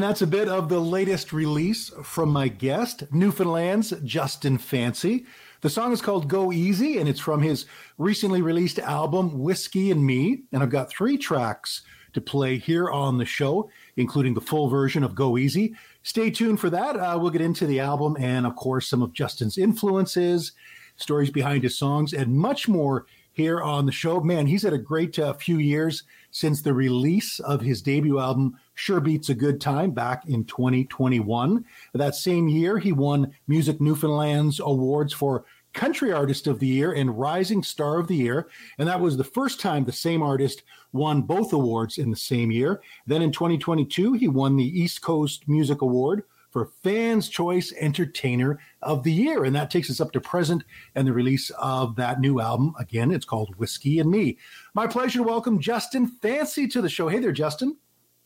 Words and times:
And 0.00 0.08
that's 0.08 0.22
a 0.22 0.26
bit 0.26 0.48
of 0.48 0.70
the 0.70 0.80
latest 0.80 1.30
release 1.30 1.90
from 2.02 2.30
my 2.30 2.48
guest, 2.48 3.02
Newfoundland's 3.12 3.90
Justin 4.02 4.56
Fancy. 4.56 5.26
The 5.60 5.68
song 5.68 5.92
is 5.92 6.00
called 6.00 6.26
Go 6.26 6.50
Easy, 6.52 6.96
and 6.96 7.06
it's 7.06 7.20
from 7.20 7.42
his 7.42 7.66
recently 7.98 8.40
released 8.40 8.78
album, 8.78 9.40
Whiskey 9.40 9.90
and 9.90 10.02
Me. 10.02 10.44
And 10.52 10.62
I've 10.62 10.70
got 10.70 10.88
three 10.88 11.18
tracks 11.18 11.82
to 12.14 12.20
play 12.22 12.56
here 12.56 12.88
on 12.88 13.18
the 13.18 13.26
show, 13.26 13.68
including 13.98 14.32
the 14.32 14.40
full 14.40 14.70
version 14.70 15.04
of 15.04 15.14
Go 15.14 15.36
Easy. 15.36 15.74
Stay 16.02 16.30
tuned 16.30 16.60
for 16.60 16.70
that. 16.70 16.96
Uh, 16.96 17.18
we'll 17.20 17.28
get 17.30 17.42
into 17.42 17.66
the 17.66 17.80
album 17.80 18.16
and, 18.18 18.46
of 18.46 18.56
course, 18.56 18.88
some 18.88 19.02
of 19.02 19.12
Justin's 19.12 19.58
influences, 19.58 20.52
stories 20.96 21.28
behind 21.28 21.62
his 21.62 21.76
songs, 21.76 22.14
and 22.14 22.38
much 22.38 22.68
more 22.68 23.04
here 23.34 23.60
on 23.60 23.84
the 23.84 23.92
show. 23.92 24.18
Man, 24.22 24.46
he's 24.46 24.62
had 24.62 24.72
a 24.72 24.78
great 24.78 25.18
uh, 25.18 25.34
few 25.34 25.58
years 25.58 26.04
since 26.30 26.62
the 26.62 26.72
release 26.72 27.40
of 27.40 27.60
his 27.60 27.82
debut 27.82 28.18
album, 28.18 28.56
Sure 28.74 29.00
Beats 29.00 29.28
a 29.28 29.34
Good 29.34 29.60
Time, 29.60 29.90
back 29.90 30.26
in 30.26 30.44
2021. 30.44 31.64
That 31.94 32.14
same 32.14 32.48
year, 32.48 32.78
he 32.78 32.92
won 32.92 33.32
Music 33.48 33.80
Newfoundland's 33.80 34.60
awards 34.60 35.12
for 35.12 35.44
Country 35.72 36.12
Artist 36.12 36.46
of 36.46 36.58
the 36.58 36.66
Year 36.66 36.92
and 36.92 37.18
Rising 37.18 37.62
Star 37.62 37.98
of 37.98 38.08
the 38.08 38.16
Year. 38.16 38.48
And 38.78 38.88
that 38.88 39.00
was 39.00 39.16
the 39.16 39.24
first 39.24 39.60
time 39.60 39.84
the 39.84 39.92
same 39.92 40.22
artist 40.22 40.62
won 40.92 41.22
both 41.22 41.52
awards 41.52 41.98
in 41.98 42.10
the 42.10 42.16
same 42.16 42.50
year. 42.50 42.80
Then 43.06 43.22
in 43.22 43.30
2022, 43.30 44.14
he 44.14 44.28
won 44.28 44.56
the 44.56 44.80
East 44.80 45.02
Coast 45.02 45.48
Music 45.48 45.82
Award 45.82 46.24
for 46.50 46.66
Fans 46.82 47.28
Choice 47.28 47.72
Entertainer 47.78 48.58
of 48.82 49.02
the 49.02 49.12
Year. 49.12 49.44
And 49.44 49.54
that 49.56 49.70
takes 49.70 49.90
us 49.90 50.00
up 50.00 50.12
to 50.12 50.20
present 50.20 50.64
and 50.94 51.06
the 51.06 51.12
release 51.12 51.50
of 51.50 51.96
that 51.96 52.20
new 52.20 52.40
album. 52.40 52.74
Again, 52.78 53.10
it's 53.10 53.24
called 53.24 53.56
Whiskey 53.56 53.98
and 53.98 54.10
Me. 54.10 54.38
My 54.74 54.86
pleasure 54.86 55.18
to 55.18 55.24
welcome 55.24 55.60
Justin 55.60 56.06
Fancy 56.06 56.66
to 56.68 56.82
the 56.82 56.88
show. 56.88 57.08
Hey 57.08 57.18
there, 57.18 57.32
Justin. 57.32 57.76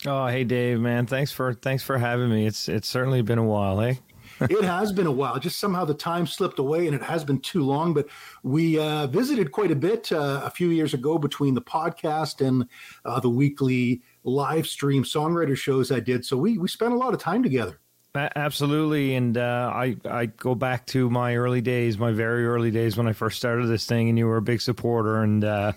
Oh, 0.07 0.27
hey 0.27 0.45
Dave, 0.45 0.81
man. 0.81 1.07
Thanks 1.07 1.33
for 1.33 1.55
thanks 1.55 1.83
for 1.83 1.97
having 1.97 2.29
me. 2.29 2.47
It's 2.47 2.69
it's 2.69 2.89
certainly 2.89 3.23
been 3.23 3.39
a 3.39 3.45
while, 3.45 3.81
eh? 3.81 3.95
it 4.41 4.65
has 4.65 4.93
been 4.93 5.07
a 5.07 5.13
while. 5.13 5.39
Just 5.39 5.59
somehow 5.59 5.85
the 5.85 5.95
time 5.95 6.27
slipped 6.27 6.59
away, 6.59 6.87
and 6.87 6.95
it 6.95 7.03
has 7.03 7.25
been 7.25 7.41
too 7.41 7.63
long. 7.63 7.95
But 7.95 8.09
we 8.43 8.79
uh, 8.79 9.07
visited 9.07 9.53
quite 9.53 9.71
a 9.71 9.77
bit 9.77 10.11
uh, 10.13 10.43
a 10.45 10.51
few 10.51 10.71
years 10.71 10.93
ago 10.93 11.19
between 11.19 11.55
the 11.55 11.63
podcast 11.63 12.47
and 12.47 12.67
uh, 13.05 13.21
the 13.21 13.31
weekly 13.31 14.03
live 14.25 14.67
stream 14.67 15.05
songwriter 15.05 15.57
shows 15.57 15.93
I 15.93 16.01
did. 16.01 16.25
So 16.25 16.37
we 16.37 16.59
we 16.59 16.69
spent 16.69 16.93
a 16.93 16.97
lot 16.97 17.15
of 17.15 17.21
time 17.21 17.43
together. 17.43 17.81
Absolutely, 18.17 19.17
and 19.17 19.37
uh, 19.37 19.73
I 19.75 19.97
I 20.05 20.27
go 20.27 20.55
back 20.55 20.87
to 20.87 21.11
my 21.11 21.35
early 21.35 21.61
days, 21.61 21.99
my 21.99 22.13
very 22.13 22.47
early 22.47 22.71
days 22.71 22.97
when 22.97 23.09
I 23.09 23.13
first 23.13 23.37
started 23.37 23.67
this 23.67 23.87
thing, 23.87 24.09
and 24.09 24.17
you 24.17 24.27
were 24.27 24.37
a 24.37 24.43
big 24.43 24.61
supporter, 24.61 25.21
and 25.21 25.43
uh, 25.43 25.73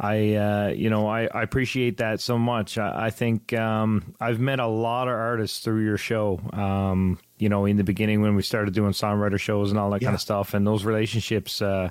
I, 0.00 0.34
uh, 0.34 0.68
you 0.74 0.90
know, 0.90 1.06
I, 1.06 1.28
I, 1.32 1.42
appreciate 1.42 1.98
that 1.98 2.20
so 2.20 2.36
much. 2.36 2.78
I, 2.78 3.06
I 3.06 3.10
think 3.10 3.52
um, 3.52 4.16
I've 4.20 4.40
met 4.40 4.58
a 4.58 4.66
lot 4.66 5.06
of 5.06 5.14
artists 5.14 5.60
through 5.60 5.84
your 5.84 5.96
show. 5.96 6.40
Um, 6.52 7.20
you 7.38 7.48
know, 7.48 7.64
in 7.66 7.76
the 7.76 7.84
beginning 7.84 8.22
when 8.22 8.34
we 8.34 8.42
started 8.42 8.74
doing 8.74 8.90
songwriter 8.90 9.38
shows 9.38 9.70
and 9.70 9.78
all 9.78 9.90
that 9.90 10.02
yeah. 10.02 10.06
kind 10.06 10.14
of 10.16 10.20
stuff, 10.20 10.54
and 10.54 10.66
those 10.66 10.84
relationships 10.84 11.62
uh, 11.62 11.90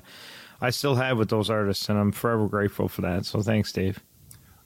I 0.60 0.70
still 0.70 0.96
have 0.96 1.16
with 1.16 1.30
those 1.30 1.48
artists, 1.48 1.88
and 1.88 1.98
I'm 1.98 2.12
forever 2.12 2.46
grateful 2.46 2.88
for 2.88 3.00
that. 3.00 3.24
So 3.24 3.40
thanks, 3.40 3.72
Dave. 3.72 4.00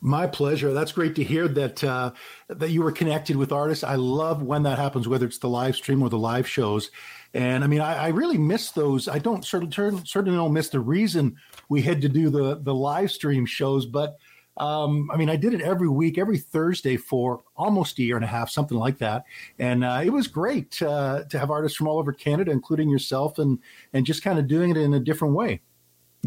My 0.06 0.28
pleasure. 0.28 0.72
That's 0.72 0.92
great 0.92 1.16
to 1.16 1.24
hear 1.24 1.48
that 1.48 1.82
uh, 1.82 2.12
that 2.48 2.70
you 2.70 2.80
were 2.80 2.92
connected 2.92 3.34
with 3.34 3.50
artists. 3.50 3.82
I 3.82 3.96
love 3.96 4.40
when 4.40 4.62
that 4.62 4.78
happens, 4.78 5.08
whether 5.08 5.26
it's 5.26 5.38
the 5.38 5.48
live 5.48 5.74
stream 5.74 6.00
or 6.00 6.08
the 6.08 6.16
live 6.16 6.46
shows. 6.46 6.92
And 7.34 7.64
I 7.64 7.66
mean, 7.66 7.80
I, 7.80 8.04
I 8.04 8.08
really 8.10 8.38
miss 8.38 8.70
those. 8.70 9.08
I 9.08 9.18
don't 9.18 9.44
certainly 9.44 9.72
certainly 10.04 10.36
don't 10.36 10.52
miss 10.52 10.68
the 10.68 10.78
reason 10.78 11.36
we 11.68 11.82
had 11.82 12.00
to 12.02 12.08
do 12.08 12.30
the 12.30 12.60
the 12.62 12.72
live 12.72 13.10
stream 13.10 13.46
shows, 13.46 13.84
but 13.84 14.16
um, 14.58 15.10
I 15.12 15.16
mean, 15.16 15.28
I 15.28 15.34
did 15.34 15.54
it 15.54 15.60
every 15.60 15.88
week, 15.88 16.18
every 16.18 16.38
Thursday 16.38 16.96
for 16.96 17.42
almost 17.56 17.98
a 17.98 18.04
year 18.04 18.14
and 18.14 18.24
a 18.24 18.28
half, 18.28 18.48
something 18.48 18.78
like 18.78 18.98
that, 18.98 19.24
and 19.58 19.82
uh, 19.82 20.02
it 20.04 20.10
was 20.10 20.28
great 20.28 20.80
uh, 20.82 21.24
to 21.30 21.36
have 21.36 21.50
artists 21.50 21.76
from 21.76 21.88
all 21.88 21.98
over 21.98 22.12
Canada, 22.12 22.52
including 22.52 22.88
yourself, 22.88 23.40
and 23.40 23.58
and 23.92 24.06
just 24.06 24.22
kind 24.22 24.38
of 24.38 24.46
doing 24.46 24.70
it 24.70 24.76
in 24.76 24.94
a 24.94 25.00
different 25.00 25.34
way. 25.34 25.62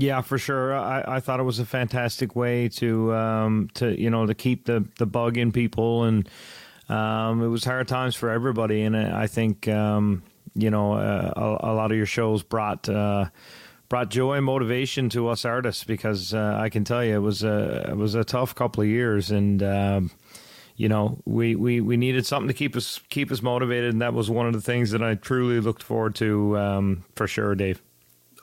Yeah, 0.02 0.22
for 0.22 0.38
sure. 0.38 0.74
I, 0.78 1.04
I 1.06 1.20
thought 1.20 1.42
it 1.42 1.44
was 1.44 1.60
a 1.60 1.66
fantastic 1.66 2.34
way 2.34 2.70
to 2.70 3.14
um, 3.14 3.70
to 3.74 4.00
you 4.00 4.10
know 4.10 4.26
to 4.26 4.34
keep 4.34 4.66
the 4.66 4.86
the 4.98 5.06
bug 5.06 5.38
in 5.38 5.52
people, 5.52 6.06
and 6.06 6.30
um, 6.88 7.44
it 7.44 7.48
was 7.48 7.66
hard 7.66 7.90
times 7.90 8.16
for 8.16 8.30
everybody, 8.30 8.84
and 8.84 8.96
I 8.96 9.28
think 9.28 9.68
um, 9.68 10.24
you 10.56 10.70
know 10.70 10.94
uh, 10.94 11.34
a, 11.36 11.72
a, 11.72 11.74
lot 11.74 11.92
of 11.92 11.98
your 11.98 12.06
shows 12.06 12.44
brought 12.44 12.88
uh, 12.88 13.26
brought 13.90 14.10
joy 14.10 14.36
and 14.36 14.46
motivation 14.46 15.10
to 15.10 15.28
us 15.28 15.44
artists 15.44 15.84
because 15.84 16.34
uh, 16.34 16.58
I 16.58 16.70
can 16.70 16.86
tell 16.86 17.04
you 17.04 17.16
it 17.16 17.20
was 17.20 17.44
a 17.44 17.90
it 17.90 17.98
was 17.98 18.16
a 18.16 18.24
tough 18.24 18.56
couple 18.56 18.82
of 18.82 18.88
years 18.88 19.32
and 19.32 19.62
um, 19.62 20.12
you 20.78 20.88
know 20.88 21.20
we, 21.26 21.56
we, 21.56 21.82
we 21.82 21.98
needed 21.98 22.26
something 22.26 22.48
to 22.48 22.54
keep 22.54 22.78
us 22.78 23.02
keep 23.10 23.34
us 23.34 23.42
motivated 23.42 23.92
and 23.92 24.02
that 24.02 24.14
was 24.14 24.30
one 24.30 24.48
of 24.48 24.54
the 24.54 24.62
things 24.62 24.92
that 24.92 25.04
I 25.04 25.16
truly 25.16 25.60
looked 25.60 25.84
forward 25.84 26.16
to 26.16 26.58
um, 26.58 27.04
for 27.16 27.28
sure, 27.28 27.54
Dave. 27.54 27.82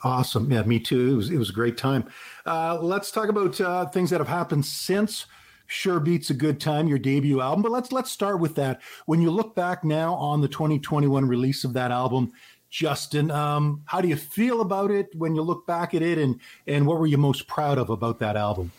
Awesome, 0.05 0.51
yeah, 0.51 0.63
me 0.63 0.79
too. 0.79 1.13
It 1.13 1.17
was 1.17 1.31
it 1.31 1.39
was 1.39 1.51
a 1.51 1.55
great 1.55 1.77
time. 1.77 2.05
Uh, 2.45 2.79
let's 2.81 3.11
talk 3.11 3.29
about 3.29 3.61
uh, 3.61 3.87
things 3.87 4.11
that 4.11 4.21
have 4.21 4.29
happened 4.29 4.67
since. 4.67 5.27
Sure 5.69 5.99
beats 5.99 6.31
a 6.31 6.35
good 6.35 6.61
time, 6.61 6.87
your 6.87 6.99
debut 6.99 7.41
album. 7.41 7.63
But 7.63 7.73
let's 7.73 7.93
let's 7.93 8.13
start 8.13 8.41
with 8.41 8.55
that. 8.57 8.81
When 9.07 9.21
you 9.21 9.31
look 9.31 9.55
back 9.55 9.85
now 9.85 10.15
on 10.15 10.41
the 10.41 10.49
2021 10.49 11.27
release 11.27 11.65
of 11.65 11.73
that 11.73 11.91
album, 11.91 12.33
Justin. 12.71 13.31
Um, 13.31 13.83
how 13.87 14.01
do 14.01 14.09
you 14.09 14.17
feel 14.17 14.61
about 14.61 14.91
it 14.91 15.09
when 15.15 15.35
you 15.35 15.43
look 15.43 15.67
back 15.67 15.95
at 15.95 16.03
it, 16.03 16.19
and 16.19 16.41
and 16.67 16.87
what 16.87 16.99
were 16.99 17.07
you 17.07 17.19
most 17.19 17.47
proud 17.47 17.79
of 17.79 17.91
about 17.91 18.19
that 18.19 18.37
album? 18.37 18.73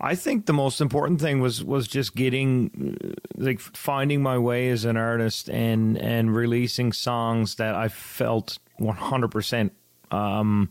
I 0.00 0.16
think 0.16 0.46
the 0.46 0.52
most 0.52 0.80
important 0.80 1.20
thing 1.20 1.40
was 1.40 1.62
was 1.62 1.86
just 1.86 2.16
getting 2.16 3.14
like 3.36 3.60
finding 3.60 4.22
my 4.22 4.38
way 4.38 4.68
as 4.70 4.84
an 4.84 4.96
artist 4.96 5.48
and 5.48 5.96
and 5.98 6.34
releasing 6.34 6.92
songs 6.92 7.54
that 7.56 7.76
I 7.76 7.88
felt 7.88 8.58
100% 8.80 9.70
um, 10.12 10.68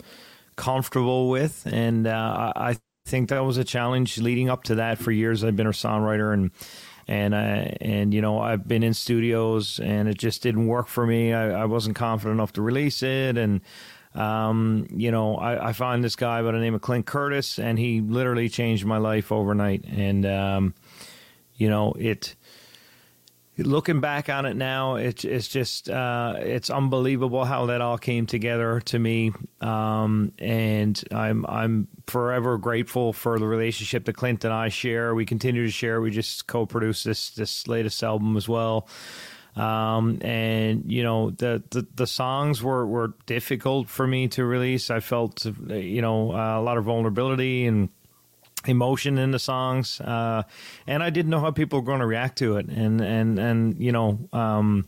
comfortable 0.55 1.29
with, 1.29 1.67
and 1.71 2.07
uh, 2.07 2.53
I 2.55 2.77
think 3.05 3.29
that 3.29 3.43
was 3.43 3.57
a 3.57 3.63
challenge 3.63 4.17
leading 4.19 4.49
up 4.49 4.63
to 4.65 4.75
that. 4.75 4.97
For 4.97 5.11
years, 5.11 5.43
I've 5.43 5.55
been 5.55 5.67
a 5.67 5.71
songwriter 5.71 6.33
and 6.33 6.51
and 7.07 7.35
I, 7.35 7.77
and 7.81 8.13
you 8.13 8.21
know 8.21 8.39
I've 8.39 8.67
been 8.67 8.83
in 8.83 8.93
studios 8.93 9.79
and 9.79 10.07
it 10.07 10.17
just 10.17 10.43
didn't 10.43 10.67
work 10.67 10.87
for 10.87 11.05
me. 11.05 11.33
I, 11.33 11.63
I 11.63 11.65
wasn't 11.65 11.95
confident 11.95 12.35
enough 12.35 12.53
to 12.53 12.61
release 12.61 13.03
it, 13.03 13.37
and 13.37 13.61
um, 14.15 14.87
you 14.91 15.11
know 15.11 15.35
I, 15.35 15.69
I 15.69 15.73
found 15.73 16.03
this 16.03 16.15
guy 16.15 16.41
by 16.41 16.51
the 16.51 16.59
name 16.59 16.75
of 16.75 16.81
Clint 16.81 17.05
Curtis, 17.05 17.59
and 17.59 17.77
he 17.77 18.01
literally 18.01 18.49
changed 18.49 18.85
my 18.85 18.97
life 18.97 19.31
overnight. 19.31 19.83
And 19.85 20.25
um, 20.25 20.73
you 21.55 21.69
know 21.69 21.93
it 21.93 22.35
looking 23.57 23.99
back 23.99 24.29
on 24.29 24.45
it 24.45 24.55
now, 24.55 24.95
it's 24.95 25.25
it's 25.25 25.47
just 25.47 25.89
uh, 25.89 26.35
it's 26.37 26.69
unbelievable 26.69 27.45
how 27.45 27.67
that 27.67 27.81
all 27.81 27.97
came 27.97 28.25
together 28.25 28.79
to 28.85 28.99
me, 28.99 29.33
um, 29.59 30.31
and 30.39 31.01
I'm 31.11 31.45
I'm 31.47 31.87
forever 32.07 32.57
grateful 32.57 33.13
for 33.13 33.39
the 33.39 33.47
relationship 33.47 34.05
that 34.05 34.13
Clint 34.13 34.45
and 34.45 34.53
I 34.53 34.69
share. 34.69 35.13
We 35.13 35.25
continue 35.25 35.65
to 35.65 35.71
share. 35.71 36.01
We 36.01 36.11
just 36.11 36.47
co-produced 36.47 37.05
this 37.05 37.31
this 37.31 37.67
latest 37.67 38.01
album 38.03 38.37
as 38.37 38.47
well. 38.47 38.87
Um, 39.55 40.19
and 40.21 40.89
you 40.89 41.03
know 41.03 41.31
the, 41.31 41.61
the, 41.71 41.85
the 41.95 42.07
songs 42.07 42.63
were 42.63 42.87
were 42.87 43.13
difficult 43.25 43.89
for 43.89 44.07
me 44.07 44.29
to 44.29 44.45
release. 44.45 44.89
I 44.89 45.01
felt 45.01 45.45
you 45.45 46.01
know 46.01 46.31
a 46.31 46.61
lot 46.61 46.77
of 46.77 46.85
vulnerability 46.85 47.65
and 47.65 47.89
emotion 48.67 49.17
in 49.17 49.31
the 49.31 49.39
songs, 49.39 49.99
uh, 50.01 50.43
and 50.87 51.01
I 51.03 51.09
didn't 51.09 51.31
know 51.31 51.39
how 51.39 51.51
people 51.51 51.79
were 51.79 51.85
going 51.85 51.99
to 51.99 52.05
react 52.05 52.37
to 52.39 52.57
it. 52.57 52.67
And 52.67 53.01
and 53.01 53.39
and 53.39 53.79
you 53.79 53.91
know, 53.91 54.19
um, 54.33 54.85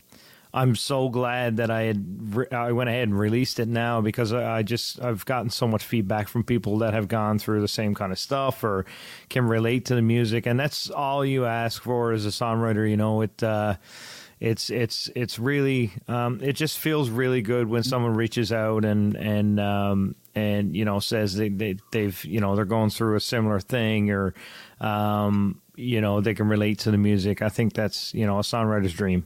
I'm 0.54 0.76
so 0.76 1.10
glad 1.10 1.58
that 1.58 1.72
I 1.72 1.84
had 1.84 2.36
re- 2.36 2.52
I 2.52 2.72
went 2.74 2.90
ahead 2.90 3.08
and 3.08 3.18
released 3.18 3.60
it 3.60 3.68
now 3.68 4.02
because 4.02 4.32
I, 4.32 4.62
just 4.62 5.02
I've 5.02 5.26
gotten 5.26 5.50
so 5.50 5.68
much 5.68 5.84
feedback 5.84 6.28
from 6.28 6.44
people 6.44 6.78
that 6.80 6.94
have 6.94 7.08
gone 7.08 7.40
through 7.40 7.62
the 7.62 7.68
same 7.68 7.96
kind 7.96 8.12
of 8.12 8.20
stuff 8.20 8.64
or 8.64 8.86
can 9.30 9.48
relate 9.48 9.86
to 9.86 9.96
the 9.96 10.04
music, 10.04 10.46
and 10.46 10.60
that's 10.60 10.92
all 10.92 11.26
you 11.26 11.46
ask 11.46 11.82
for 11.82 12.12
as 12.12 12.26
a 12.26 12.30
songwriter. 12.30 12.88
You 12.90 12.98
know, 12.98 13.22
it. 13.22 13.42
Uh, 13.42 13.76
it's 14.40 14.70
it's 14.70 15.10
it's 15.16 15.40
really 15.40 15.94
um, 16.10 16.40
it 16.44 16.54
just 16.54 16.78
feels 16.78 17.10
really 17.10 17.42
good 17.42 17.70
when 17.70 17.82
someone 17.82 18.14
reaches 18.14 18.52
out 18.52 18.84
and 18.84 19.16
and 19.16 19.58
um, 19.58 20.16
and 20.36 20.76
you 20.76 20.86
know 20.86 21.00
says 21.00 21.36
they, 21.36 21.50
they 21.50 21.78
they've 21.92 22.24
you 22.26 22.40
know 22.40 22.56
they're 22.56 22.66
going 22.66 22.90
through 22.90 23.16
a 23.16 23.20
similar 23.20 23.60
thing 23.60 24.10
or 24.12 24.34
um, 24.82 25.62
you 25.76 26.02
know 26.02 26.22
they 26.22 26.34
can 26.34 26.48
relate 26.48 26.80
to 26.80 26.92
the 26.92 26.98
music. 26.98 27.42
I 27.42 27.50
think 27.50 27.74
that's 27.74 28.14
you 28.14 28.26
know 28.26 28.40
a 28.40 28.42
songwriter's 28.42 28.94
dream. 28.94 29.26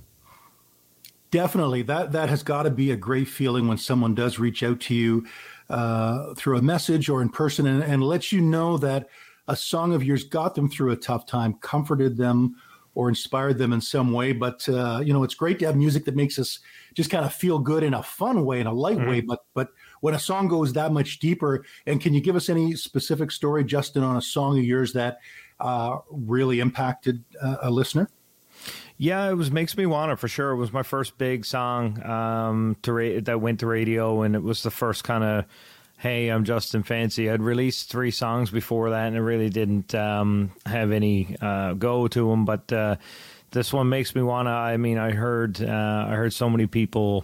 Definitely, 1.31 1.81
that 1.83 2.11
that 2.13 2.29
has 2.29 2.43
got 2.43 2.63
to 2.63 2.69
be 2.69 2.91
a 2.91 2.95
great 2.95 3.27
feeling 3.27 3.67
when 3.67 3.77
someone 3.77 4.15
does 4.15 4.39
reach 4.39 4.63
out 4.63 4.79
to 4.81 4.95
you 4.95 5.25
uh, 5.69 6.33
through 6.35 6.57
a 6.57 6.61
message 6.61 7.09
or 7.09 7.21
in 7.21 7.29
person 7.29 7.67
and, 7.67 7.83
and 7.83 8.03
lets 8.03 8.31
you 8.31 8.41
know 8.41 8.77
that 8.77 9.09
a 9.47 9.55
song 9.55 9.93
of 9.93 10.03
yours 10.03 10.23
got 10.23 10.55
them 10.55 10.69
through 10.69 10.91
a 10.91 10.95
tough 10.95 11.25
time, 11.25 11.53
comforted 11.55 12.17
them, 12.17 12.55
or 12.95 13.09
inspired 13.09 13.57
them 13.57 13.73
in 13.73 13.81
some 13.81 14.11
way. 14.11 14.31
But 14.31 14.67
uh, 14.69 15.01
you 15.03 15.13
know, 15.13 15.23
it's 15.23 15.35
great 15.35 15.59
to 15.59 15.65
have 15.65 15.75
music 15.75 16.05
that 16.05 16.15
makes 16.15 16.39
us 16.39 16.59
just 16.93 17.09
kind 17.09 17.25
of 17.25 17.33
feel 17.33 17.59
good 17.59 17.83
in 17.83 17.93
a 17.93 18.03
fun 18.03 18.45
way, 18.45 18.59
in 18.59 18.67
a 18.67 18.73
light 18.73 19.05
way. 19.05 19.21
But 19.21 19.39
but 19.53 19.69
when 20.01 20.13
a 20.13 20.19
song 20.19 20.47
goes 20.47 20.73
that 20.73 20.91
much 20.91 21.19
deeper, 21.19 21.65
and 21.85 22.01
can 22.01 22.13
you 22.13 22.21
give 22.21 22.35
us 22.35 22.49
any 22.49 22.75
specific 22.75 23.31
story, 23.31 23.63
Justin, 23.63 24.03
on 24.03 24.17
a 24.17 24.21
song 24.21 24.57
of 24.57 24.63
yours 24.63 24.93
that 24.93 25.19
uh, 25.59 25.97
really 26.09 26.59
impacted 26.59 27.23
uh, 27.41 27.57
a 27.63 27.71
listener? 27.71 28.09
Yeah, 28.97 29.29
it 29.29 29.35
was 29.35 29.51
"Makes 29.51 29.77
Me 29.77 29.85
Wanna" 29.85 30.17
for 30.17 30.27
sure. 30.27 30.51
It 30.51 30.57
was 30.57 30.73
my 30.73 30.83
first 30.83 31.17
big 31.17 31.45
song 31.45 32.03
um, 32.03 32.77
to 32.81 32.93
ra- 32.93 33.19
that 33.21 33.39
went 33.39 33.59
to 33.59 33.67
radio, 33.67 34.23
and 34.23 34.35
it 34.35 34.41
was 34.41 34.63
the 34.63 34.71
first 34.71 35.03
kind 35.03 35.23
of 35.23 35.45
"Hey, 35.97 36.29
I'm 36.29 36.43
Justin 36.43 36.81
Fancy." 36.81 37.29
I'd 37.29 37.41
released 37.41 37.89
three 37.89 38.09
songs 38.09 38.49
before 38.49 38.89
that, 38.89 39.07
and 39.07 39.15
it 39.15 39.21
really 39.21 39.49
didn't 39.49 39.93
um, 39.93 40.51
have 40.65 40.91
any 40.91 41.35
uh, 41.41 41.73
go 41.73 42.07
to 42.07 42.29
them. 42.29 42.45
But 42.45 42.73
uh, 42.73 42.95
this 43.51 43.71
one 43.71 43.87
makes 43.87 44.15
me 44.15 44.23
wanna. 44.23 44.49
I 44.49 44.77
mean, 44.77 44.97
I 44.97 45.11
heard 45.11 45.61
uh, 45.61 46.05
I 46.09 46.15
heard 46.15 46.33
so 46.33 46.49
many 46.49 46.65
people 46.65 47.23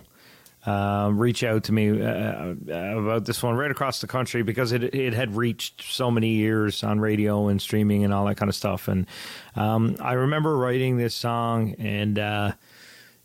uh, 0.66 1.10
reach 1.14 1.44
out 1.44 1.66
to 1.66 1.74
me 1.74 1.90
uh, 2.02 2.54
about 2.70 3.26
this 3.26 3.44
one 3.44 3.56
right 3.56 3.72
across 3.72 4.00
the 4.00 4.08
country 4.08 4.44
because 4.44 4.72
it 4.72 4.96
it 4.96 5.14
had 5.14 5.36
reached 5.36 5.84
so 5.84 6.10
many 6.10 6.30
years 6.30 6.84
on 6.84 7.00
radio 7.00 7.48
and 7.48 7.62
streaming 7.62 8.04
and 8.04 8.14
all 8.14 8.26
that 8.26 8.36
kind 8.36 8.50
of 8.50 8.56
stuff. 8.56 8.88
And 8.88 9.06
um, 9.56 9.98
I 10.00 10.14
remember 10.14 10.56
writing 10.58 10.98
this 10.98 11.16
song 11.16 11.76
and. 11.80 12.20
Uh, 12.20 12.52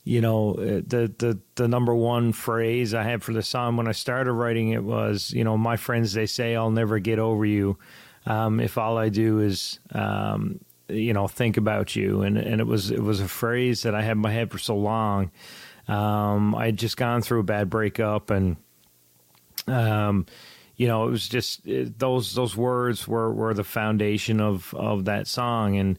you 0.04 0.22
know 0.22 0.54
the 0.54 1.12
the 1.18 1.38
the 1.56 1.68
number 1.68 1.94
one 1.94 2.32
phrase 2.32 2.94
I 2.94 3.02
had 3.02 3.22
for 3.22 3.34
the 3.34 3.42
song 3.42 3.76
when 3.76 3.86
I 3.88 3.92
started 3.92 4.32
writing 4.32 4.70
it 4.70 4.82
was 4.82 5.32
you 5.34 5.44
know 5.44 5.58
my 5.58 5.76
friends 5.76 6.14
they 6.14 6.24
say 6.24 6.56
I'll 6.56 6.70
never 6.70 6.98
get 6.98 7.18
over 7.18 7.44
you 7.44 7.76
um, 8.24 8.58
if 8.58 8.78
all 8.78 8.96
I 8.96 9.10
do 9.10 9.40
is 9.40 9.80
um, 9.92 10.60
you 10.88 11.12
know 11.12 11.28
think 11.28 11.58
about 11.58 11.94
you 11.94 12.22
and 12.22 12.38
and 12.38 12.58
it 12.58 12.66
was 12.66 12.90
it 12.90 13.02
was 13.02 13.20
a 13.20 13.28
phrase 13.28 13.82
that 13.82 13.94
I 13.94 14.00
had 14.00 14.12
in 14.12 14.18
my 14.18 14.32
head 14.32 14.50
for 14.50 14.56
so 14.56 14.76
long 14.76 15.30
um, 15.88 16.54
I 16.54 16.66
had 16.66 16.76
just 16.76 16.96
gone 16.96 17.22
through 17.22 17.40
a 17.40 17.44
bad 17.44 17.70
breakup, 17.70 18.30
and 18.30 18.56
um, 19.66 20.26
you 20.76 20.86
know, 20.86 21.08
it 21.08 21.10
was 21.10 21.28
just 21.28 21.66
it, 21.66 21.98
those 21.98 22.34
those 22.34 22.56
words 22.56 23.08
were, 23.08 23.32
were 23.32 23.54
the 23.54 23.64
foundation 23.64 24.40
of 24.40 24.72
of 24.74 25.06
that 25.06 25.26
song, 25.26 25.76
and 25.76 25.98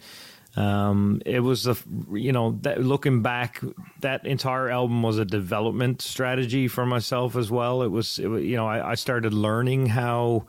um, 0.55 1.21
it 1.25 1.39
was 1.39 1.63
the 1.63 1.75
you 2.13 2.31
know 2.31 2.57
that, 2.61 2.81
looking 2.81 3.21
back, 3.21 3.61
that 4.01 4.25
entire 4.25 4.69
album 4.69 5.03
was 5.03 5.17
a 5.17 5.25
development 5.25 6.01
strategy 6.01 6.67
for 6.67 6.85
myself 6.85 7.35
as 7.35 7.49
well. 7.49 7.81
It 7.81 7.89
was, 7.89 8.19
it, 8.19 8.27
you 8.27 8.55
know, 8.55 8.67
I, 8.67 8.91
I 8.91 8.95
started 8.95 9.33
learning 9.33 9.87
how 9.87 10.45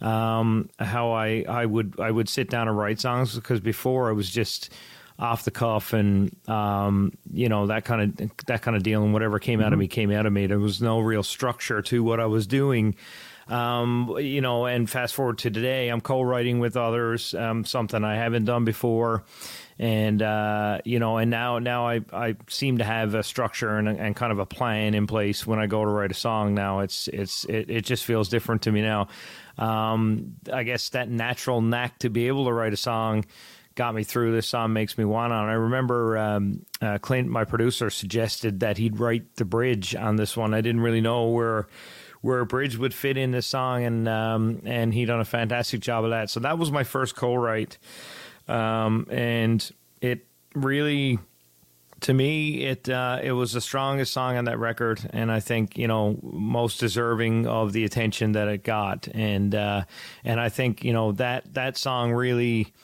um, 0.00 0.68
how 0.78 1.12
I 1.12 1.44
I 1.48 1.66
would 1.66 1.98
I 1.98 2.10
would 2.10 2.28
sit 2.28 2.50
down 2.50 2.68
and 2.68 2.76
write 2.76 3.00
songs 3.00 3.34
because 3.34 3.60
before 3.60 4.08
I 4.08 4.12
was 4.12 4.30
just 4.30 4.72
off 5.18 5.44
the 5.44 5.50
cuff 5.50 5.92
and 5.92 6.34
um, 6.48 7.12
you 7.32 7.48
know 7.48 7.68
that 7.68 7.84
kind 7.84 8.20
of 8.20 8.30
that 8.46 8.62
kind 8.62 8.76
of 8.76 8.82
deal 8.82 9.04
and 9.04 9.12
whatever 9.12 9.38
came 9.38 9.60
out 9.60 9.72
of 9.72 9.78
me 9.78 9.86
came 9.86 10.10
out 10.10 10.26
of 10.26 10.32
me. 10.32 10.46
There 10.46 10.58
was 10.58 10.82
no 10.82 11.00
real 11.00 11.22
structure 11.22 11.82
to 11.82 12.02
what 12.02 12.20
I 12.20 12.26
was 12.26 12.46
doing. 12.46 12.96
Um, 13.46 14.16
you 14.18 14.40
know, 14.40 14.64
and 14.64 14.88
fast 14.88 15.14
forward 15.14 15.38
to 15.38 15.50
today, 15.50 15.88
I'm 15.90 16.00
co-writing 16.00 16.60
with 16.60 16.78
others, 16.78 17.34
um, 17.34 17.66
something 17.66 18.02
I 18.02 18.16
haven't 18.16 18.46
done 18.46 18.64
before, 18.64 19.24
and 19.78 20.22
uh, 20.22 20.80
you 20.84 20.98
know, 20.98 21.18
and 21.18 21.30
now 21.30 21.58
now 21.58 21.86
I 21.86 22.00
I 22.12 22.36
seem 22.48 22.78
to 22.78 22.84
have 22.84 23.14
a 23.14 23.22
structure 23.22 23.76
and, 23.76 23.86
and 23.86 24.16
kind 24.16 24.32
of 24.32 24.38
a 24.38 24.46
plan 24.46 24.94
in 24.94 25.06
place 25.06 25.46
when 25.46 25.58
I 25.58 25.66
go 25.66 25.84
to 25.84 25.90
write 25.90 26.10
a 26.10 26.14
song. 26.14 26.54
Now 26.54 26.80
it's 26.80 27.06
it's 27.08 27.44
it, 27.44 27.68
it 27.70 27.84
just 27.84 28.04
feels 28.04 28.30
different 28.30 28.62
to 28.62 28.72
me 28.72 28.80
now. 28.80 29.08
Um, 29.58 30.36
I 30.52 30.62
guess 30.62 30.88
that 30.90 31.10
natural 31.10 31.60
knack 31.60 31.98
to 32.00 32.10
be 32.10 32.26
able 32.28 32.46
to 32.46 32.52
write 32.52 32.72
a 32.72 32.78
song 32.78 33.24
got 33.74 33.94
me 33.94 34.04
through. 34.04 34.32
This 34.32 34.48
song 34.48 34.72
makes 34.72 34.96
me 34.96 35.04
wanna. 35.04 35.34
I 35.34 35.52
remember 35.52 36.16
um, 36.16 36.64
uh, 36.80 36.98
Clint, 36.98 37.28
my 37.28 37.44
producer, 37.44 37.90
suggested 37.90 38.60
that 38.60 38.78
he'd 38.78 38.98
write 38.98 39.36
the 39.36 39.44
bridge 39.44 39.94
on 39.94 40.16
this 40.16 40.36
one. 40.36 40.54
I 40.54 40.60
didn't 40.60 40.80
really 40.80 41.00
know 41.00 41.28
where 41.28 41.66
where 42.24 42.40
a 42.40 42.46
bridge 42.46 42.78
would 42.78 42.94
fit 42.94 43.18
in 43.18 43.32
this 43.32 43.46
song, 43.46 43.84
and 43.84 44.08
um, 44.08 44.62
and 44.64 44.94
he 44.94 45.04
done 45.04 45.20
a 45.20 45.26
fantastic 45.26 45.80
job 45.80 46.04
of 46.04 46.10
that. 46.10 46.30
So 46.30 46.40
that 46.40 46.58
was 46.58 46.70
my 46.70 46.82
first 46.82 47.16
co-write, 47.16 47.78
um, 48.48 49.06
and 49.10 49.70
it 50.00 50.26
really. 50.54 51.18
To 52.00 52.12
me, 52.12 52.64
it 52.64 52.86
uh, 52.88 53.20
it 53.22 53.32
was 53.32 53.52
the 53.52 53.62
strongest 53.62 54.12
song 54.12 54.36
on 54.36 54.44
that 54.44 54.58
record, 54.58 55.00
and 55.14 55.32
I 55.32 55.40
think 55.40 55.78
you 55.78 55.88
know 55.88 56.18
most 56.22 56.78
deserving 56.78 57.46
of 57.46 57.72
the 57.72 57.84
attention 57.84 58.32
that 58.32 58.46
it 58.48 58.62
got, 58.62 59.08
and 59.08 59.54
uh, 59.54 59.84
and 60.22 60.38
I 60.38 60.50
think 60.50 60.84
you 60.84 60.92
know 60.92 61.12
that 61.12 61.54
that 61.54 61.78
song 61.78 62.12
really 62.12 62.74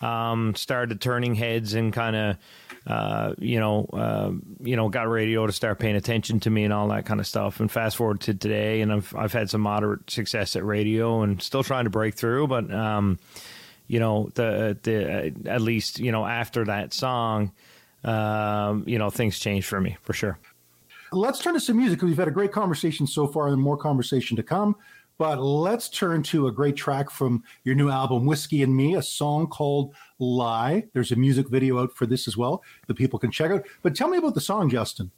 um, 0.00 0.54
started 0.54 1.00
turning 1.00 1.34
heads 1.34 1.74
and 1.74 1.92
kind 1.92 2.16
of 2.16 2.36
uh, 2.86 3.34
you 3.38 3.58
know, 3.58 3.86
uh, 3.92 4.30
you 4.60 4.76
know, 4.76 4.90
got 4.90 5.08
radio 5.08 5.46
to 5.46 5.52
start 5.52 5.78
paying 5.78 5.96
attention 5.96 6.40
to 6.40 6.50
me 6.50 6.64
and 6.64 6.72
all 6.72 6.88
that 6.88 7.06
kind 7.06 7.18
of 7.18 7.26
stuff. 7.26 7.58
And 7.60 7.70
fast 7.70 7.96
forward 7.96 8.20
to 8.22 8.34
today, 8.34 8.82
and 8.82 8.92
I've 8.92 9.14
I've 9.16 9.32
had 9.32 9.48
some 9.48 9.62
moderate 9.62 10.10
success 10.10 10.54
at 10.54 10.64
radio 10.64 11.22
and 11.22 11.40
still 11.40 11.62
trying 11.62 11.84
to 11.84 11.90
break 11.90 12.14
through. 12.14 12.46
But 12.48 12.70
um, 12.72 13.18
you 13.86 14.00
know, 14.00 14.30
the 14.34 14.76
the 14.82 15.32
at 15.50 15.62
least 15.62 15.98
you 15.98 16.12
know 16.12 16.26
after 16.26 16.66
that 16.66 16.92
song, 16.92 17.52
um, 18.04 18.84
you 18.86 18.98
know, 18.98 19.08
things 19.08 19.38
changed 19.38 19.66
for 19.66 19.80
me 19.80 19.96
for 20.02 20.12
sure. 20.12 20.38
Let's 21.10 21.38
turn 21.38 21.54
to 21.54 21.60
some 21.60 21.78
music. 21.78 22.02
We've 22.02 22.18
had 22.18 22.28
a 22.28 22.32
great 22.32 22.52
conversation 22.52 23.06
so 23.06 23.26
far, 23.26 23.48
and 23.48 23.62
more 23.62 23.78
conversation 23.78 24.36
to 24.36 24.42
come. 24.42 24.76
But 25.18 25.40
let's 25.40 25.88
turn 25.88 26.22
to 26.24 26.48
a 26.48 26.52
great 26.52 26.76
track 26.76 27.10
from 27.10 27.44
your 27.62 27.74
new 27.74 27.88
album, 27.88 28.26
Whiskey 28.26 28.62
and 28.62 28.74
Me, 28.74 28.96
a 28.96 29.02
song 29.02 29.46
called 29.46 29.94
Lie. 30.18 30.84
There's 30.92 31.12
a 31.12 31.16
music 31.16 31.48
video 31.48 31.80
out 31.80 31.92
for 31.92 32.06
this 32.06 32.26
as 32.26 32.36
well 32.36 32.62
that 32.88 32.94
people 32.94 33.18
can 33.18 33.30
check 33.30 33.50
out. 33.50 33.64
But 33.82 33.94
tell 33.94 34.08
me 34.08 34.18
about 34.18 34.34
the 34.34 34.40
song, 34.40 34.68
Justin. 34.68 35.10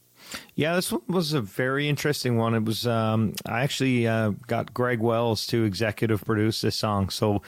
Yeah, 0.55 0.75
this 0.75 0.91
was 1.07 1.33
a 1.33 1.41
very 1.41 1.87
interesting 1.87 2.37
one. 2.37 2.53
It 2.53 2.65
was 2.65 2.85
um, 2.87 3.33
I 3.45 3.61
actually 3.61 4.07
uh, 4.07 4.31
got 4.47 4.73
Greg 4.73 4.99
Wells 4.99 5.45
to 5.47 5.63
executive 5.63 6.23
produce 6.25 6.61
this 6.61 6.75
song, 6.75 7.09
so 7.09 7.41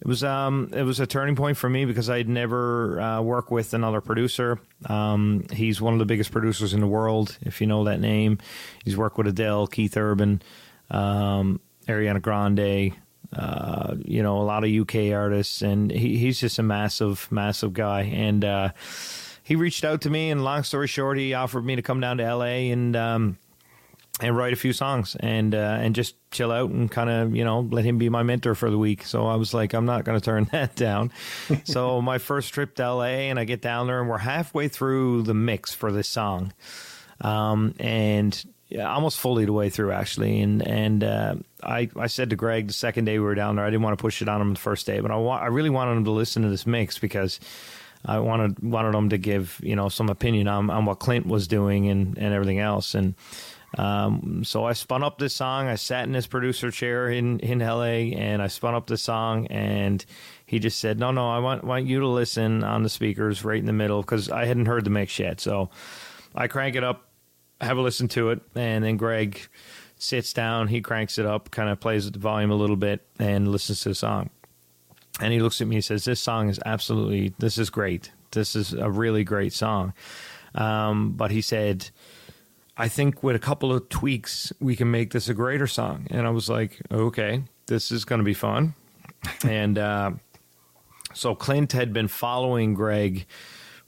it 0.00 0.06
was 0.06 0.22
um, 0.22 0.70
it 0.72 0.82
was 0.82 1.00
a 1.00 1.06
turning 1.06 1.36
point 1.36 1.56
for 1.56 1.70
me 1.70 1.84
because 1.84 2.10
I'd 2.10 2.28
never 2.28 3.00
uh, 3.00 3.20
worked 3.22 3.50
with 3.50 3.72
another 3.74 4.00
producer. 4.00 4.60
Um, 4.86 5.46
he's 5.52 5.80
one 5.80 5.92
of 5.92 5.98
the 5.98 6.06
biggest 6.06 6.30
producers 6.30 6.74
in 6.74 6.80
the 6.80 6.86
world, 6.86 7.38
if 7.42 7.60
you 7.60 7.66
know 7.66 7.84
that 7.84 8.00
name. 8.00 8.38
He's 8.84 8.96
worked 8.96 9.16
with 9.16 9.28
Adele, 9.28 9.66
Keith 9.68 9.96
Urban, 9.96 10.42
um, 10.90 11.60
Ariana 11.88 12.20
Grande, 12.20 12.94
uh, 13.32 13.94
you 14.04 14.22
know, 14.22 14.38
a 14.38 14.44
lot 14.44 14.64
of 14.64 14.70
UK 14.70 15.12
artists, 15.12 15.62
and 15.62 15.90
he, 15.90 16.18
he's 16.18 16.38
just 16.38 16.58
a 16.58 16.62
massive, 16.62 17.30
massive 17.30 17.72
guy. 17.72 18.02
And 18.02 18.44
uh, 18.44 18.70
he 19.42 19.56
reached 19.56 19.84
out 19.84 20.02
to 20.02 20.10
me, 20.10 20.30
and 20.30 20.44
long 20.44 20.62
story 20.62 20.86
short, 20.86 21.18
he 21.18 21.34
offered 21.34 21.64
me 21.64 21.76
to 21.76 21.82
come 21.82 22.00
down 22.00 22.18
to 22.18 22.34
LA 22.34 22.70
and 22.70 22.94
um, 22.94 23.38
and 24.20 24.36
write 24.36 24.52
a 24.52 24.56
few 24.56 24.72
songs 24.72 25.16
and 25.20 25.54
uh, 25.54 25.78
and 25.80 25.94
just 25.94 26.16
chill 26.30 26.52
out 26.52 26.70
and 26.70 26.90
kind 26.90 27.08
of 27.08 27.34
you 27.34 27.44
know 27.44 27.60
let 27.70 27.84
him 27.84 27.98
be 27.98 28.08
my 28.08 28.22
mentor 28.22 28.54
for 28.54 28.70
the 28.70 28.78
week. 28.78 29.04
So 29.04 29.26
I 29.26 29.36
was 29.36 29.54
like, 29.54 29.74
I'm 29.74 29.86
not 29.86 30.04
going 30.04 30.18
to 30.18 30.24
turn 30.24 30.44
that 30.52 30.74
down. 30.74 31.10
so 31.64 32.00
my 32.02 32.18
first 32.18 32.52
trip 32.52 32.74
to 32.76 32.92
LA, 32.94 33.04
and 33.04 33.38
I 33.38 33.44
get 33.44 33.62
down 33.62 33.86
there, 33.86 34.00
and 34.00 34.08
we're 34.08 34.18
halfway 34.18 34.68
through 34.68 35.22
the 35.22 35.34
mix 35.34 35.72
for 35.72 35.92
this 35.92 36.08
song, 36.08 36.52
um, 37.20 37.74
and 37.78 38.44
yeah, 38.68 38.92
almost 38.92 39.18
fully 39.18 39.44
the 39.44 39.52
way 39.52 39.70
through 39.70 39.92
actually. 39.92 40.40
And 40.40 40.66
and 40.66 41.04
uh, 41.04 41.34
I 41.62 41.88
I 41.96 42.06
said 42.06 42.30
to 42.30 42.36
Greg 42.36 42.68
the 42.68 42.72
second 42.72 43.04
day 43.06 43.18
we 43.18 43.24
were 43.24 43.34
down 43.34 43.56
there, 43.56 43.64
I 43.64 43.70
didn't 43.70 43.82
want 43.82 43.98
to 43.98 44.02
push 44.02 44.22
it 44.22 44.28
on 44.28 44.40
him 44.40 44.54
the 44.54 44.60
first 44.60 44.86
day, 44.86 45.00
but 45.00 45.10
I 45.10 45.16
wa- 45.16 45.38
I 45.38 45.46
really 45.46 45.70
wanted 45.70 45.92
him 45.92 46.04
to 46.04 46.10
listen 46.10 46.42
to 46.42 46.48
this 46.48 46.66
mix 46.66 46.98
because. 46.98 47.40
I 48.06 48.20
wanted 48.20 48.62
wanted 48.62 48.96
him 48.96 49.08
to 49.08 49.18
give 49.18 49.60
you 49.60 49.74
know 49.74 49.88
some 49.88 50.08
opinion 50.08 50.46
on, 50.46 50.70
on 50.70 50.84
what 50.84 51.00
Clint 51.00 51.26
was 51.26 51.48
doing 51.48 51.88
and, 51.88 52.16
and 52.16 52.32
everything 52.32 52.60
else, 52.60 52.94
and 52.94 53.16
um, 53.76 54.44
so 54.44 54.64
I 54.64 54.72
spun 54.72 55.02
up 55.02 55.18
this 55.18 55.34
song. 55.34 55.66
I 55.66 55.74
sat 55.74 56.04
in 56.04 56.14
his 56.14 56.26
producer 56.26 56.70
chair 56.70 57.10
in, 57.10 57.40
in 57.40 57.58
LA 57.58 58.14
and 58.16 58.40
I 58.40 58.46
spun 58.46 58.74
up 58.74 58.86
this 58.86 59.02
song 59.02 59.46
and 59.48 60.04
he 60.46 60.58
just 60.58 60.78
said, 60.78 60.98
no, 60.98 61.10
no, 61.10 61.28
I 61.28 61.38
want, 61.40 61.64
want 61.64 61.84
you 61.84 62.00
to 62.00 62.06
listen 62.06 62.64
on 62.64 62.82
the 62.82 62.88
speakers 62.88 63.44
right 63.44 63.58
in 63.58 63.66
the 63.66 63.72
middle 63.72 64.00
because 64.00 64.30
I 64.30 64.46
hadn't 64.46 64.66
heard 64.66 64.84
the 64.84 64.90
mix 64.90 65.18
yet. 65.18 65.40
So 65.40 65.68
I 66.34 66.48
crank 66.48 66.76
it 66.76 66.84
up, 66.84 67.07
have 67.60 67.76
a 67.76 67.80
listen 67.80 68.08
to 68.08 68.30
it. 68.30 68.40
And 68.54 68.84
then 68.84 68.96
Greg 68.96 69.40
sits 69.96 70.32
down, 70.32 70.68
he 70.68 70.80
cranks 70.80 71.18
it 71.18 71.26
up, 71.26 71.50
kind 71.50 71.68
of 71.68 71.80
plays 71.80 72.10
the 72.10 72.18
volume 72.18 72.50
a 72.50 72.54
little 72.54 72.76
bit 72.76 73.06
and 73.18 73.48
listens 73.48 73.80
to 73.80 73.90
the 73.90 73.94
song. 73.94 74.30
And 75.20 75.32
he 75.32 75.40
looks 75.40 75.60
at 75.60 75.66
me 75.66 75.76
and 75.76 75.84
says, 75.84 76.04
this 76.04 76.20
song 76.20 76.48
is 76.48 76.60
absolutely, 76.64 77.34
this 77.38 77.58
is 77.58 77.70
great. 77.70 78.12
This 78.30 78.54
is 78.54 78.72
a 78.72 78.90
really 78.90 79.24
great 79.24 79.52
song. 79.52 79.92
Um, 80.54 81.12
but 81.12 81.30
he 81.30 81.40
said, 81.40 81.90
I 82.76 82.88
think 82.88 83.22
with 83.22 83.34
a 83.34 83.40
couple 83.40 83.72
of 83.72 83.88
tweaks, 83.88 84.52
we 84.60 84.76
can 84.76 84.90
make 84.90 85.12
this 85.12 85.28
a 85.28 85.34
greater 85.34 85.66
song. 85.66 86.06
And 86.10 86.26
I 86.26 86.30
was 86.30 86.48
like, 86.48 86.80
okay, 86.92 87.42
this 87.66 87.90
is 87.90 88.04
going 88.04 88.20
to 88.20 88.24
be 88.24 88.34
fun. 88.34 88.74
and 89.44 89.78
uh, 89.78 90.12
so 91.12 91.34
Clint 91.34 91.72
had 91.72 91.92
been 91.92 92.06
following 92.06 92.74
Greg 92.74 93.26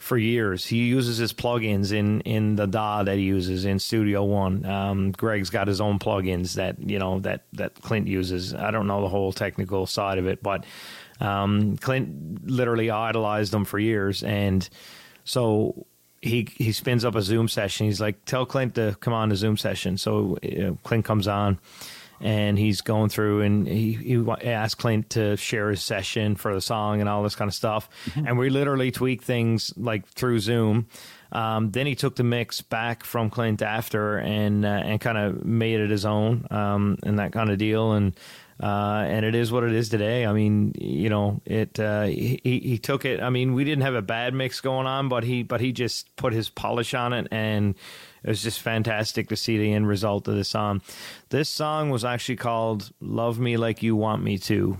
for 0.00 0.18
years. 0.18 0.66
He 0.66 0.78
uses 0.78 1.18
his 1.18 1.32
plugins 1.32 1.92
in 1.92 2.22
in 2.22 2.56
the 2.56 2.66
DAW 2.66 3.04
that 3.04 3.16
he 3.18 3.22
uses 3.22 3.64
in 3.66 3.78
Studio 3.78 4.24
One. 4.24 4.66
Um, 4.66 5.12
Greg's 5.12 5.50
got 5.50 5.68
his 5.68 5.80
own 5.80 6.00
plugins 6.00 6.54
that 6.54 6.80
you 6.80 6.98
know 6.98 7.20
that 7.20 7.42
that 7.52 7.74
Clint 7.82 8.08
uses. 8.08 8.54
I 8.54 8.72
don't 8.72 8.88
know 8.88 9.02
the 9.02 9.08
whole 9.08 9.32
technical 9.32 9.86
side 9.86 10.18
of 10.18 10.26
it, 10.26 10.42
but 10.42 10.64
um, 11.20 11.76
Clint 11.76 12.50
literally 12.50 12.90
idolized 12.90 13.52
them 13.52 13.64
for 13.64 13.78
years 13.78 14.24
and 14.24 14.68
So 15.24 15.86
he 16.22 16.48
he 16.56 16.72
spins 16.72 17.04
up 17.04 17.14
a 17.14 17.22
Zoom 17.22 17.48
session. 17.48 17.86
He's 17.86 18.00
like, 18.00 18.24
"Tell 18.24 18.46
Clint 18.46 18.74
to 18.76 18.96
come 19.00 19.12
on 19.14 19.28
the 19.28 19.36
Zoom 19.36 19.56
session." 19.56 19.96
So 19.98 20.38
uh, 20.42 20.72
Clint 20.82 21.04
comes 21.04 21.28
on, 21.28 21.58
and 22.20 22.58
he's 22.58 22.80
going 22.82 23.08
through 23.08 23.42
and 23.42 23.66
he, 23.66 23.92
he 23.92 24.24
asked 24.42 24.78
Clint 24.78 25.10
to 25.10 25.36
share 25.36 25.70
his 25.70 25.82
session 25.82 26.36
for 26.36 26.54
the 26.54 26.60
song 26.60 27.00
and 27.00 27.08
all 27.08 27.22
this 27.22 27.34
kind 27.34 27.48
of 27.48 27.54
stuff. 27.54 27.88
And 28.14 28.38
we 28.38 28.50
literally 28.50 28.90
tweak 28.90 29.22
things 29.22 29.72
like 29.76 30.06
through 30.06 30.40
Zoom. 30.40 30.86
Um, 31.32 31.70
then 31.70 31.86
he 31.86 31.94
took 31.94 32.16
the 32.16 32.24
mix 32.24 32.60
back 32.60 33.04
from 33.04 33.30
Clint 33.30 33.62
after 33.62 34.18
and 34.18 34.64
uh, 34.64 34.68
and 34.68 35.00
kind 35.00 35.16
of 35.16 35.44
made 35.44 35.80
it 35.80 35.90
his 35.90 36.04
own 36.04 36.46
um, 36.50 36.98
and 37.04 37.18
that 37.18 37.32
kind 37.32 37.50
of 37.50 37.58
deal. 37.58 37.92
And 37.92 38.14
uh, 38.62 39.04
and 39.06 39.24
it 39.24 39.34
is 39.34 39.50
what 39.50 39.64
it 39.64 39.72
is 39.72 39.88
today. 39.88 40.26
I 40.26 40.32
mean, 40.32 40.74
you 40.76 41.08
know, 41.08 41.40
it. 41.46 41.80
Uh, 41.80 42.04
he 42.04 42.40
he 42.44 42.78
took 42.78 43.04
it. 43.06 43.22
I 43.22 43.30
mean, 43.30 43.54
we 43.54 43.64
didn't 43.64 43.82
have 43.82 43.94
a 43.94 44.02
bad 44.02 44.34
mix 44.34 44.60
going 44.60 44.86
on, 44.86 45.08
but 45.08 45.24
he 45.24 45.42
but 45.42 45.60
he 45.60 45.72
just 45.72 46.14
put 46.16 46.34
his 46.34 46.50
polish 46.50 46.92
on 46.92 47.14
it, 47.14 47.28
and 47.30 47.74
it 48.22 48.28
was 48.28 48.42
just 48.42 48.60
fantastic 48.60 49.28
to 49.28 49.36
see 49.36 49.58
the 49.58 49.72
end 49.72 49.88
result 49.88 50.28
of 50.28 50.34
the 50.34 50.44
song. 50.44 50.82
This 51.30 51.48
song 51.48 51.90
was 51.90 52.04
actually 52.04 52.36
called 52.36 52.90
"Love 53.00 53.38
Me 53.38 53.56
Like 53.56 53.82
You 53.82 53.96
Want 53.96 54.22
Me 54.22 54.38
to." 54.38 54.78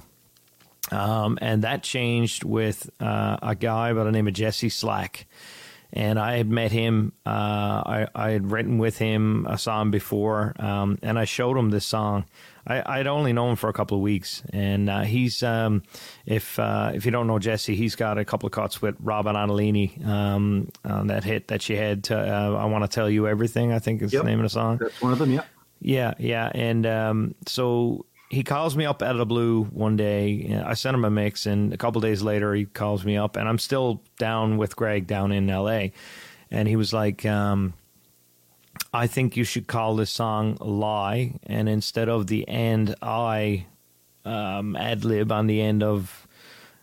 Um, 0.90 1.38
and 1.40 1.62
that 1.62 1.82
changed 1.82 2.42
with 2.42 2.90
uh, 3.00 3.36
a 3.42 3.54
guy 3.54 3.92
by 3.92 4.04
the 4.04 4.10
name 4.10 4.26
of 4.26 4.34
Jesse 4.34 4.70
Slack 4.70 5.26
and 5.92 6.18
I 6.18 6.36
had 6.36 6.48
met 6.48 6.72
him. 6.72 7.12
Uh, 7.26 7.28
I, 7.30 8.08
I, 8.14 8.30
had 8.30 8.50
written 8.50 8.78
with 8.78 8.98
him 8.98 9.46
a 9.48 9.58
song 9.58 9.90
before, 9.90 10.54
um, 10.58 10.98
and 11.02 11.18
I 11.18 11.24
showed 11.24 11.56
him 11.56 11.70
this 11.70 11.84
song. 11.84 12.24
I, 12.66 12.98
would 12.98 13.06
only 13.06 13.32
known 13.32 13.50
him 13.50 13.56
for 13.56 13.68
a 13.68 13.72
couple 13.72 13.96
of 13.96 14.02
weeks, 14.02 14.42
and 14.52 14.88
uh, 14.88 15.00
he's 15.00 15.42
um, 15.42 15.82
if 16.26 16.58
uh, 16.58 16.92
if 16.94 17.04
you 17.04 17.10
don't 17.10 17.26
know 17.26 17.38
Jesse, 17.38 17.74
he's 17.74 17.96
got 17.96 18.18
a 18.18 18.24
couple 18.24 18.46
of 18.46 18.52
cuts 18.52 18.80
with 18.80 18.94
Robin 19.00 19.34
Ottolini 19.34 20.06
um, 20.06 20.68
on 20.84 21.08
that 21.08 21.24
hit 21.24 21.48
that 21.48 21.62
she 21.62 21.74
had. 21.74 22.04
To, 22.04 22.18
uh, 22.18 22.56
I 22.56 22.66
want 22.66 22.84
to 22.84 22.88
tell 22.88 23.10
you 23.10 23.26
everything. 23.26 23.72
I 23.72 23.78
think 23.80 24.02
is 24.02 24.12
yep. 24.12 24.22
the 24.22 24.28
name 24.28 24.38
of 24.38 24.44
the 24.44 24.50
song. 24.50 24.78
That's 24.78 25.00
one 25.00 25.12
of 25.12 25.18
them. 25.18 25.32
Yeah. 25.32 25.42
Yeah, 25.82 26.12
yeah, 26.18 26.52
and 26.54 26.84
um, 26.84 27.34
so 27.46 28.04
he 28.30 28.44
calls 28.44 28.76
me 28.76 28.86
up 28.86 29.02
out 29.02 29.10
of 29.10 29.18
the 29.18 29.26
blue 29.26 29.64
one 29.64 29.96
day. 29.96 30.62
I 30.64 30.74
sent 30.74 30.94
him 30.94 31.04
a 31.04 31.10
mix, 31.10 31.46
and 31.46 31.74
a 31.74 31.76
couple 31.76 32.00
days 32.00 32.22
later, 32.22 32.54
he 32.54 32.64
calls 32.64 33.04
me 33.04 33.16
up, 33.16 33.36
and 33.36 33.48
I'm 33.48 33.58
still 33.58 34.02
down 34.18 34.56
with 34.56 34.76
Greg 34.76 35.08
down 35.08 35.32
in 35.32 35.50
L.A. 35.50 35.92
And 36.48 36.68
he 36.68 36.76
was 36.76 36.92
like, 36.92 37.26
um, 37.26 37.74
"I 38.94 39.08
think 39.08 39.36
you 39.36 39.42
should 39.42 39.66
call 39.66 39.96
this 39.96 40.10
song 40.10 40.56
Lie, 40.60 41.40
and 41.42 41.68
instead 41.68 42.08
of 42.08 42.28
the 42.28 42.48
end 42.48 42.94
I 43.02 43.66
um, 44.24 44.76
ad 44.76 45.04
lib 45.04 45.32
on 45.32 45.48
the 45.48 45.60
end 45.60 45.82
of 45.82 46.28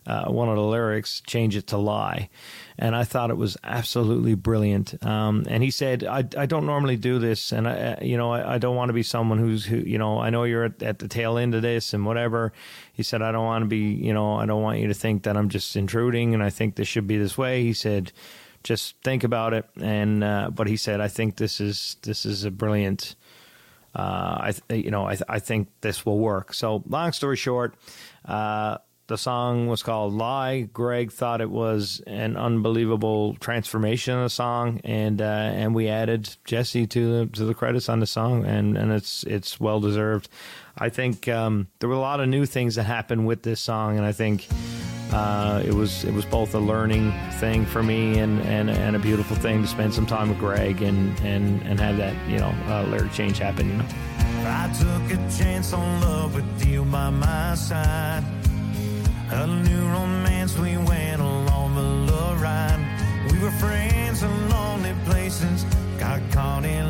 uh, 0.08 0.30
one 0.30 0.48
of 0.48 0.56
the 0.56 0.62
lyrics, 0.62 1.20
change 1.20 1.54
it 1.54 1.66
to 1.66 1.76
lie. 1.76 2.30
And 2.78 2.96
I 2.96 3.04
thought 3.04 3.28
it 3.30 3.36
was 3.36 3.58
absolutely 3.62 4.34
brilliant. 4.34 5.04
Um, 5.04 5.44
and 5.48 5.62
he 5.62 5.70
said, 5.70 6.02
I, 6.02 6.24
I 6.36 6.46
don't 6.46 6.64
normally 6.64 6.96
do 6.96 7.18
this. 7.18 7.52
And 7.52 7.68
I, 7.68 7.98
you 8.00 8.16
know, 8.16 8.32
I, 8.32 8.54
I 8.54 8.58
don't 8.58 8.74
want 8.74 8.88
to 8.88 8.94
be 8.94 9.02
someone 9.02 9.38
who's, 9.38 9.66
who, 9.66 9.76
you 9.76 9.98
know, 9.98 10.18
I 10.18 10.30
know 10.30 10.44
you're 10.44 10.64
at, 10.64 10.82
at 10.82 10.98
the 10.98 11.08
tail 11.08 11.36
end 11.36 11.54
of 11.54 11.60
this 11.60 11.92
and 11.92 12.06
whatever. 12.06 12.54
He 12.94 13.02
said, 13.02 13.20
I 13.20 13.32
don't 13.32 13.44
want 13.44 13.62
to 13.62 13.68
be, 13.68 13.92
you 13.92 14.14
know, 14.14 14.36
I 14.36 14.46
don't 14.46 14.62
want 14.62 14.78
you 14.78 14.88
to 14.88 14.94
think 14.94 15.24
that 15.24 15.36
I'm 15.36 15.50
just 15.50 15.76
intruding 15.76 16.32
and 16.32 16.42
I 16.42 16.48
think 16.48 16.76
this 16.76 16.88
should 16.88 17.06
be 17.06 17.18
this 17.18 17.36
way. 17.36 17.62
He 17.62 17.74
said, 17.74 18.10
just 18.64 18.96
think 19.04 19.24
about 19.24 19.52
it. 19.52 19.66
And, 19.78 20.24
uh, 20.24 20.50
but 20.54 20.68
he 20.68 20.78
said, 20.78 21.02
I 21.02 21.08
think 21.08 21.36
this 21.36 21.60
is, 21.60 21.96
this 22.02 22.24
is 22.24 22.44
a 22.44 22.50
brilliant, 22.50 23.14
uh, 23.94 24.50
I, 24.70 24.74
you 24.74 24.90
know, 24.90 25.06
I, 25.06 25.18
I 25.28 25.38
think 25.38 25.68
this 25.82 26.06
will 26.06 26.18
work. 26.18 26.54
So 26.54 26.82
long 26.88 27.12
story 27.12 27.36
short, 27.36 27.74
uh, 28.24 28.78
the 29.08 29.18
song 29.18 29.66
was 29.66 29.82
called 29.82 30.12
"Lie." 30.12 30.68
Greg 30.72 31.10
thought 31.10 31.40
it 31.40 31.50
was 31.50 32.00
an 32.06 32.36
unbelievable 32.36 33.34
transformation 33.40 34.14
of 34.14 34.24
the 34.24 34.30
song, 34.30 34.80
and 34.84 35.20
uh, 35.20 35.24
and 35.24 35.74
we 35.74 35.88
added 35.88 36.36
Jesse 36.44 36.86
to 36.86 37.18
the 37.18 37.26
to 37.32 37.44
the 37.44 37.54
credits 37.54 37.88
on 37.88 38.00
the 38.00 38.06
song, 38.06 38.44
and, 38.44 38.76
and 38.76 38.92
it's 38.92 39.24
it's 39.24 39.58
well 39.58 39.80
deserved. 39.80 40.28
I 40.76 40.90
think 40.90 41.26
um, 41.26 41.68
there 41.80 41.88
were 41.88 41.96
a 41.96 42.00
lot 42.00 42.20
of 42.20 42.28
new 42.28 42.46
things 42.46 42.76
that 42.76 42.84
happened 42.84 43.26
with 43.26 43.42
this 43.42 43.60
song, 43.60 43.96
and 43.96 44.06
I 44.06 44.12
think 44.12 44.46
uh, 45.10 45.62
it 45.64 45.72
was 45.72 46.04
it 46.04 46.12
was 46.12 46.26
both 46.26 46.54
a 46.54 46.58
learning 46.58 47.12
thing 47.40 47.64
for 47.64 47.82
me 47.82 48.18
and, 48.18 48.40
and 48.42 48.68
and 48.68 48.94
a 48.94 48.98
beautiful 48.98 49.36
thing 49.36 49.62
to 49.62 49.68
spend 49.68 49.94
some 49.94 50.06
time 50.06 50.28
with 50.28 50.38
Greg 50.38 50.82
and 50.82 51.18
and 51.20 51.62
and 51.62 51.80
have 51.80 51.96
that 51.96 52.14
you 52.28 52.38
know 52.38 52.54
uh, 52.66 52.84
lyric 52.90 53.12
change 53.12 53.38
happen. 53.38 53.70
You 53.70 53.76
know. 53.78 53.86
I 54.40 54.70
took 54.78 55.18
a 55.18 55.38
chance 55.38 55.72
on 55.72 56.00
love 56.02 56.34
with 56.34 56.66
you 56.66 56.84
by 56.84 57.10
my 57.10 57.54
side. 57.54 58.22
A 59.30 59.46
new 59.46 59.86
romance, 59.88 60.56
we 60.58 60.78
went 60.78 61.20
along 61.20 61.74
the 61.74 61.82
love 61.82 62.40
ride. 62.40 62.80
We 63.30 63.38
were 63.38 63.50
friends 63.50 64.22
in 64.22 64.48
lonely 64.48 64.94
places, 65.04 65.64
got 65.98 66.22
caught 66.30 66.64
in 66.64 66.87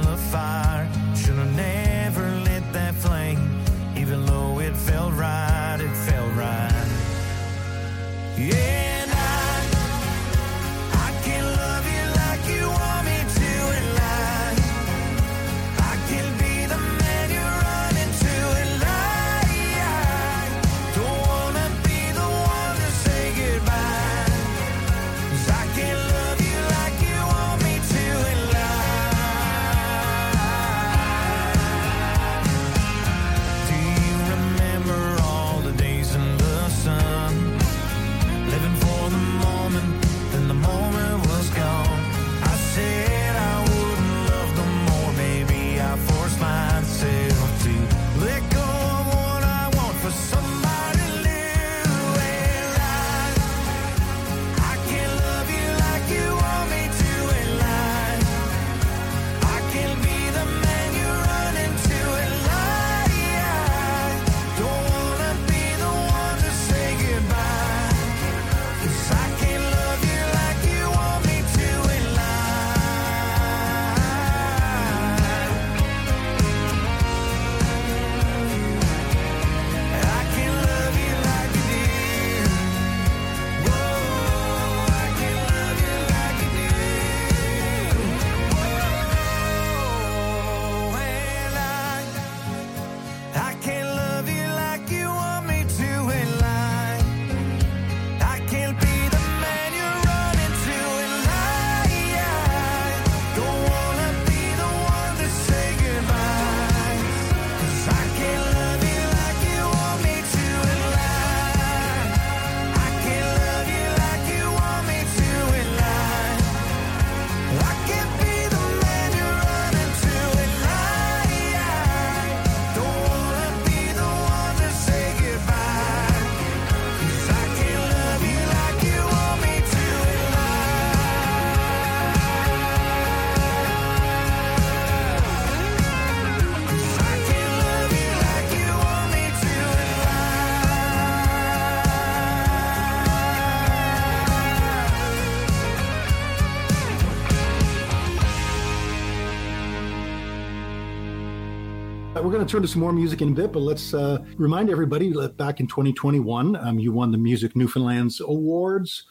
going 152.38 152.47
to 152.47 152.52
turn 152.52 152.62
to 152.62 152.68
some 152.68 152.80
more 152.80 152.92
music 152.92 153.21
in 153.21 153.30
a 153.30 153.35
bit, 153.35 153.50
but 153.50 153.59
let's 153.59 153.92
uh, 153.92 154.18
remind 154.37 154.71
everybody 154.71 155.11
that 155.11 155.37
back 155.37 155.59
in 155.59 155.66
2021, 155.66 156.54
um, 156.54 156.78
you 156.78 156.92
won 156.92 157.11
the 157.11 157.18
Music 157.18 157.57
Newfoundlands 157.57 158.21
Awards 158.21 159.07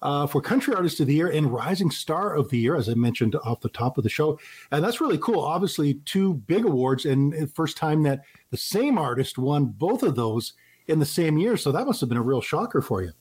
uh, 0.00 0.26
for 0.26 0.40
Country 0.40 0.72
Artist 0.72 0.98
of 1.00 1.06
the 1.06 1.14
Year 1.14 1.28
and 1.28 1.52
Rising 1.52 1.90
Star 1.90 2.34
of 2.34 2.48
the 2.48 2.56
Year, 2.56 2.76
as 2.76 2.88
I 2.88 2.94
mentioned 2.94 3.36
off 3.44 3.60
the 3.60 3.68
top 3.68 3.98
of 3.98 4.04
the 4.04 4.08
show. 4.08 4.40
And 4.70 4.82
that's 4.82 4.98
really 4.98 5.18
cool. 5.18 5.40
Obviously, 5.40 6.00
two 6.06 6.32
big 6.32 6.64
awards, 6.64 7.04
and 7.04 7.52
first 7.52 7.76
time 7.76 8.02
that 8.04 8.22
the 8.50 8.56
same 8.56 8.96
artist 8.96 9.36
won 9.36 9.66
both 9.66 10.02
of 10.02 10.16
those 10.16 10.54
in 10.86 11.00
the 11.00 11.04
same 11.04 11.36
year. 11.36 11.58
So 11.58 11.72
that 11.72 11.86
must 11.86 12.00
have 12.00 12.08
been 12.08 12.16
a 12.16 12.22
real 12.22 12.40
shocker 12.40 12.80
for 12.80 13.02
you. 13.02 13.12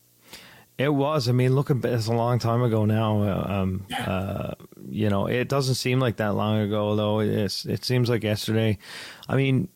It 0.80 0.94
was. 0.94 1.28
I 1.28 1.34
mean, 1.34 1.56
looking 1.56 1.82
it's 1.84 2.08
a 2.08 2.14
long 2.14 2.40
time 2.40 2.64
ago 2.64 2.86
now. 2.86 3.22
Um, 3.22 3.86
uh, 4.00 4.54
you 4.90 5.10
know, 5.10 5.28
it 5.28 5.50
doesn't 5.50 5.76
seem 5.76 6.00
like 6.00 6.16
that 6.18 6.36
long 6.36 6.58
ago, 6.60 6.96
though. 6.96 7.20
It's, 7.20 7.66
it 7.66 7.84
seems 7.84 8.10
like 8.10 8.24
yesterday. 8.24 8.78
I 9.28 9.36
mean, 9.36 9.68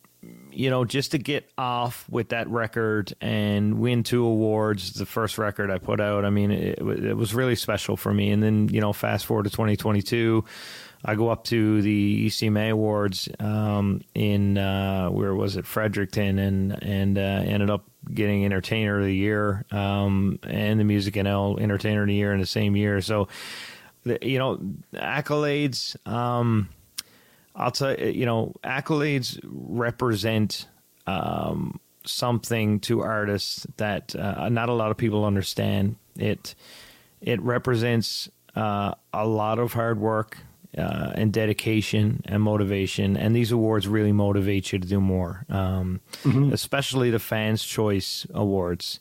you 0.55 0.69
know, 0.69 0.85
just 0.85 1.11
to 1.11 1.17
get 1.17 1.49
off 1.57 2.05
with 2.09 2.29
that 2.29 2.47
record 2.47 3.13
and 3.21 3.79
win 3.79 4.03
two 4.03 4.25
awards, 4.25 4.93
the 4.93 5.05
first 5.05 5.37
record 5.37 5.71
I 5.71 5.77
put 5.77 5.99
out, 5.99 6.25
I 6.25 6.29
mean, 6.29 6.51
it, 6.51 6.79
it 6.79 7.17
was 7.17 7.33
really 7.33 7.55
special 7.55 7.97
for 7.97 8.13
me. 8.13 8.31
And 8.31 8.41
then, 8.41 8.69
you 8.69 8.81
know, 8.81 8.93
fast 8.93 9.25
forward 9.25 9.43
to 9.43 9.49
2022, 9.49 10.43
I 11.05 11.15
go 11.15 11.29
up 11.29 11.43
to 11.45 11.81
the 11.81 12.27
ECMA 12.27 12.71
Awards 12.71 13.27
um, 13.39 14.01
in, 14.15 14.57
uh, 14.57 15.09
where 15.09 15.35
was 15.35 15.57
it, 15.57 15.65
Fredericton, 15.65 16.39
and, 16.39 16.81
and 16.83 17.17
uh, 17.17 17.21
ended 17.21 17.69
up 17.69 17.85
getting 18.13 18.45
Entertainer 18.45 18.99
of 18.99 19.05
the 19.05 19.15
Year 19.15 19.65
um, 19.71 20.39
and 20.43 20.79
the 20.79 20.85
Music 20.85 21.15
NL 21.15 21.59
Entertainer 21.59 22.01
of 22.01 22.07
the 22.07 22.13
Year 22.13 22.33
in 22.33 22.39
the 22.39 22.45
same 22.45 22.75
year. 22.75 23.01
So, 23.01 23.27
you 24.21 24.39
know, 24.39 24.59
accolades. 24.93 25.95
Um, 26.07 26.69
I'll 27.55 27.71
tell 27.71 27.95
you, 27.95 28.07
you 28.07 28.25
know, 28.25 28.53
accolades 28.63 29.39
represent 29.43 30.67
um, 31.07 31.79
something 32.05 32.79
to 32.81 33.01
artists 33.01 33.67
that 33.77 34.15
uh, 34.15 34.49
not 34.49 34.69
a 34.69 34.73
lot 34.73 34.91
of 34.91 34.97
people 34.97 35.25
understand. 35.25 35.97
It 36.17 36.55
it 37.21 37.41
represents 37.41 38.29
uh, 38.55 38.93
a 39.13 39.27
lot 39.27 39.59
of 39.59 39.73
hard 39.73 39.99
work 39.99 40.37
uh, 40.77 41.11
and 41.15 41.31
dedication 41.31 42.21
and 42.25 42.41
motivation, 42.41 43.15
and 43.17 43.35
these 43.35 43.51
awards 43.51 43.87
really 43.87 44.11
motivate 44.11 44.71
you 44.71 44.79
to 44.79 44.87
do 44.87 44.99
more. 44.99 45.45
Um, 45.49 46.01
mm-hmm. 46.23 46.51
Especially 46.53 47.11
the 47.11 47.19
Fans 47.19 47.63
Choice 47.63 48.25
Awards 48.33 48.99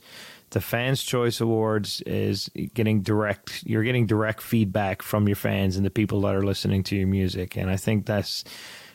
the 0.52 0.60
fans 0.60 1.02
choice 1.02 1.40
awards 1.40 2.00
is 2.02 2.50
getting 2.74 3.02
direct 3.02 3.64
you're 3.66 3.82
getting 3.82 4.06
direct 4.06 4.42
feedback 4.42 5.02
from 5.02 5.26
your 5.26 5.36
fans 5.36 5.76
and 5.76 5.84
the 5.84 5.90
people 5.90 6.20
that 6.22 6.34
are 6.34 6.44
listening 6.44 6.82
to 6.84 6.96
your 6.96 7.08
music. 7.08 7.56
And 7.56 7.70
i 7.70 7.76
think 7.76 8.06
that's 8.06 8.44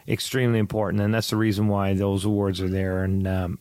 extremely 0.08 0.60
important. 0.60 1.02
And 1.02 1.14
that's 1.14 1.30
the 1.30 1.36
reason 1.36 1.68
why 1.68 1.94
those 1.94 2.24
awards 2.26 2.62
are 2.62 2.70
there. 2.70 3.04
And 3.04 3.28
um, 3.28 3.60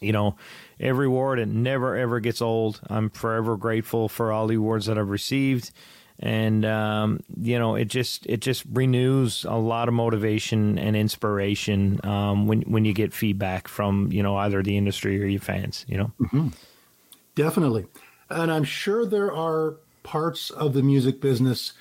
you 0.00 0.12
know 0.12 0.36
every 0.80 1.06
award 1.06 1.38
it 1.38 1.48
never 1.48 1.96
ever 1.96 2.20
gets 2.20 2.42
old. 2.42 2.80
I'm 2.88 3.10
forever 3.10 3.56
grateful 3.56 4.08
for 4.08 4.32
all 4.32 4.46
the 4.46 4.56
awards 4.56 4.86
that 4.86 4.98
i've 4.98 5.08
received. 5.08 5.70
And 6.18 6.64
um, 6.64 7.20
you 7.36 7.58
know 7.58 7.74
it 7.74 7.86
just 7.86 8.26
it 8.26 8.40
just 8.40 8.64
renews 8.72 9.44
a 9.44 9.54
lot 9.54 9.88
of 9.88 9.94
motivation 9.94 10.78
and 10.78 10.96
inspiration 10.96 12.00
um, 12.04 12.46
when 12.46 12.62
when 12.62 12.84
you 12.84 12.92
get 12.92 13.12
feedback 13.12 13.68
from 13.68 14.10
you 14.12 14.22
know 14.22 14.36
either 14.36 14.62
the 14.62 14.76
industry 14.76 15.22
or 15.22 15.26
your 15.26 15.40
fans 15.40 15.84
you 15.88 15.96
know? 15.96 16.12
Mm-hmm. 16.20 16.48
Definitely. 17.34 17.86
And 18.30 18.50
I'm 18.50 18.64
sure 18.64 19.04
there 19.04 19.32
are 19.32 19.76
parts 20.02 20.50
of 20.50 20.72
the 20.72 20.82
music 20.82 21.20
business, 21.20 21.72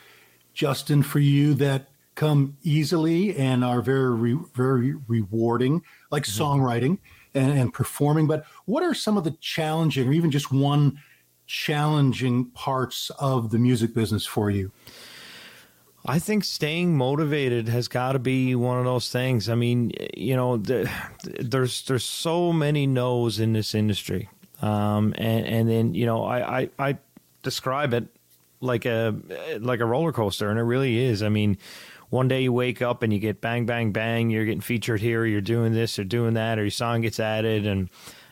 Justin, 0.54 1.04
for 1.04 1.20
you 1.20 1.54
that 1.56 1.90
come 2.16 2.58
easily 2.64 3.36
and 3.36 3.64
are 3.64 3.82
very, 3.82 4.38
very 4.54 4.96
rewarding, 5.08 5.82
like 6.12 6.24
mm-hmm. 6.24 6.44
songwriting 6.44 6.98
and, 7.34 7.52
and 7.52 7.74
performing. 7.74 8.28
But 8.28 8.46
what 8.66 8.84
are 8.84 8.94
some 8.94 9.18
of 9.18 9.24
the 9.24 9.36
challenging, 9.42 10.08
or 10.08 10.14
even 10.14 10.32
just 10.32 10.52
one 10.52 11.00
challenging 11.46 12.46
parts 12.52 13.12
of 13.20 13.52
the 13.52 13.60
music 13.60 13.94
business 13.94 14.26
for 14.26 14.50
you? 14.50 14.72
I 16.06 16.20
think 16.20 16.44
staying 16.44 16.98
motivated 16.98 17.70
has 17.70 17.88
got 17.88 18.12
to 18.12 18.20
be 18.20 18.56
one 18.56 18.78
of 18.78 18.86
those 18.86 19.10
things. 19.10 19.48
I 19.48 19.56
mean, 19.56 19.92
you 20.18 20.36
know, 20.36 20.58
the, 20.58 20.92
there's 21.24 21.84
there's 21.84 22.04
so 22.04 22.52
many 22.52 22.86
no's 22.86 23.40
in 23.40 23.54
this 23.54 23.74
industry. 23.74 24.30
Um, 24.64 25.14
and, 25.18 25.46
and 25.46 25.70
then, 25.70 25.94
you 25.94 26.06
know, 26.06 26.24
I, 26.24 26.62
I, 26.62 26.70
I 26.80 26.98
describe 27.42 27.94
it 27.94 28.06
like 28.62 28.86
a, 28.86 29.14
like 29.60 29.82
a 29.82 29.86
roller 29.86 30.14
coaster 30.14 30.50
and 30.50 30.58
it 30.58 30.64
really 30.64 31.04
is. 31.04 31.22
I 31.22 31.28
mean, 31.28 31.58
one 32.10 32.30
day 32.30 32.44
you 32.44 32.54
wake 32.54 32.82
up 32.82 33.04
and 33.04 33.12
you 33.12 33.20
get 33.20 33.42
bang, 33.42 33.66
bang, 33.66 33.92
bang, 33.92 34.30
you're 34.30 34.46
getting 34.46 34.62
featured 34.62 35.02
here, 35.02 35.26
you're 35.26 35.42
doing 35.42 35.74
this 35.74 36.00
or 36.00 36.06
doing 36.06 36.36
that, 36.36 36.60
or 36.60 36.62
your 36.62 36.72
song 36.72 37.02
gets 37.02 37.20
added 37.20 37.68
and, 37.68 37.90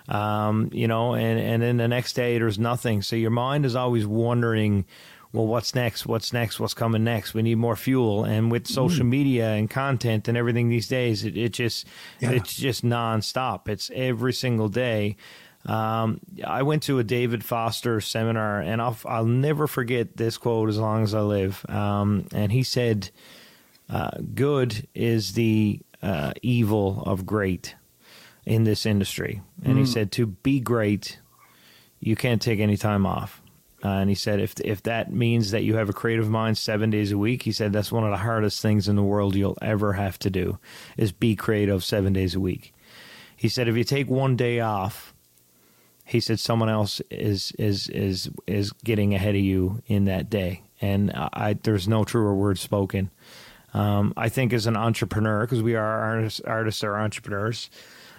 um, 0.07 0.69
you 0.71 0.87
know, 0.87 1.15
and, 1.15 1.37
and 1.37 1.61
then 1.61 1.75
the 1.75 1.89
next 1.89 2.13
day 2.13 2.37
there's 2.37 2.57
nothing. 2.57 3.01
So 3.01 3.17
your 3.17 3.31
mind 3.31 3.65
is 3.65 3.75
always 3.75 4.07
wondering, 4.07 4.85
well, 5.33 5.47
what's 5.47 5.75
next? 5.75 6.05
What's 6.05 6.31
next? 6.31 6.61
What's 6.61 6.73
coming 6.73 7.03
next? 7.03 7.33
We 7.33 7.41
need 7.41 7.55
more 7.55 7.75
fuel. 7.75 8.23
And 8.23 8.49
with 8.49 8.67
social 8.67 9.05
mm. 9.05 9.09
media 9.09 9.49
and 9.49 9.69
content 9.69 10.29
and 10.29 10.37
everything 10.37 10.69
these 10.69 10.87
days, 10.87 11.25
it, 11.25 11.35
it 11.35 11.51
just, 11.51 11.87
yeah. 12.21 12.31
it's 12.31 12.53
just 12.53 12.85
nonstop. 12.85 13.67
It's 13.67 13.91
every 13.93 14.31
single 14.31 14.69
day. 14.69 15.17
Um, 15.65 16.19
I 16.43 16.63
went 16.63 16.83
to 16.83 16.99
a 16.99 17.03
David 17.03 17.43
Foster 17.43 18.01
seminar, 18.01 18.61
and 18.61 18.81
I'll, 18.81 18.97
I'll 19.05 19.25
never 19.25 19.67
forget 19.67 20.17
this 20.17 20.37
quote 20.37 20.69
as 20.69 20.77
long 20.77 21.03
as 21.03 21.13
I 21.13 21.21
live. 21.21 21.65
Um, 21.69 22.27
and 22.33 22.51
he 22.51 22.63
said, 22.63 23.11
uh, 23.89 24.11
"Good 24.33 24.87
is 24.95 25.33
the 25.33 25.79
uh, 26.01 26.33
evil 26.41 27.03
of 27.05 27.25
great 27.25 27.75
in 28.45 28.63
this 28.63 28.85
industry." 28.85 29.41
And 29.63 29.75
mm. 29.75 29.79
he 29.79 29.85
said, 29.85 30.11
"To 30.13 30.25
be 30.25 30.59
great, 30.59 31.19
you 31.99 32.15
can't 32.15 32.41
take 32.41 32.59
any 32.59 32.77
time 32.77 33.05
off." 33.05 33.41
Uh, 33.83 33.89
and 33.89 34.09
he 34.09 34.15
said, 34.15 34.39
if 34.39 34.59
if 34.61 34.83
that 34.83 35.11
means 35.11 35.51
that 35.51 35.63
you 35.63 35.75
have 35.75 35.89
a 35.89 35.93
creative 35.93 36.29
mind 36.29 36.57
seven 36.57 36.91
days 36.91 37.11
a 37.11 37.17
week, 37.17 37.41
he 37.41 37.51
said 37.51 37.73
that's 37.73 37.91
one 37.91 38.03
of 38.03 38.11
the 38.11 38.17
hardest 38.17 38.61
things 38.61 38.87
in 38.87 38.95
the 38.95 39.03
world 39.03 39.35
you'll 39.35 39.57
ever 39.61 39.93
have 39.93 40.19
to 40.19 40.29
do 40.29 40.59
is 40.97 41.11
be 41.11 41.35
creative 41.35 41.83
seven 41.83 42.13
days 42.13 42.35
a 42.35 42.39
week. 42.39 42.75
He 43.35 43.49
said, 43.49 43.67
if 43.67 43.75
you 43.75 43.83
take 43.83 44.07
one 44.07 44.35
day 44.35 44.59
off, 44.59 45.10
he 46.11 46.19
said 46.19 46.39
someone 46.41 46.67
else 46.67 47.01
is 47.09 47.53
is 47.57 47.87
is 47.87 48.29
is 48.45 48.73
getting 48.83 49.15
ahead 49.15 49.33
of 49.33 49.41
you 49.41 49.81
in 49.87 50.05
that 50.05 50.29
day, 50.29 50.61
and 50.81 51.09
I 51.15 51.55
there's 51.63 51.87
no 51.87 52.03
truer 52.03 52.35
word 52.35 52.59
spoken. 52.59 53.09
Um, 53.73 54.13
I 54.17 54.27
think 54.27 54.51
as 54.51 54.67
an 54.67 54.75
entrepreneur, 54.75 55.45
because 55.45 55.63
we 55.63 55.75
are 55.75 56.01
artists, 56.01 56.41
artists 56.41 56.83
are 56.83 56.99
entrepreneurs. 56.99 57.69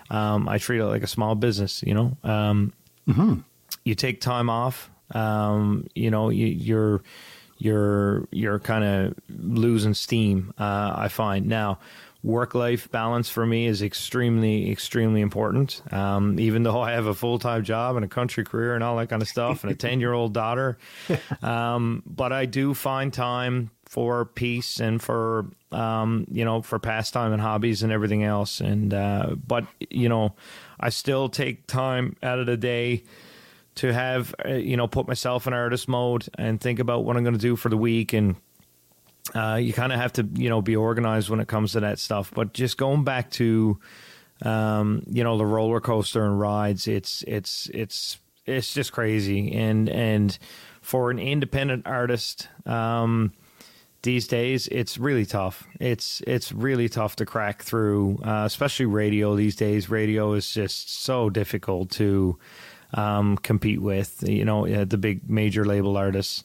Um, 0.09 0.49
I 0.49 0.57
treat 0.57 0.81
it 0.81 0.87
like 0.87 1.03
a 1.03 1.07
small 1.07 1.35
business. 1.35 1.83
You 1.83 1.93
know, 1.93 2.17
um, 2.25 2.73
mm-hmm. 3.07 3.41
you 3.85 3.95
take 3.95 4.23
time 4.23 4.49
off. 4.49 4.91
Um, 5.11 5.87
you 5.95 6.11
know, 6.11 6.31
you, 6.31 6.47
you're 6.47 7.03
you're 7.59 8.27
you're 8.31 8.59
kind 8.59 8.85
of 8.85 9.15
losing 9.29 9.93
steam. 9.93 10.55
Uh, 10.59 10.95
I 10.97 11.09
find 11.09 11.47
now 11.47 11.79
work 12.23 12.55
life 12.55 12.91
balance 12.91 13.29
for 13.29 13.45
me 13.45 13.67
is 13.67 13.83
extremely, 13.83 14.71
extremely 14.71 15.21
important. 15.21 15.83
Um, 15.93 16.39
even 16.39 16.63
though 16.63 16.81
I 16.81 16.93
have 16.93 17.07
a 17.07 17.15
full 17.15 17.39
time 17.39 17.65
job 17.65 17.97
and 17.97 18.05
a 18.05 18.09
country 18.09 18.45
career 18.45 18.75
and 18.75 18.85
all 18.85 18.97
that 18.97 19.09
kind 19.09 19.23
of 19.23 19.29
stuff 19.29 19.65
and 19.65 19.73
a 19.73 19.75
10 19.77 20.01
year 20.01 20.13
old 20.13 20.33
daughter. 20.33 20.79
Um, 21.43 22.03
but 22.07 22.33
I 22.33 22.47
do 22.47 22.75
find 22.75 23.13
time 23.13 23.71
for 23.87 24.25
peace 24.25 24.81
and 24.81 25.03
for, 25.03 25.47
um, 25.73 26.27
you 26.31 26.45
know, 26.45 26.63
for 26.63 26.79
pastime 26.79 27.33
and 27.33 27.43
hobbies 27.43 27.83
and 27.83 27.93
everything 27.93 28.23
else. 28.23 28.61
And, 28.61 28.95
uh, 28.95 29.35
but, 29.47 29.67
you 29.91 30.09
know, 30.09 30.35
I 30.81 30.89
still 30.91 31.29
take 31.29 31.67
time 31.67 32.17
out 32.23 32.39
of 32.39 32.47
the 32.47 32.57
day 32.57 33.05
to 33.75 33.93
have, 33.93 34.35
uh, 34.45 34.51
you 34.51 34.77
know, 34.77 34.87
put 34.87 35.09
myself 35.09 35.47
in 35.47 35.53
artist 35.53 35.89
mode 35.89 36.27
and 36.39 36.61
think 36.61 36.79
about 36.79 37.05
what 37.05 37.17
I'm 37.17 37.25
going 37.25 37.35
to 37.35 37.41
do 37.41 37.57
for 37.57 37.69
the 37.69 37.77
week 37.77 38.13
and, 38.13 38.37
uh, 39.35 39.59
you 39.61 39.73
kind 39.73 39.93
of 39.93 40.01
have 40.01 40.13
to, 40.15 40.29
you 40.35 40.49
know, 40.49 40.61
be 40.61 40.77
organized 40.77 41.31
when 41.31 41.41
it 41.41 41.49
comes 41.49 41.73
to 41.73 41.81
that 41.81 41.99
stuff. 41.99 42.33
But 42.35 42.53
just 42.53 42.77
going 42.77 43.05
back 43.05 43.31
to, 43.33 43.79
um, 44.43 45.05
you 45.07 45.23
know, 45.23 45.39
the 45.39 45.47
roller 45.47 45.81
coaster 45.81 46.25
and 46.25 46.39
rides, 46.39 46.89
it's 46.89 47.23
it's 47.27 47.71
it's 47.73 48.19
it's 48.47 48.75
just 48.75 48.93
crazy. 48.93 49.53
And 49.53 49.89
and 49.89 50.37
for 50.81 51.11
an 51.11 51.19
independent 51.19 51.87
artist, 51.87 52.49
um, 52.67 53.33
these 54.03 54.27
days 54.27 54.67
it's 54.69 54.99
really 54.99 55.25
tough. 55.25 55.69
It's 55.79 56.21
it's 56.27 56.51
really 56.51 56.89
tough 56.89 57.17
to 57.17 57.27
crack 57.27 57.63
through, 57.63 58.19
uh, 58.25 58.43
especially 58.45 58.87
radio 58.87 59.37
these 59.37 59.55
days. 59.55 59.89
Radio 59.89 60.33
is 60.33 60.53
just 60.53 61.03
so 61.03 61.31
difficult 61.31 61.91
to 61.93 62.39
um, 62.95 63.37
compete 63.39 63.81
with. 63.81 64.25
You 64.27 64.45
know, 64.45 64.85
the 64.85 64.99
big 64.99 65.31
major 65.31 65.65
label 65.65 65.97
artists. 65.97 66.43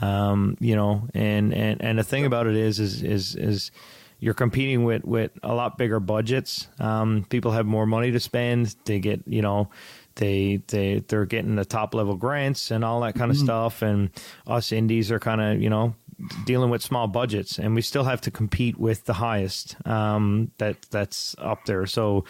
Um, 0.00 0.56
you 0.60 0.74
know, 0.74 1.08
and, 1.14 1.54
and, 1.54 1.82
and 1.82 1.98
the 1.98 2.02
thing 2.02 2.26
about 2.26 2.46
it 2.46 2.56
is, 2.56 2.80
is, 2.80 3.02
is, 3.02 3.36
is 3.36 3.70
you're 4.18 4.34
competing 4.34 4.84
with, 4.84 5.04
with 5.04 5.30
a 5.42 5.54
lot 5.54 5.78
bigger 5.78 6.00
budgets. 6.00 6.66
Um, 6.80 7.26
people 7.28 7.52
have 7.52 7.66
more 7.66 7.86
money 7.86 8.10
to 8.10 8.20
spend. 8.20 8.74
They 8.84 8.98
get, 8.98 9.22
you 9.26 9.42
know, 9.42 9.70
they 10.16 10.62
they 10.68 11.00
they're 11.08 11.26
getting 11.26 11.56
the 11.56 11.64
top 11.64 11.92
level 11.92 12.14
grants 12.14 12.70
and 12.70 12.84
all 12.84 13.00
that 13.00 13.16
kind 13.16 13.32
of 13.32 13.36
mm-hmm. 13.36 13.46
stuff 13.46 13.82
and 13.82 14.10
us 14.46 14.70
indies 14.70 15.10
are 15.10 15.18
kind 15.18 15.40
of 15.40 15.60
you 15.60 15.68
know 15.68 15.96
dealing 16.44 16.70
with 16.70 16.82
small 16.82 17.06
budgets, 17.06 17.58
and 17.58 17.74
we 17.74 17.82
still 17.82 18.04
have 18.04 18.20
to 18.22 18.30
compete 18.30 18.78
with 18.78 19.04
the 19.04 19.14
highest 19.14 19.76
um, 19.86 20.50
that 20.58 20.82
that's 20.90 21.34
up 21.38 21.64
there. 21.66 21.86
So 21.86 22.24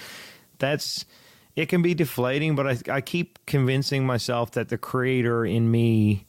that's 0.58 1.04
it 1.56 1.66
can 1.66 1.82
be 1.82 1.94
deflating, 1.94 2.56
but 2.56 2.66
I, 2.66 2.94
I 2.94 3.00
keep 3.00 3.38
convincing 3.46 4.06
myself 4.06 4.52
that 4.52 4.68
the 4.68 4.78
creator 4.78 5.44
in 5.44 5.70
me 5.70 6.26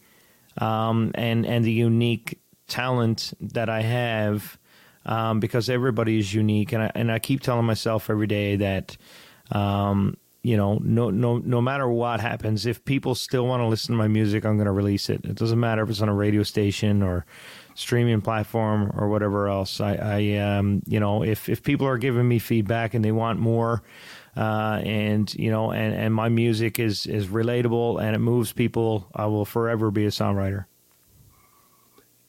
um, 0.57 1.11
and 1.15 1.45
and 1.45 1.63
the 1.65 1.71
unique 1.71 2.39
talent 2.67 3.33
that 3.39 3.69
I 3.69 3.81
have, 3.81 4.57
um, 5.05 5.39
because 5.39 5.69
everybody 5.69 6.19
is 6.19 6.33
unique, 6.33 6.73
and 6.73 6.83
I 6.83 6.91
and 6.95 7.11
I 7.11 7.19
keep 7.19 7.41
telling 7.41 7.65
myself 7.65 8.09
every 8.09 8.27
day 8.27 8.55
that. 8.57 8.97
Um, 9.51 10.17
you 10.41 10.55
know, 10.57 10.77
no, 10.83 11.09
no, 11.09 11.39
no 11.39 11.59
matter 11.59 11.89
what 11.89 12.19
happens, 12.19 12.67
if 12.67 12.85
people 12.85 13.15
still 13.15 13.47
want 13.47 13.61
to 13.61 13.65
listen 13.65 13.93
to 13.93 13.97
my 13.97 14.07
music, 14.07 14.45
I'm 14.45 14.57
going 14.57 14.67
to 14.67 14.71
release 14.71 15.09
it. 15.09 15.25
It 15.25 15.33
doesn't 15.33 15.59
matter 15.59 15.81
if 15.81 15.89
it's 15.89 16.01
on 16.01 16.09
a 16.09 16.13
radio 16.13 16.43
station 16.43 17.01
or 17.01 17.25
streaming 17.73 18.21
platform 18.21 18.91
or 18.95 19.09
whatever 19.09 19.47
else. 19.47 19.81
I, 19.81 19.95
I 19.95 20.37
um, 20.37 20.83
you 20.85 20.99
know, 20.99 21.23
if 21.23 21.49
if 21.49 21.63
people 21.63 21.87
are 21.87 21.97
giving 21.97 22.27
me 22.27 22.37
feedback 22.37 22.93
and 22.93 23.03
they 23.03 23.11
want 23.11 23.39
more, 23.39 23.81
uh, 24.35 24.81
and 24.83 25.33
you 25.35 25.49
know, 25.49 25.71
and, 25.71 25.93
and 25.93 26.13
my 26.13 26.29
music 26.29 26.79
is 26.79 27.05
is 27.05 27.27
relatable 27.27 28.01
and 28.01 28.15
it 28.15 28.19
moves 28.19 28.51
people, 28.51 29.07
I 29.15 29.27
will 29.27 29.45
forever 29.45 29.91
be 29.91 30.05
a 30.05 30.09
songwriter. 30.09 30.65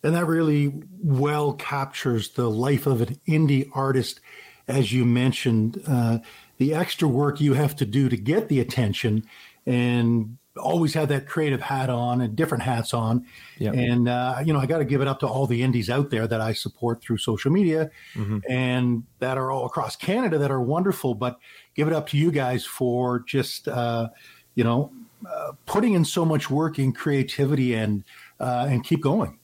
And 0.02 0.14
that 0.14 0.26
really 0.26 0.72
well 1.02 1.52
captures 1.54 2.30
the 2.30 2.48
life 2.48 2.86
of 2.86 3.00
an 3.00 3.18
indie 3.26 3.68
artist, 3.74 4.20
as 4.68 4.92
you 4.92 5.04
mentioned. 5.04 5.82
Uh, 5.86 6.18
the 6.58 6.74
extra 6.74 7.08
work 7.08 7.40
you 7.40 7.54
have 7.54 7.74
to 7.76 7.84
do 7.84 8.08
to 8.08 8.16
get 8.16 8.48
the 8.48 8.60
attention, 8.60 9.24
and 9.66 10.38
always 10.56 10.94
have 10.94 11.08
that 11.08 11.26
creative 11.26 11.60
hat 11.60 11.90
on 11.90 12.20
and 12.20 12.36
different 12.36 12.64
hats 12.64 12.94
on. 12.94 13.26
Yep. 13.58 13.74
And, 13.74 14.08
uh, 14.08 14.36
you 14.44 14.52
know, 14.52 14.58
I 14.58 14.66
got 14.66 14.78
to 14.78 14.84
give 14.84 15.00
it 15.00 15.08
up 15.08 15.20
to 15.20 15.26
all 15.26 15.46
the 15.46 15.62
indies 15.62 15.90
out 15.90 16.10
there 16.10 16.26
that 16.26 16.40
I 16.40 16.52
support 16.52 17.02
through 17.02 17.18
social 17.18 17.50
media 17.50 17.90
mm-hmm. 18.14 18.38
and 18.48 19.04
that 19.18 19.38
are 19.38 19.50
all 19.50 19.66
across 19.66 19.96
Canada 19.96 20.38
that 20.38 20.50
are 20.50 20.60
wonderful. 20.60 21.14
But 21.14 21.38
give 21.74 21.88
it 21.88 21.94
up 21.94 22.08
to 22.08 22.16
you 22.16 22.30
guys 22.30 22.64
for 22.64 23.20
just, 23.20 23.68
uh, 23.68 24.08
you 24.54 24.64
know, 24.64 24.92
uh, 25.28 25.52
putting 25.66 25.94
in 25.94 26.04
so 26.04 26.24
much 26.24 26.50
work 26.50 26.78
in 26.78 26.92
creativity 26.92 27.74
and, 27.74 28.04
uh, 28.40 28.66
and 28.68 28.84
keep 28.84 29.02
going. 29.02 29.38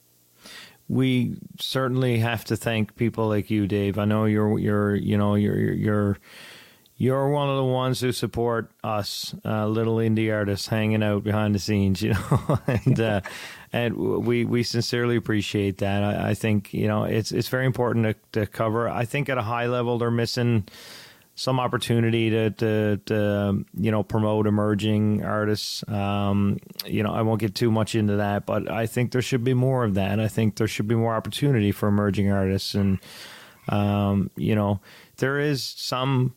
We 0.89 1.37
certainly 1.59 2.19
have 2.19 2.45
to 2.45 2.57
thank 2.57 2.95
people 2.95 3.27
like 3.27 3.49
you, 3.49 3.67
Dave. 3.67 3.97
I 3.97 4.05
know 4.05 4.25
you're, 4.25 4.59
you're, 4.59 4.95
you 4.95 5.17
know, 5.17 5.35
you're, 5.35 5.73
you're, 5.73 6.17
you're 7.03 7.27
one 7.27 7.49
of 7.49 7.57
the 7.57 7.65
ones 7.65 7.99
who 7.99 8.13
support 8.13 8.71
us, 8.81 9.35
uh, 9.43 9.67
little 9.67 9.97
indie 9.97 10.33
artists 10.33 10.67
hanging 10.67 11.03
out 11.03 11.21
behind 11.21 11.53
the 11.53 11.59
scenes, 11.59 12.01
you 12.01 12.13
know, 12.13 12.59
and 12.65 12.99
uh, 12.99 13.21
and 13.73 13.97
we 13.97 14.45
we 14.45 14.63
sincerely 14.63 15.17
appreciate 15.17 15.79
that. 15.79 16.01
I, 16.01 16.29
I, 16.29 16.33
think 16.33 16.73
you 16.73 16.87
know 16.87 17.03
it's 17.03 17.33
it's 17.33 17.49
very 17.49 17.65
important 17.65 18.05
to, 18.05 18.39
to 18.39 18.47
cover. 18.47 18.87
I 18.87 19.03
think 19.03 19.27
at 19.27 19.37
a 19.37 19.41
high 19.41 19.65
level 19.65 19.97
they're 19.97 20.11
missing 20.11 20.65
some 21.35 21.59
opportunity 21.59 22.29
to, 22.29 22.51
to, 22.51 22.97
to 23.07 23.65
you 23.77 23.91
know 23.91 24.03
promote 24.03 24.47
emerging 24.47 25.25
artists. 25.25 25.83
Um, 25.89 26.57
you 26.85 27.03
know, 27.03 27.11
I 27.11 27.21
won't 27.23 27.41
get 27.41 27.53
too 27.53 27.69
much 27.69 27.95
into 27.95 28.15
that, 28.15 28.45
but 28.45 28.71
I 28.71 28.85
think 28.85 29.11
there 29.11 29.21
should 29.21 29.43
be 29.43 29.53
more 29.53 29.83
of 29.83 29.95
that. 29.95 30.21
I 30.21 30.29
think 30.29 30.55
there 30.55 30.67
should 30.69 30.87
be 30.87 30.95
more 30.95 31.15
opportunity 31.15 31.73
for 31.73 31.89
emerging 31.89 32.31
artists, 32.31 32.75
and 32.75 32.97
um, 33.67 34.31
you 34.37 34.55
know, 34.55 34.79
there 35.17 35.37
is 35.37 35.63
some 35.63 36.33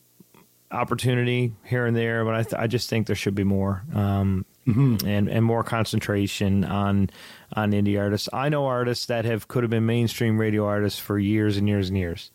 opportunity 0.71 1.53
here 1.63 1.85
and 1.85 1.95
there, 1.95 2.25
but 2.25 2.33
I, 2.33 2.43
th- 2.43 2.61
I 2.61 2.67
just 2.67 2.89
think 2.89 3.07
there 3.07 3.15
should 3.15 3.35
be 3.35 3.43
more 3.43 3.83
um, 3.93 4.45
mm-hmm. 4.67 5.07
and 5.07 5.29
and 5.29 5.45
more 5.45 5.63
concentration 5.63 6.63
on 6.63 7.09
on 7.53 7.71
indie 7.71 7.99
artists. 7.99 8.29
I 8.33 8.49
know 8.49 8.65
artists 8.65 9.05
that 9.07 9.25
have 9.25 9.47
could 9.47 9.63
have 9.63 9.69
been 9.69 9.85
mainstream 9.85 10.37
radio 10.37 10.65
artists 10.65 10.99
for 10.99 11.17
years 11.17 11.57
and 11.57 11.67
years 11.67 11.89
and 11.89 11.97
years, 11.97 12.31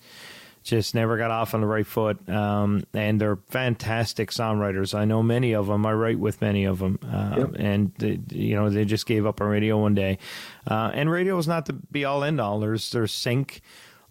just 0.63 0.95
never 0.95 1.19
got 1.19 1.31
off 1.31 1.55
on 1.55 1.61
the 1.61 1.67
right 1.67 1.87
foot, 1.87 2.27
um, 2.29 2.85
and 2.95 3.21
they're 3.21 3.39
fantastic 3.51 4.31
songwriters. 4.31 4.95
I 4.95 5.05
know 5.05 5.23
many 5.23 5.53
of 5.53 5.67
them. 5.67 5.85
I 5.85 5.93
write 5.93 6.19
with 6.19 6.41
many 6.41 6.65
of 6.65 6.79
them, 6.79 6.99
uh, 7.03 7.35
yep. 7.39 7.51
and 7.57 7.93
they, 7.99 8.19
you 8.31 8.55
know 8.55 8.71
they 8.71 8.85
just 8.85 9.07
gave 9.07 9.27
up 9.27 9.41
on 9.41 9.49
radio 9.49 9.79
one 9.79 9.95
day, 9.95 10.19
uh, 10.67 10.91
and 10.95 11.11
radio 11.11 11.37
is 11.39 11.49
not 11.49 11.67
the 11.67 11.75
be 11.75 12.05
all 12.05 12.25
end 12.25 12.41
all. 12.41 12.61
There's 12.61 12.91
there's 12.93 13.13
sync 13.13 13.61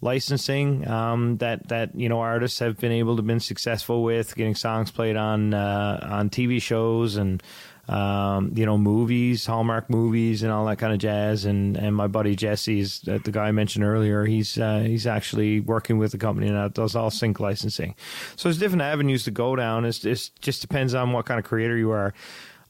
licensing 0.02 0.86
um, 0.88 1.38
that 1.38 1.68
that 1.68 1.94
you 1.94 2.08
know 2.08 2.20
artists 2.20 2.58
have 2.58 2.76
been 2.78 2.92
able 2.92 3.16
to 3.16 3.22
been 3.22 3.40
successful 3.40 4.02
with 4.02 4.34
getting 4.36 4.54
songs 4.54 4.90
played 4.90 5.16
on 5.16 5.54
uh, 5.54 6.06
on 6.10 6.28
TV 6.28 6.60
shows 6.60 7.16
and 7.16 7.42
um, 7.88 8.52
you 8.54 8.66
know 8.66 8.76
movies, 8.76 9.46
Hallmark 9.46 9.88
movies, 9.88 10.42
and 10.42 10.52
all 10.52 10.66
that 10.66 10.78
kind 10.78 10.92
of 10.92 10.98
jazz. 10.98 11.44
And 11.44 11.76
and 11.76 11.94
my 11.94 12.08
buddy 12.08 12.36
Jesse 12.36 12.82
uh, 12.82 13.18
the 13.24 13.30
guy 13.32 13.48
I 13.48 13.52
mentioned 13.52 13.84
earlier. 13.84 14.24
He's 14.24 14.58
uh, 14.58 14.80
he's 14.80 15.06
actually 15.06 15.60
working 15.60 15.98
with 15.98 16.12
a 16.14 16.18
company 16.18 16.50
that 16.50 16.74
does 16.74 16.94
all 16.94 17.10
sync 17.10 17.40
licensing. 17.40 17.94
So 18.36 18.48
there's 18.48 18.58
different 18.58 18.82
avenues 18.82 19.24
to 19.24 19.30
go 19.30 19.56
down. 19.56 19.84
It's, 19.84 20.04
it 20.04 20.30
just 20.40 20.60
depends 20.60 20.94
on 20.94 21.12
what 21.12 21.26
kind 21.26 21.38
of 21.38 21.44
creator 21.46 21.76
you 21.76 21.92
are. 21.92 22.12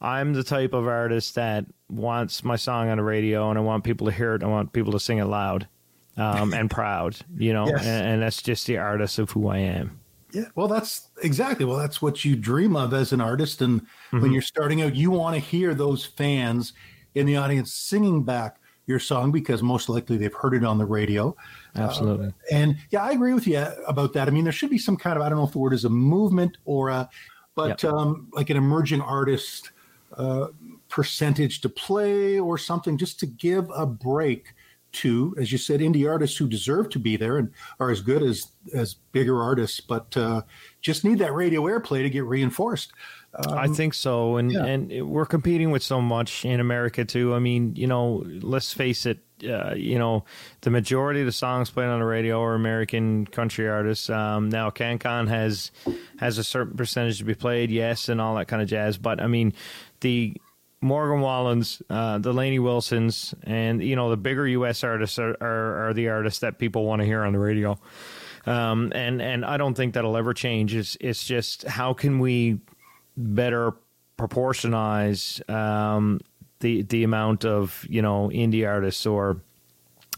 I'm 0.00 0.32
the 0.32 0.42
type 0.42 0.72
of 0.72 0.88
artist 0.88 1.36
that 1.36 1.64
wants 1.88 2.42
my 2.42 2.56
song 2.56 2.88
on 2.88 2.96
the 2.96 3.04
radio 3.04 3.50
and 3.50 3.58
I 3.58 3.62
want 3.62 3.84
people 3.84 4.08
to 4.08 4.12
hear 4.12 4.34
it. 4.34 4.42
I 4.42 4.48
want 4.48 4.72
people 4.72 4.92
to 4.92 4.98
sing 4.98 5.18
it 5.18 5.26
loud 5.26 5.68
um, 6.16 6.52
and 6.54 6.70
proud, 6.70 7.16
you 7.36 7.52
know, 7.52 7.66
yes. 7.66 7.84
and, 7.84 8.06
and, 8.06 8.22
that's 8.22 8.42
just 8.42 8.66
the 8.66 8.78
artist 8.78 9.18
of 9.18 9.30
who 9.30 9.48
I 9.48 9.58
am. 9.58 9.98
Yeah, 10.32 10.44
well, 10.54 10.68
that's 10.68 11.08
exactly 11.22 11.64
well, 11.64 11.76
that's 11.76 12.00
what 12.00 12.24
you 12.24 12.36
dream 12.36 12.74
of 12.74 12.94
as 12.94 13.12
an 13.12 13.20
artist, 13.20 13.60
and 13.60 13.82
mm-hmm. 13.82 14.20
when 14.20 14.32
you're 14.32 14.42
starting 14.42 14.82
out, 14.82 14.94
you 14.94 15.10
want 15.10 15.34
to 15.34 15.40
hear 15.40 15.74
those 15.74 16.04
fans 16.04 16.72
in 17.14 17.26
the 17.26 17.36
audience 17.36 17.72
singing 17.72 18.22
back 18.22 18.58
your 18.86 18.98
song 18.98 19.30
because 19.30 19.62
most 19.62 19.88
likely 19.88 20.16
they've 20.16 20.34
heard 20.34 20.54
it 20.54 20.64
on 20.64 20.78
the 20.78 20.84
radio. 20.84 21.36
Absolutely. 21.76 22.28
Uh, 22.28 22.30
and 22.50 22.76
yeah, 22.90 23.02
I 23.02 23.12
agree 23.12 23.34
with 23.34 23.46
you 23.46 23.64
about 23.86 24.12
that. 24.14 24.28
I 24.28 24.30
mean, 24.30 24.44
there 24.44 24.52
should 24.52 24.70
be 24.70 24.78
some 24.78 24.96
kind 24.96 25.16
of 25.16 25.22
I 25.22 25.28
don't 25.28 25.38
know 25.38 25.44
if 25.44 25.52
the 25.52 25.58
word 25.58 25.72
is 25.72 25.84
a 25.84 25.90
movement 25.90 26.56
or 26.64 26.88
a, 26.88 27.08
but 27.54 27.82
yep. 27.82 27.92
um, 27.92 28.28
like 28.32 28.50
an 28.50 28.56
emerging 28.56 29.00
artist 29.00 29.70
uh, 30.16 30.48
percentage 30.88 31.60
to 31.60 31.68
play 31.68 32.38
or 32.38 32.58
something 32.58 32.98
just 32.98 33.20
to 33.20 33.26
give 33.26 33.70
a 33.74 33.86
break 33.86 34.54
to, 34.92 35.34
as 35.38 35.50
you 35.50 35.58
said, 35.58 35.80
indie 35.80 36.08
artists 36.08 36.36
who 36.36 36.46
deserve 36.46 36.90
to 36.90 36.98
be 36.98 37.16
there 37.16 37.38
and 37.38 37.50
are 37.80 37.90
as 37.90 38.00
good 38.00 38.22
as 38.22 38.52
as 38.74 38.94
bigger 39.12 39.42
artists, 39.42 39.80
but 39.80 40.16
uh, 40.16 40.42
just 40.80 41.04
need 41.04 41.18
that 41.18 41.32
radio 41.32 41.62
airplay 41.62 42.02
to 42.02 42.10
get 42.10 42.24
reinforced. 42.24 42.92
Um, 43.34 43.56
I 43.56 43.66
think 43.68 43.94
so, 43.94 44.36
and 44.36 44.52
yeah. 44.52 44.64
and 44.64 45.08
we're 45.08 45.26
competing 45.26 45.70
with 45.70 45.82
so 45.82 46.00
much 46.00 46.44
in 46.44 46.60
America 46.60 47.04
too. 47.04 47.34
I 47.34 47.38
mean, 47.38 47.74
you 47.76 47.86
know, 47.86 48.24
let's 48.26 48.72
face 48.72 49.06
it. 49.06 49.20
Uh, 49.42 49.74
you 49.74 49.98
know, 49.98 50.24
the 50.60 50.70
majority 50.70 51.20
of 51.20 51.26
the 51.26 51.32
songs 51.32 51.68
played 51.68 51.86
on 51.86 51.98
the 51.98 52.06
radio 52.06 52.40
are 52.42 52.54
American 52.54 53.26
country 53.26 53.68
artists. 53.68 54.08
Um, 54.08 54.50
now, 54.50 54.70
CanCon 54.70 55.28
has 55.28 55.72
has 56.18 56.38
a 56.38 56.44
certain 56.44 56.76
percentage 56.76 57.18
to 57.18 57.24
be 57.24 57.34
played, 57.34 57.70
yes, 57.70 58.08
and 58.08 58.20
all 58.20 58.36
that 58.36 58.48
kind 58.48 58.62
of 58.62 58.68
jazz. 58.68 58.98
But 58.98 59.20
I 59.20 59.26
mean, 59.26 59.54
the 60.00 60.36
Morgan 60.82 61.20
Wallens, 61.20 61.80
uh, 61.88 62.18
the 62.18 62.32
Lainey 62.32 62.58
Wilsons, 62.58 63.34
and 63.44 63.82
you 63.82 63.94
know 63.96 64.10
the 64.10 64.16
bigger 64.16 64.46
U.S. 64.48 64.82
artists 64.82 65.18
are, 65.18 65.36
are, 65.40 65.88
are 65.88 65.94
the 65.94 66.08
artists 66.08 66.40
that 66.40 66.58
people 66.58 66.84
want 66.84 67.00
to 67.00 67.06
hear 67.06 67.22
on 67.22 67.32
the 67.32 67.38
radio. 67.38 67.78
Um, 68.44 68.92
and 68.92 69.22
and 69.22 69.44
I 69.44 69.56
don't 69.56 69.74
think 69.74 69.94
that'll 69.94 70.16
ever 70.16 70.34
change. 70.34 70.74
It's 70.74 70.96
it's 71.00 71.24
just 71.24 71.62
how 71.62 71.94
can 71.94 72.18
we 72.18 72.58
better 73.16 73.74
proportionize 74.18 75.48
um, 75.48 76.20
the 76.58 76.82
the 76.82 77.04
amount 77.04 77.44
of 77.44 77.86
you 77.88 78.02
know 78.02 78.28
indie 78.34 78.68
artists 78.68 79.06
or 79.06 79.40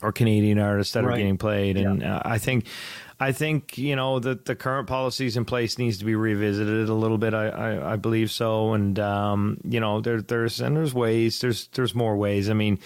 or 0.01 0.13
Canadian 0.13 0.59
artists 0.59 0.95
that 0.95 1.05
right. 1.05 1.15
are 1.15 1.17
getting 1.19 1.37
played, 1.37 1.77
and 1.77 2.01
yeah. 2.01 2.17
uh, 2.17 2.23
I 2.25 2.39
think 2.39 2.67
I 3.25 3.33
think 3.33 3.79
you 3.79 3.97
know 3.97 4.19
that 4.19 4.45
the 4.45 4.55
current 4.55 4.87
policies 4.87 5.39
in 5.39 5.47
place 5.47 5.79
needs 5.79 5.97
to 5.99 6.05
be 6.05 6.15
revisited 6.15 6.91
a 6.91 6.95
little 6.95 7.17
bit. 7.17 7.33
I, 7.33 7.49
I, 7.49 7.93
I 7.95 7.97
believe 7.97 8.31
so, 8.31 8.75
and 8.75 8.99
um, 8.99 9.59
you 9.65 9.81
know 9.81 10.03
there, 10.03 10.21
there's 10.21 10.61
and 10.61 10.77
there's 10.77 10.93
ways. 10.93 11.41
There's 11.41 11.69
there's 11.69 11.95
more 11.95 12.19
ways. 12.19 12.51
I 12.51 12.53
mean, 12.53 12.81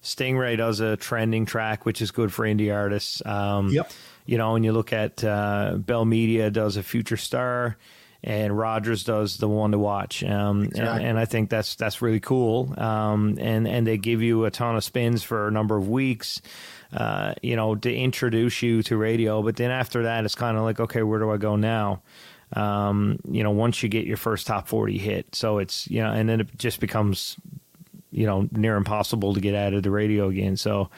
Stingray 0.00 0.56
does 0.58 0.78
a 0.78 0.96
trending 0.96 1.44
track, 1.44 1.86
which 1.86 2.00
is 2.00 2.12
good 2.12 2.32
for 2.32 2.44
indie 2.44 2.72
artists. 2.72 3.20
Um, 3.26 3.70
yep. 3.70 3.90
You 4.26 4.38
know, 4.38 4.54
and 4.54 4.64
you 4.64 4.72
look 4.72 4.92
at 4.92 5.24
uh, 5.24 5.74
Bell 5.76 6.04
Media 6.04 6.52
does 6.52 6.76
a 6.76 6.84
Future 6.84 7.16
Star, 7.16 7.76
and 8.22 8.56
Rogers 8.56 9.02
does 9.02 9.38
the 9.38 9.48
one 9.48 9.72
to 9.72 9.78
watch. 9.78 10.22
Um, 10.22 10.66
exactly. 10.66 11.00
and, 11.00 11.04
and, 11.04 11.18
I 11.18 11.24
think 11.24 11.50
that's 11.50 11.74
that's 11.74 12.00
really 12.00 12.20
cool. 12.20 12.72
Um, 12.80 13.38
and 13.40 13.66
and 13.66 13.84
they 13.84 13.98
give 13.98 14.22
you 14.22 14.44
a 14.44 14.52
ton 14.52 14.76
of 14.76 14.84
spins 14.84 15.24
for 15.24 15.48
a 15.48 15.50
number 15.50 15.76
of 15.76 15.88
weeks 15.88 16.42
uh, 16.92 17.34
you 17.42 17.56
know, 17.56 17.74
to 17.74 17.94
introduce 17.94 18.62
you 18.62 18.82
to 18.84 18.96
radio. 18.96 19.42
But 19.42 19.56
then 19.56 19.70
after 19.70 20.02
that, 20.04 20.24
it's 20.24 20.34
kind 20.34 20.56
of 20.56 20.64
like, 20.64 20.80
okay, 20.80 21.02
where 21.02 21.18
do 21.18 21.30
I 21.30 21.36
go 21.36 21.56
now? 21.56 22.02
Um, 22.54 23.20
you 23.30 23.44
know, 23.44 23.52
once 23.52 23.82
you 23.82 23.88
get 23.88 24.06
your 24.06 24.16
first 24.16 24.46
top 24.46 24.66
40 24.66 24.98
hit. 24.98 25.34
So 25.34 25.58
it's, 25.58 25.88
you 25.88 26.02
know, 26.02 26.10
and 26.10 26.28
then 26.28 26.40
it 26.40 26.58
just 26.58 26.80
becomes, 26.80 27.36
you 28.10 28.26
know, 28.26 28.48
near 28.50 28.76
impossible 28.76 29.34
to 29.34 29.40
get 29.40 29.54
out 29.54 29.72
of 29.72 29.84
the 29.84 29.90
radio 29.90 30.28
again. 30.28 30.56
So, 30.56 30.90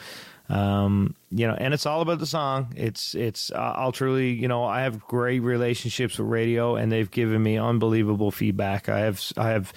um, 0.49 1.15
you 1.29 1.47
know, 1.47 1.53
and 1.53 1.73
it's 1.73 1.85
all 1.85 2.01
about 2.01 2.19
the 2.19 2.25
song. 2.25 2.73
It's, 2.75 3.13
it's, 3.13 3.51
uh, 3.51 3.73
I'll 3.75 3.91
truly, 3.91 4.31
you 4.31 4.47
know, 4.47 4.63
I 4.63 4.81
have 4.81 4.99
great 5.07 5.41
relationships 5.41 6.17
with 6.17 6.27
radio 6.27 6.75
and 6.75 6.91
they've 6.91 7.09
given 7.09 7.41
me 7.43 7.57
unbelievable 7.57 8.31
feedback. 8.31 8.89
I 8.89 8.99
have, 9.01 9.21
I 9.37 9.49
have, 9.49 9.73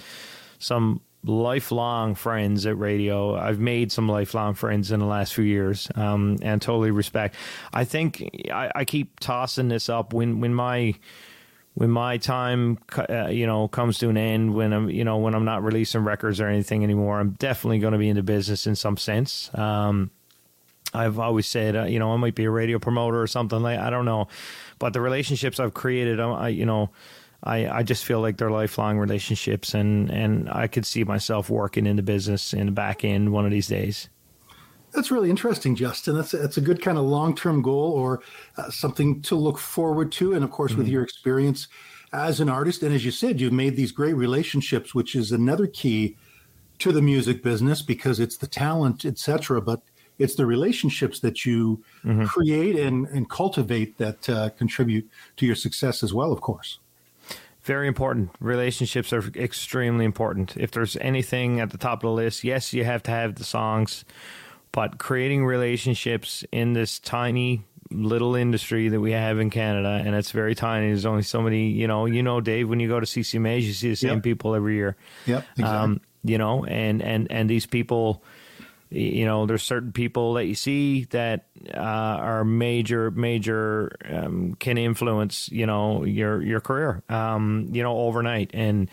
some 0.59 1.01
lifelong 1.23 2.15
friends 2.15 2.65
at 2.65 2.77
radio. 2.77 3.35
I've 3.35 3.59
made 3.59 3.91
some 3.91 4.07
lifelong 4.07 4.53
friends 4.53 4.91
in 4.91 4.99
the 4.99 5.05
last 5.05 5.33
few 5.33 5.43
years, 5.43 5.89
um, 5.95 6.37
and 6.41 6.61
totally 6.61 6.91
respect. 6.91 7.35
I 7.73 7.83
think 7.83 8.23
I, 8.51 8.71
I, 8.73 8.85
keep 8.85 9.19
tossing 9.19 9.67
this 9.67 9.89
up 9.89 10.13
when 10.13 10.39
when 10.39 10.53
my 10.53 10.95
when 11.73 11.89
my 11.89 12.17
time 12.17 12.79
uh, 13.09 13.27
you 13.27 13.45
know 13.45 13.67
comes 13.67 13.99
to 13.99 14.09
an 14.09 14.17
end 14.17 14.53
when 14.53 14.73
I'm 14.73 14.89
you 14.89 15.03
know 15.03 15.17
when 15.17 15.35
I'm 15.35 15.45
not 15.45 15.63
releasing 15.63 16.03
records 16.03 16.39
or 16.39 16.47
anything 16.47 16.83
anymore. 16.83 17.19
I'm 17.19 17.31
definitely 17.31 17.79
going 17.79 17.93
to 17.93 17.99
be 17.99 18.09
in 18.09 18.15
the 18.15 18.23
business 18.23 18.67
in 18.67 18.75
some 18.75 18.97
sense. 18.97 19.49
Um, 19.53 20.11
I've 20.93 21.19
always 21.19 21.47
said, 21.47 21.75
uh, 21.75 21.83
you 21.83 21.99
know, 21.99 22.13
I 22.13 22.17
might 22.17 22.35
be 22.35 22.45
a 22.45 22.49
radio 22.49 22.79
promoter 22.79 23.21
or 23.21 23.27
something 23.27 23.61
like 23.61 23.79
I 23.79 23.89
don't 23.89 24.05
know, 24.05 24.27
but 24.79 24.93
the 24.93 25.01
relationships 25.01 25.59
I've 25.59 25.73
created, 25.73 26.19
I, 26.19 26.49
you 26.49 26.65
know, 26.65 26.91
I, 27.47 27.77
I 27.79 27.83
just 27.83 28.03
feel 28.03 28.19
like 28.19 28.37
they're 28.37 28.51
lifelong 28.51 28.97
relationships, 28.97 29.73
and, 29.73 30.11
and 30.11 30.49
I 30.49 30.67
could 30.67 30.85
see 30.85 31.03
myself 31.03 31.49
working 31.49 31.85
in 31.85 31.95
the 31.95 32.03
business 32.03 32.53
in 32.53 32.65
the 32.67 32.71
back 32.71 33.05
end 33.05 33.31
one 33.31 33.45
of 33.45 33.51
these 33.51 33.67
days. 33.67 34.09
That's 34.93 35.11
really 35.11 35.29
interesting, 35.29 35.75
Justin. 35.75 36.15
That's 36.15 36.33
a, 36.33 36.37
that's 36.37 36.57
a 36.57 36.61
good 36.61 36.81
kind 36.81 36.97
of 36.97 37.05
long 37.05 37.35
term 37.35 37.61
goal 37.61 37.91
or 37.91 38.21
uh, 38.57 38.69
something 38.69 39.21
to 39.23 39.35
look 39.35 39.57
forward 39.57 40.11
to. 40.13 40.33
And 40.33 40.43
of 40.43 40.51
course, 40.51 40.71
mm-hmm. 40.71 40.81
with 40.81 40.89
your 40.89 41.03
experience 41.03 41.67
as 42.13 42.39
an 42.39 42.49
artist, 42.49 42.83
and 42.83 42.93
as 42.93 43.05
you 43.05 43.11
said, 43.11 43.39
you've 43.39 43.53
made 43.53 43.75
these 43.75 43.91
great 43.91 44.15
relationships, 44.15 44.95
which 44.95 45.15
is 45.15 45.31
another 45.31 45.67
key 45.67 46.15
to 46.79 46.91
the 46.91 47.01
music 47.01 47.43
business 47.43 47.81
because 47.81 48.19
it's 48.19 48.37
the 48.37 48.47
talent, 48.47 49.05
etc. 49.05 49.61
But 49.61 49.81
it's 50.19 50.35
the 50.35 50.45
relationships 50.45 51.19
that 51.19 51.45
you 51.45 51.83
mm-hmm. 52.03 52.25
create 52.25 52.75
and, 52.77 53.07
and 53.07 53.29
cultivate 53.29 53.97
that 53.97 54.29
uh, 54.29 54.49
contribute 54.57 55.07
to 55.37 55.45
your 55.45 55.55
success 55.55 56.01
as 56.03 56.13
well, 56.13 56.31
of 56.31 56.41
course. 56.41 56.79
Very 57.67 57.89
important. 57.89 58.29
Relationships 58.39 59.11
are 59.11 59.21
extremely 59.35 60.05
important. 60.05 60.55
If 60.55 60.71
there's 60.71 60.95
anything 60.95 61.59
at 61.59 61.69
the 61.69 61.77
top 61.77 61.95
of 61.97 62.07
the 62.07 62.11
list, 62.11 62.45
yes, 62.45 62.71
you 62.71 62.85
have 62.85 63.03
to 63.03 63.11
have 63.11 63.35
the 63.35 63.43
songs, 63.43 64.05
but 64.71 64.99
creating 64.99 65.45
relationships 65.45 66.45
in 66.53 66.71
this 66.71 66.97
tiny 66.97 67.65
little 67.91 68.35
industry 68.35 68.87
that 68.87 69.01
we 69.01 69.11
have 69.11 69.39
in 69.39 69.49
Canada, 69.49 70.01
and 70.05 70.15
it's 70.15 70.31
very 70.31 70.55
tiny. 70.55 70.87
There's 70.87 71.05
only 71.05 71.23
so 71.23 71.41
many, 71.41 71.67
you 71.67 71.87
know, 71.87 72.05
you 72.05 72.23
know, 72.23 72.39
Dave, 72.39 72.69
when 72.69 72.79
you 72.79 72.87
go 72.87 73.01
to 73.01 73.05
CCMAs, 73.05 73.63
you 73.63 73.73
see 73.73 73.89
the 73.89 73.95
same 73.97 74.13
yep. 74.15 74.23
people 74.23 74.55
every 74.55 74.75
year. 74.75 74.95
Yep. 75.25 75.45
Exactly. 75.57 75.63
Um, 75.65 76.01
you 76.23 76.37
know, 76.37 76.63
and, 76.63 77.01
and, 77.01 77.29
and 77.29 77.49
these 77.49 77.65
people, 77.65 78.23
you 78.89 79.25
know 79.25 79.45
there's 79.45 79.63
certain 79.63 79.91
people 79.91 80.35
that 80.35 80.45
you 80.45 80.55
see 80.55 81.05
that 81.05 81.45
uh, 81.73 81.77
are 81.77 82.43
major 82.45 83.11
major 83.11 83.95
um, 84.09 84.55
can 84.55 84.77
influence 84.77 85.49
you 85.51 85.65
know 85.65 86.03
your 86.03 86.41
your 86.41 86.61
career 86.61 87.03
um, 87.09 87.69
you 87.71 87.83
know 87.83 87.97
overnight. 87.97 88.51
And 88.53 88.89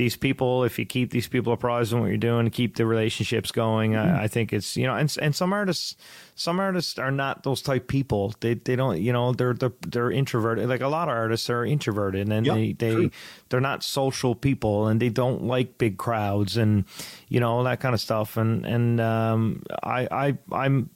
these 0.00 0.16
people, 0.16 0.64
if 0.64 0.78
you 0.78 0.86
keep 0.86 1.10
these 1.10 1.28
people 1.28 1.52
apprised 1.52 1.92
of 1.92 2.00
what 2.00 2.06
you're 2.06 2.16
doing, 2.16 2.48
keep 2.48 2.76
the 2.76 2.86
relationships 2.86 3.52
going, 3.52 3.92
mm-hmm. 3.92 4.16
I, 4.16 4.22
I, 4.22 4.28
think 4.28 4.50
it's 4.50 4.74
you 4.74 4.86
know, 4.86 4.96
and 4.96 5.14
and 5.20 5.36
some 5.36 5.52
artists, 5.52 5.94
some 6.34 6.58
artists 6.58 6.98
are 6.98 7.10
not 7.10 7.42
those 7.42 7.60
type 7.60 7.86
people. 7.86 8.32
They 8.40 8.54
they 8.54 8.76
don't 8.76 8.98
you 8.98 9.12
know 9.12 9.34
they're 9.34 9.52
they're, 9.52 9.74
they're 9.86 10.10
introverted. 10.10 10.70
Like 10.70 10.80
a 10.80 10.88
lot 10.88 11.08
of 11.08 11.14
artists 11.14 11.50
are 11.50 11.66
introverted, 11.66 12.30
and 12.30 12.46
yep, 12.46 12.54
they 12.54 12.72
they 12.72 12.92
true. 12.94 13.10
they're 13.50 13.60
not 13.60 13.82
social 13.82 14.34
people, 14.34 14.86
and 14.86 15.02
they 15.02 15.10
don't 15.10 15.44
like 15.44 15.76
big 15.76 15.98
crowds, 15.98 16.56
and 16.56 16.86
you 17.28 17.38
know 17.38 17.52
all 17.52 17.64
that 17.64 17.80
kind 17.80 17.92
of 17.92 18.00
stuff. 18.00 18.38
And 18.38 18.64
and 18.64 19.02
um, 19.02 19.62
I 19.82 20.08
I 20.10 20.38
I'm 20.50 20.88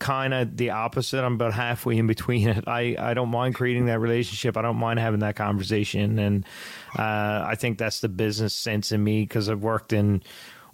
kind 0.00 0.34
of 0.34 0.56
the 0.56 0.70
opposite. 0.70 1.22
I'm 1.22 1.34
about 1.34 1.52
halfway 1.52 1.96
in 1.96 2.08
between 2.08 2.48
it. 2.48 2.64
I, 2.66 2.96
I 2.98 3.14
don't 3.14 3.28
mind 3.28 3.54
creating 3.54 3.86
that 3.86 4.00
relationship. 4.00 4.56
I 4.56 4.62
don't 4.62 4.78
mind 4.78 4.98
having 4.98 5.20
that 5.20 5.36
conversation. 5.36 6.18
And 6.18 6.44
uh, 6.98 7.44
I 7.46 7.54
think 7.54 7.78
that's 7.78 8.00
the 8.00 8.08
business 8.08 8.54
sense 8.54 8.90
in 8.90 9.04
me 9.04 9.22
because 9.22 9.48
I've 9.48 9.62
worked 9.62 9.92
in 9.92 10.22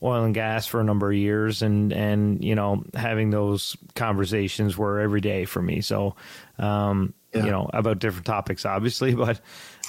oil 0.03 0.25
and 0.25 0.35
gas 0.35 0.67
for 0.67 0.81
a 0.81 0.85
number 0.85 1.11
of 1.11 1.17
years 1.17 1.63
and, 1.63 1.93
and, 1.93 2.43
you 2.43 2.55
know, 2.55 2.85
having 2.95 3.31
those 3.31 3.77
conversations 3.95 4.79
were 4.79 5.01
every 5.01 5.21
day 5.21 5.45
for 5.45 5.61
me. 5.61 5.81
So, 5.81 6.15
um, 6.59 7.13
yeah. 7.35 7.45
you 7.45 7.51
know, 7.51 7.69
about 7.73 7.99
different 7.99 8.27
topics, 8.27 8.65
obviously, 8.65 9.15
but 9.17 9.41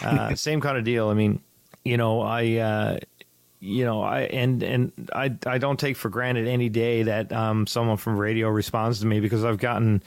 uh, 0.03 0.33
same 0.35 0.61
kind 0.61 0.77
of 0.77 0.83
deal. 0.83 1.09
I 1.09 1.13
mean, 1.13 1.41
you 1.85 1.97
know, 1.97 2.21
I, 2.21 2.55
uh, 2.55 2.97
you 3.59 3.85
know, 3.85 4.01
I 4.01 4.21
and 4.21 4.61
and 4.61 4.91
I 5.13 5.35
I 5.45 5.57
don't 5.57 5.79
take 5.79 5.97
for 5.97 6.09
granted 6.09 6.47
any 6.47 6.69
day 6.69 7.03
that 7.03 7.31
um, 7.31 7.65
someone 7.67 7.97
from 7.97 8.17
radio 8.17 8.49
responds 8.49 8.99
to 8.99 9.07
me 9.07 9.19
because 9.19 9.43
I've 9.43 9.57
gotten, 9.57 10.03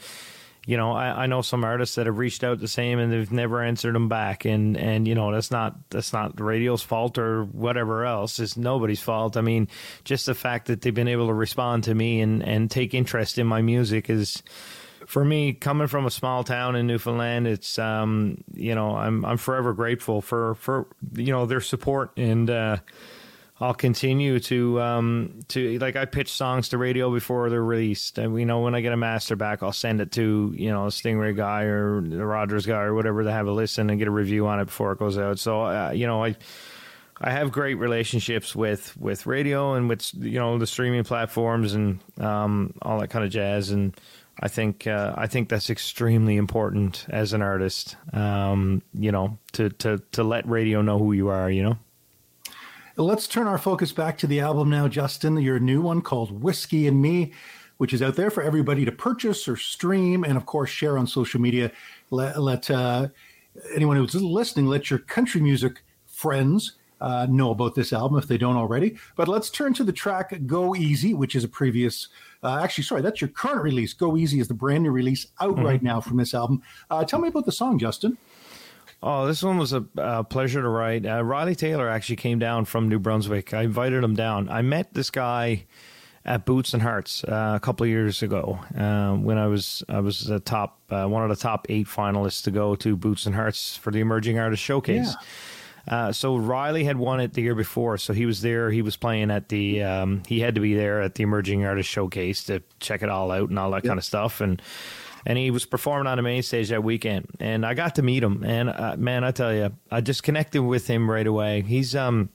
you 0.65 0.77
know, 0.77 0.93
I, 0.93 1.23
I 1.23 1.25
know 1.25 1.41
some 1.41 1.63
artists 1.63 1.95
that 1.95 2.05
have 2.05 2.17
reached 2.17 2.43
out 2.43 2.59
the 2.59 2.67
same 2.67 2.97
and 2.99 3.11
they've 3.11 3.31
never 3.31 3.61
answered 3.61 3.93
them 3.93 4.07
back, 4.07 4.45
and 4.45 4.77
and 4.77 5.07
you 5.07 5.15
know 5.15 5.31
that's 5.31 5.51
not 5.51 5.75
that's 5.89 6.13
not 6.13 6.37
the 6.37 6.43
radio's 6.43 6.81
fault 6.81 7.17
or 7.17 7.43
whatever 7.43 8.05
else. 8.05 8.39
It's 8.39 8.55
nobody's 8.55 9.01
fault. 9.01 9.35
I 9.35 9.41
mean, 9.41 9.67
just 10.05 10.27
the 10.27 10.35
fact 10.35 10.67
that 10.67 10.81
they've 10.81 10.93
been 10.93 11.09
able 11.09 11.27
to 11.27 11.33
respond 11.33 11.83
to 11.85 11.95
me 11.95 12.21
and 12.21 12.41
and 12.43 12.71
take 12.71 12.93
interest 12.93 13.37
in 13.37 13.47
my 13.47 13.61
music 13.61 14.09
is 14.09 14.43
for 15.07 15.25
me, 15.25 15.51
coming 15.51 15.87
from 15.87 16.05
a 16.05 16.09
small 16.09 16.45
town 16.45 16.77
in 16.77 16.87
Newfoundland, 16.87 17.47
it's 17.47 17.77
um, 17.77 18.45
you 18.53 18.75
know 18.75 18.95
I'm 18.95 19.25
I'm 19.25 19.37
forever 19.37 19.73
grateful 19.73 20.21
for 20.21 20.55
for 20.55 20.87
you 21.15 21.33
know 21.33 21.45
their 21.45 21.59
support 21.59 22.11
and 22.15 22.49
uh, 22.49 22.77
I'll 23.61 23.75
continue 23.75 24.39
to 24.39 24.81
um, 24.81 25.41
to 25.49 25.77
like 25.77 25.95
I 25.95 26.05
pitch 26.05 26.33
songs 26.33 26.69
to 26.69 26.79
radio 26.79 27.11
before 27.11 27.51
they're 27.51 27.63
released, 27.63 28.17
and 28.17 28.37
you 28.39 28.45
know 28.45 28.61
when 28.61 28.73
I 28.73 28.81
get 28.81 28.91
a 28.91 28.97
master 28.97 29.35
back, 29.35 29.61
I'll 29.61 29.71
send 29.71 30.01
it 30.01 30.11
to 30.13 30.51
you 30.57 30.71
know 30.71 30.87
Stingray 30.87 31.35
guy 31.35 31.63
or 31.63 32.01
the 32.01 32.25
Rogers 32.25 32.65
guy 32.65 32.81
or 32.81 32.95
whatever 32.95 33.23
to 33.23 33.31
have 33.31 33.45
a 33.45 33.51
listen 33.51 33.91
and 33.91 33.99
get 33.99 34.07
a 34.07 34.11
review 34.11 34.47
on 34.47 34.59
it 34.59 34.65
before 34.65 34.91
it 34.93 34.99
goes 34.99 35.15
out. 35.15 35.37
So 35.37 35.61
uh, 35.61 35.91
you 35.91 36.07
know 36.07 36.23
I 36.23 36.35
I 37.19 37.29
have 37.29 37.51
great 37.51 37.75
relationships 37.75 38.55
with 38.55 38.97
with 38.97 39.27
radio 39.27 39.75
and 39.75 39.87
with 39.87 40.11
you 40.15 40.39
know 40.39 40.57
the 40.57 40.65
streaming 40.65 41.03
platforms 41.03 41.75
and 41.75 41.99
um, 42.19 42.73
all 42.81 42.99
that 42.99 43.09
kind 43.09 43.23
of 43.23 43.29
jazz, 43.29 43.69
and 43.69 43.95
I 44.39 44.47
think 44.47 44.87
uh, 44.87 45.13
I 45.15 45.27
think 45.27 45.49
that's 45.49 45.69
extremely 45.69 46.35
important 46.35 47.05
as 47.09 47.33
an 47.33 47.43
artist. 47.43 47.95
Um, 48.11 48.81
you 48.91 49.11
know 49.11 49.37
to 49.51 49.69
to 49.69 50.01
to 50.13 50.23
let 50.23 50.47
radio 50.47 50.81
know 50.81 50.97
who 50.97 51.13
you 51.13 51.27
are. 51.27 51.51
You 51.51 51.61
know. 51.61 51.77
Let's 52.97 53.25
turn 53.25 53.47
our 53.47 53.57
focus 53.57 53.93
back 53.93 54.17
to 54.17 54.27
the 54.27 54.41
album 54.41 54.69
now, 54.69 54.89
Justin. 54.89 55.37
Your 55.37 55.59
new 55.59 55.81
one 55.81 56.01
called 56.01 56.43
Whiskey 56.43 56.87
and 56.87 57.01
Me, 57.01 57.31
which 57.77 57.93
is 57.93 58.01
out 58.01 58.17
there 58.17 58.29
for 58.29 58.43
everybody 58.43 58.83
to 58.83 58.91
purchase 58.91 59.47
or 59.47 59.55
stream, 59.55 60.25
and 60.25 60.35
of 60.35 60.45
course 60.45 60.69
share 60.69 60.97
on 60.97 61.07
social 61.07 61.39
media. 61.39 61.71
Let, 62.09 62.41
let 62.41 62.69
uh, 62.69 63.07
anyone 63.73 63.95
who's 63.95 64.13
listening, 64.13 64.67
let 64.67 64.89
your 64.89 64.99
country 64.99 65.39
music 65.39 65.83
friends 66.05 66.73
uh, 66.99 67.27
know 67.29 67.51
about 67.51 67.75
this 67.75 67.93
album 67.93 68.17
if 68.17 68.27
they 68.27 68.37
don't 68.37 68.57
already. 68.57 68.97
But 69.15 69.29
let's 69.29 69.49
turn 69.49 69.73
to 69.75 69.85
the 69.85 69.93
track 69.93 70.33
"Go 70.45 70.75
Easy," 70.75 71.13
which 71.13 71.33
is 71.33 71.45
a 71.45 71.49
previous. 71.49 72.09
Uh, 72.43 72.59
actually, 72.61 72.83
sorry, 72.83 73.01
that's 73.01 73.21
your 73.21 73.29
current 73.29 73.63
release. 73.63 73.93
"Go 73.93 74.17
Easy" 74.17 74.41
is 74.41 74.49
the 74.49 74.53
brand 74.53 74.83
new 74.83 74.91
release 74.91 75.27
out 75.39 75.55
mm-hmm. 75.55 75.65
right 75.65 75.81
now 75.81 76.01
from 76.01 76.17
this 76.17 76.33
album. 76.33 76.61
Uh, 76.89 77.05
tell 77.05 77.19
me 77.19 77.29
about 77.29 77.45
the 77.45 77.53
song, 77.53 77.79
Justin. 77.79 78.17
Oh, 79.03 79.25
this 79.25 79.41
one 79.41 79.57
was 79.57 79.73
a 79.73 79.83
uh, 79.97 80.23
pleasure 80.23 80.61
to 80.61 80.67
write. 80.67 81.05
Uh, 81.05 81.23
Riley 81.23 81.55
Taylor 81.55 81.89
actually 81.89 82.17
came 82.17 82.37
down 82.37 82.65
from 82.65 82.87
New 82.87 82.99
Brunswick. 82.99 83.53
I 83.53 83.63
invited 83.63 84.03
him 84.03 84.15
down. 84.15 84.47
I 84.49 84.61
met 84.61 84.93
this 84.93 85.09
guy 85.09 85.65
at 86.23 86.45
Boots 86.45 86.73
and 86.73 86.83
Hearts 86.83 87.23
uh, 87.23 87.53
a 87.55 87.59
couple 87.59 87.83
of 87.83 87.89
years 87.89 88.21
ago 88.21 88.59
uh, 88.77 89.13
when 89.15 89.39
I 89.39 89.47
was 89.47 89.83
I 89.89 90.01
was 90.01 90.25
the 90.25 90.39
top 90.39 90.79
uh, 90.91 91.07
one 91.07 91.23
of 91.23 91.29
the 91.29 91.35
top 91.35 91.65
eight 91.69 91.87
finalists 91.87 92.43
to 92.43 92.51
go 92.51 92.75
to 92.75 92.95
Boots 92.95 93.25
and 93.25 93.33
Hearts 93.33 93.75
for 93.75 93.91
the 93.91 93.99
Emerging 93.99 94.37
Artist 94.37 94.61
Showcase. 94.61 95.15
Yeah. 95.15 95.27
Uh, 95.87 96.11
so 96.11 96.37
Riley 96.37 96.83
had 96.83 96.97
won 96.97 97.19
it 97.19 97.33
the 97.33 97.41
year 97.41 97.55
before, 97.55 97.97
so 97.97 98.13
he 98.13 98.27
was 98.27 98.41
there. 98.41 98.69
He 98.69 98.83
was 98.83 98.97
playing 98.97 99.31
at 99.31 99.49
the. 99.49 99.81
Um, 99.81 100.21
he 100.27 100.39
had 100.39 100.53
to 100.55 100.61
be 100.61 100.75
there 100.75 101.01
at 101.01 101.15
the 101.15 101.23
Emerging 101.23 101.65
Artist 101.65 101.89
Showcase 101.89 102.43
to 102.45 102.61
check 102.79 103.01
it 103.01 103.09
all 103.09 103.31
out 103.31 103.49
and 103.49 103.57
all 103.57 103.71
that 103.71 103.83
yep. 103.83 103.89
kind 103.89 103.97
of 103.97 104.05
stuff. 104.05 104.41
And 104.41 104.61
and 105.25 105.37
he 105.37 105.51
was 105.51 105.65
performing 105.65 106.07
on 106.07 106.17
the 106.17 106.23
main 106.23 106.43
stage 106.43 106.69
that 106.69 106.83
weekend. 106.83 107.27
And 107.39 107.65
I 107.65 107.73
got 107.73 107.95
to 107.95 108.01
meet 108.01 108.23
him, 108.23 108.43
and 108.43 108.69
uh, 108.69 108.95
man, 108.97 109.23
I 109.23 109.31
tell 109.31 109.53
you, 109.53 109.71
I 109.89 110.01
just 110.01 110.23
connected 110.23 110.61
with 110.61 110.87
him 110.87 111.09
right 111.09 111.27
away. 111.27 111.61
He's 111.61 111.95
um 111.95 112.29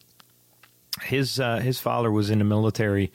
his 1.03 1.39
uh, 1.41 1.59
his 1.59 1.79
father 1.79 2.11
was 2.11 2.31
in 2.31 2.39
the 2.39 2.45
military 2.45 3.13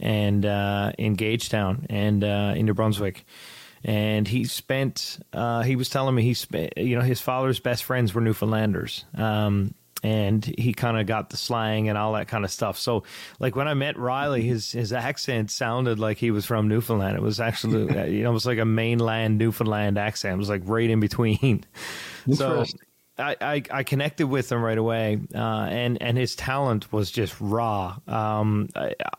and 0.00 0.44
uh, 0.44 0.92
in 0.98 1.16
Gagetown 1.16 1.86
and 1.90 2.24
uh, 2.24 2.54
in 2.56 2.66
New 2.66 2.74
Brunswick. 2.74 3.24
And 3.84 4.26
he 4.26 4.44
spent. 4.44 5.20
Uh, 5.32 5.62
he 5.62 5.76
was 5.76 5.88
telling 5.88 6.14
me 6.14 6.22
he 6.22 6.34
spent. 6.34 6.76
You 6.76 6.96
know, 6.96 7.02
his 7.02 7.20
father's 7.20 7.60
best 7.60 7.84
friends 7.84 8.12
were 8.12 8.20
Newfoundlanders. 8.20 9.04
Um, 9.16 9.74
and 10.02 10.44
he 10.58 10.72
kind 10.72 10.98
of 10.98 11.06
got 11.06 11.30
the 11.30 11.36
slang 11.36 11.88
and 11.88 11.98
all 11.98 12.12
that 12.12 12.28
kind 12.28 12.44
of 12.44 12.50
stuff. 12.50 12.78
So, 12.78 13.02
like 13.38 13.56
when 13.56 13.66
I 13.66 13.74
met 13.74 13.98
Riley, 13.98 14.42
his 14.42 14.72
his 14.72 14.92
accent 14.92 15.50
sounded 15.50 15.98
like 15.98 16.18
he 16.18 16.30
was 16.30 16.46
from 16.46 16.68
Newfoundland. 16.68 17.16
It 17.16 17.22
was 17.22 17.40
actually 17.40 17.90
uh, 17.98 18.04
you 18.04 18.22
know, 18.22 18.30
it 18.30 18.34
was 18.34 18.46
like 18.46 18.58
a 18.58 18.64
mainland 18.64 19.38
Newfoundland 19.38 19.98
accent. 19.98 20.34
It 20.34 20.38
was 20.38 20.48
like 20.48 20.62
right 20.64 20.88
in 20.88 21.00
between. 21.00 21.64
so. 22.32 22.64
I, 23.20 23.34
I, 23.40 23.62
I, 23.72 23.82
connected 23.82 24.28
with 24.28 24.52
him 24.52 24.62
right 24.62 24.78
away, 24.78 25.18
uh, 25.34 25.38
and 25.38 26.00
and 26.00 26.16
his 26.16 26.36
talent 26.36 26.92
was 26.92 27.10
just 27.10 27.34
raw, 27.40 27.98
um, 28.06 28.68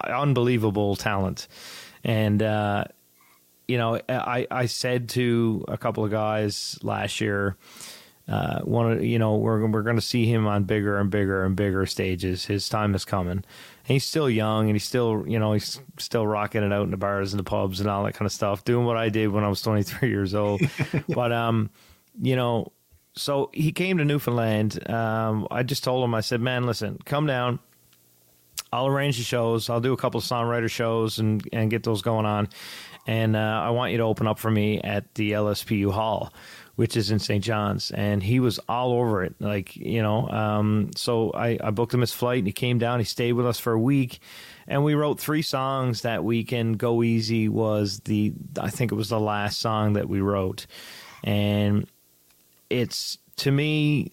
unbelievable 0.01 0.95
talent, 0.95 1.49
and 2.05 2.41
uh, 2.41 2.85
you 3.67 3.77
know 3.77 3.99
I 4.07 4.47
I 4.49 4.67
said 4.67 5.09
to 5.09 5.65
a 5.67 5.77
couple 5.77 6.05
of 6.05 6.11
guys 6.11 6.79
last 6.81 7.19
year, 7.19 7.57
uh, 8.29 8.59
one 8.61 8.91
of 8.91 9.03
you 9.03 9.17
know 9.17 9.37
we're 9.37 9.65
we're 9.65 9.81
going 9.81 9.95
to 9.95 10.01
see 10.01 10.25
him 10.25 10.45
on 10.45 10.63
bigger 10.63 10.99
and 10.99 11.09
bigger 11.09 11.43
and 11.43 11.55
bigger 11.55 11.85
stages. 11.87 12.45
His 12.45 12.69
time 12.69 12.93
is 12.93 13.03
coming. 13.03 13.31
And 13.31 13.43
he's 13.95 14.05
still 14.05 14.29
young 14.29 14.67
and 14.67 14.75
he's 14.75 14.83
still 14.83 15.23
you 15.27 15.39
know 15.39 15.53
he's 15.53 15.81
still 15.97 16.27
rocking 16.27 16.61
it 16.63 16.71
out 16.71 16.83
in 16.83 16.91
the 16.91 16.97
bars 16.97 17.33
and 17.33 17.39
the 17.39 17.43
pubs 17.43 17.79
and 17.79 17.89
all 17.89 18.03
that 18.03 18.13
kind 18.13 18.27
of 18.27 18.31
stuff, 18.31 18.63
doing 18.63 18.85
what 18.85 18.97
I 18.97 19.09
did 19.09 19.29
when 19.29 19.43
I 19.43 19.49
was 19.49 19.63
23 19.63 20.09
years 20.09 20.35
old. 20.35 20.61
but 21.09 21.31
um, 21.31 21.71
you 22.21 22.35
know, 22.35 22.71
so 23.15 23.49
he 23.51 23.71
came 23.71 23.97
to 23.97 24.05
Newfoundland. 24.05 24.87
Um, 24.87 25.47
I 25.49 25.63
just 25.63 25.83
told 25.83 26.03
him 26.03 26.13
I 26.13 26.21
said, 26.21 26.39
man, 26.39 26.67
listen, 26.67 26.99
come 27.05 27.25
down. 27.25 27.59
I'll 28.71 28.85
arrange 28.85 29.17
the 29.17 29.23
shows. 29.23 29.71
I'll 29.71 29.81
do 29.81 29.93
a 29.93 29.97
couple 29.97 30.19
of 30.19 30.23
songwriter 30.23 30.69
shows 30.69 31.17
and 31.17 31.47
and 31.51 31.71
get 31.71 31.81
those 31.81 32.03
going 32.03 32.27
on. 32.27 32.49
And 33.07 33.35
uh, 33.35 33.63
I 33.65 33.71
want 33.71 33.91
you 33.91 33.97
to 33.97 34.03
open 34.03 34.27
up 34.27 34.37
for 34.37 34.51
me 34.51 34.79
at 34.81 35.15
the 35.15 35.31
LSPU 35.31 35.91
Hall 35.91 36.31
which 36.79 36.95
is 36.95 37.11
in 37.11 37.19
St. 37.19 37.43
John's, 37.43 37.91
and 37.91 38.23
he 38.23 38.39
was 38.39 38.57
all 38.69 38.93
over 38.93 39.21
it. 39.21 39.35
Like 39.41 39.75
you 39.75 40.01
know, 40.01 40.29
um, 40.29 40.91
so 40.95 41.29
I, 41.31 41.57
I 41.61 41.71
booked 41.71 41.93
him 41.93 41.99
his 41.99 42.13
flight, 42.13 42.37
and 42.37 42.47
he 42.47 42.53
came 42.53 42.79
down. 42.79 42.99
He 42.99 43.05
stayed 43.05 43.33
with 43.33 43.45
us 43.45 43.59
for 43.59 43.73
a 43.73 43.79
week, 43.79 44.19
and 44.65 44.85
we 44.85 44.93
wrote 44.93 45.19
three 45.19 45.41
songs 45.41 46.03
that 46.03 46.23
weekend. 46.23 46.77
Go 46.77 47.03
Easy 47.03 47.49
was 47.49 47.99
the 48.05 48.31
I 48.57 48.69
think 48.69 48.93
it 48.93 48.95
was 48.95 49.09
the 49.09 49.19
last 49.19 49.59
song 49.59 49.91
that 49.93 50.07
we 50.07 50.21
wrote, 50.21 50.67
and 51.21 51.85
it's 52.69 53.17
to 53.35 53.51
me 53.51 54.11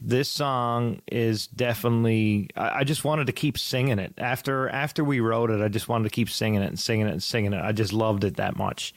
this 0.00 0.28
song 0.28 1.00
is 1.10 1.48
definitely 1.48 2.50
I, 2.54 2.80
I, 2.80 2.84
just 2.84 3.02
wanted 3.02 3.28
to 3.28 3.32
keep 3.32 3.58
singing 3.58 3.98
it 3.98 4.12
after 4.18 4.68
after 4.68 5.02
we 5.02 5.20
wrote 5.20 5.50
it 5.50 5.62
i 5.62 5.68
just 5.68 5.88
wanted 5.88 6.04
to 6.04 6.10
keep 6.10 6.28
singing 6.28 6.60
it 6.60 6.66
and 6.66 6.78
singing 6.78 7.06
it 7.06 7.12
and 7.12 7.22
singing 7.22 7.54
it 7.54 7.62
i 7.64 7.72
just 7.72 7.94
loved 7.94 8.22
it 8.24 8.36
that 8.36 8.58
much 8.58 8.92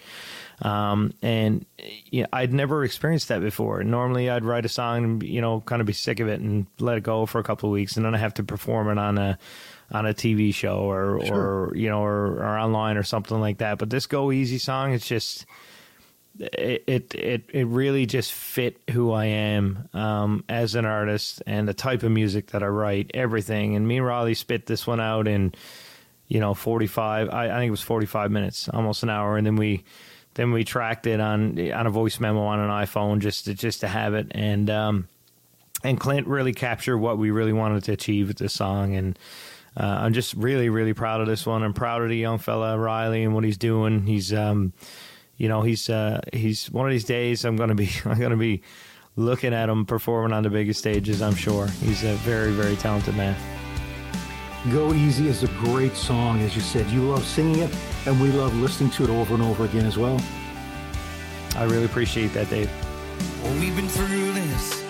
um, 0.62 1.14
and 1.22 1.66
you 1.80 2.24
know, 2.24 2.28
I'd 2.34 2.54
never 2.54 2.84
experienced 2.84 3.30
that 3.30 3.42
before. 3.42 3.84
Normally, 3.84 4.30
I'd 4.30 4.44
write 4.44 4.66
a 4.66 4.70
song 4.70 5.04
and 5.04 5.24
you 5.24 5.42
know, 5.42 5.62
kind 5.62 5.80
of 5.82 5.88
be 5.88 5.94
sick 5.94 6.20
of 6.20 6.28
it 6.28 6.42
and 6.42 6.68
let 6.80 6.98
it 6.98 7.04
go 7.04 7.26
for 7.26 7.40
a 7.40 7.44
couple 7.44 7.70
of 7.70 7.74
weeks, 7.74 7.96
and 7.96 8.06
then 8.06 8.14
I 8.14 8.18
have 8.18 8.34
to 8.36 8.44
perform 8.44 8.90
it 8.90 8.98
on 8.98 9.18
a 9.18 9.38
on 9.92 10.06
a 10.06 10.14
TV 10.14 10.54
show 10.54 10.80
or 10.80 11.26
sure. 11.26 11.36
or 11.36 11.76
you 11.76 11.90
know 11.90 12.04
or, 12.04 12.38
or 12.38 12.58
online 12.58 12.98
or 12.98 13.04
something 13.04 13.40
like 13.40 13.60
that. 13.60 13.78
But 13.78 13.90
this 13.90 14.06
Go 14.06 14.32
Easy 14.32 14.58
song, 14.58 14.94
it's 14.94 15.08
just 15.08 15.46
it 16.40 16.84
it 16.88 17.16
it, 17.16 17.44
it 17.54 17.68
really 17.68 18.06
just 18.06 18.34
fit 18.34 18.82
who 18.92 19.12
I 19.12 19.26
am 19.26 19.88
um, 19.94 20.44
as 20.50 20.76
an 20.76 20.86
artist 20.86 21.42
and 21.48 21.68
the 21.68 21.74
type 21.74 22.04
of 22.04 22.12
music 22.12 22.48
that 22.48 22.64
I 22.64 22.68
write, 22.68 23.12
everything. 23.14 23.76
And 23.76 23.88
me 23.88 23.98
and 23.98 24.06
Riley 24.06 24.34
spit 24.34 24.66
this 24.66 24.86
one 24.86 25.00
out 25.00 25.28
in 25.28 25.54
you 26.28 26.40
know 26.40 26.54
45 26.54 27.30
I, 27.30 27.46
I 27.46 27.58
think 27.58 27.70
it 27.70 27.72
was 27.72 27.82
45 27.82 28.30
minutes 28.30 28.70
almost 28.70 29.02
an 29.02 29.10
hour 29.10 29.36
and 29.36 29.48
then 29.48 29.56
we 29.56 29.84
then 30.40 30.54
we 30.54 30.64
tracked 30.64 31.06
it 31.06 31.20
on 31.20 31.60
on 31.74 31.86
a 31.86 31.90
voice 31.90 32.18
memo 32.22 32.42
on 32.44 32.62
an 32.62 32.70
iPhone 32.70 33.20
just 33.20 33.44
to, 33.44 33.54
just 33.54 33.82
to 33.82 33.90
have 33.90 34.14
it, 34.14 34.28
and 34.32 34.70
um, 34.70 35.10
and 35.84 36.00
Clint 36.00 36.28
really 36.28 36.54
captured 36.54 36.98
what 36.98 37.18
we 37.18 37.30
really 37.30 37.52
wanted 37.52 37.84
to 37.84 37.92
achieve 37.92 38.30
with 38.30 38.38
this 38.38 38.54
song, 38.54 38.96
and 38.96 39.20
uh, 39.76 39.84
I'm 39.84 40.14
just 40.14 40.34
really 40.36 40.70
really 40.70 40.94
proud 40.94 41.20
of 41.20 41.28
this 41.28 41.46
one. 41.46 41.62
I'm 41.62 41.74
proud 41.74 42.04
of 42.04 42.10
the 42.10 42.16
young 42.16 42.38
fella 42.38 42.78
Riley 42.80 43.26
and 43.26 43.36
what 43.36 43.44
he's 43.44 43.58
doing. 43.58 44.06
He's 44.06 44.32
um, 44.32 44.72
you 45.36 45.50
know 45.50 45.62
he's 45.62 45.90
uh, 45.90 46.22
he's 46.32 46.72
one 46.72 46.86
of 46.86 46.92
these 46.94 47.04
days 47.04 47.44
I'm 47.44 47.58
gonna 47.58 47.76
be 47.76 47.90
I'm 48.06 48.18
gonna 48.18 48.38
be 48.38 48.62
looking 49.18 49.54
at 49.54 49.68
him 49.68 49.86
performing 49.86 50.32
on 50.32 50.44
the 50.44 50.50
biggest 50.50 50.80
stages. 50.80 51.22
I'm 51.22 51.36
sure 51.36 51.68
he's 51.68 52.06
a 52.06 52.14
very 52.14 52.52
very 52.52 52.78
talented 52.78 53.18
man. 53.18 53.59
Go 54.68 54.94
Easy 54.94 55.30
is 55.30 55.44
a 55.44 55.48
great 55.48 55.96
song, 55.96 56.42
as 56.42 56.54
you 56.54 56.62
said. 56.62 56.86
You 56.88 57.02
love 57.04 57.24
singing 57.26 57.60
it, 57.60 57.74
and 58.06 58.20
we 58.22 58.30
love 58.30 58.54
listening 58.58 58.90
to 58.92 59.06
it 59.06 59.10
over 59.10 59.34
and 59.34 59.42
over 59.42 59.64
again 59.64 59.86
as 59.86 59.98
well. 59.98 60.20
I 61.56 61.64
really 61.64 61.86
appreciate 61.86 62.34
that, 62.34 62.50
Dave. 62.50 62.70
Well, 63.42 63.54
we've 63.58 63.76
been 63.76 63.88
through 63.88 64.34
this. 64.34 64.84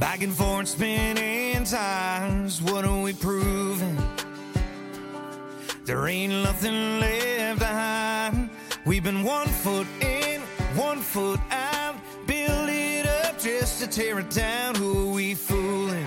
Back 0.00 0.22
and 0.22 0.32
forth, 0.32 0.66
spinning 0.66 1.62
times. 1.62 2.60
What 2.60 2.84
are 2.84 3.00
we 3.00 3.12
proving? 3.12 3.96
There 5.84 6.08
ain't 6.08 6.32
nothing 6.42 6.98
left 6.98 7.60
behind. 7.60 8.50
We've 8.84 9.04
been 9.04 9.22
one 9.22 9.46
foot 9.46 9.86
in, 10.00 10.40
one 10.74 10.98
foot 10.98 11.38
out. 11.52 11.94
Build 12.26 12.68
it 12.68 13.06
up 13.06 13.38
just 13.38 13.80
to 13.80 13.86
tear 13.86 14.18
it 14.18 14.30
down. 14.30 14.74
Who 14.74 15.10
are 15.10 15.14
we 15.14 15.34
fooling? 15.34 16.04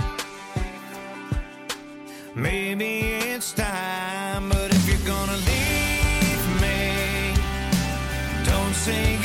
Maybe 2.38 3.00
it's 3.32 3.54
time, 3.54 4.50
but 4.50 4.70
if 4.76 4.90
you're 4.90 5.08
gonna 5.08 5.38
leave 5.38 6.62
me, 6.62 7.34
don't 8.44 8.74
say 8.76 9.25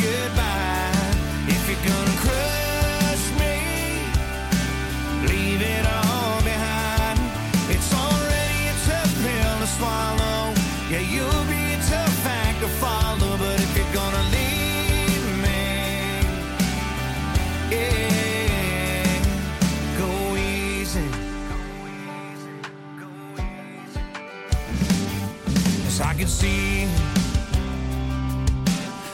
see. 26.31 26.87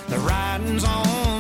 The 0.09 0.19
writing's 0.19 0.85
on 0.85 1.36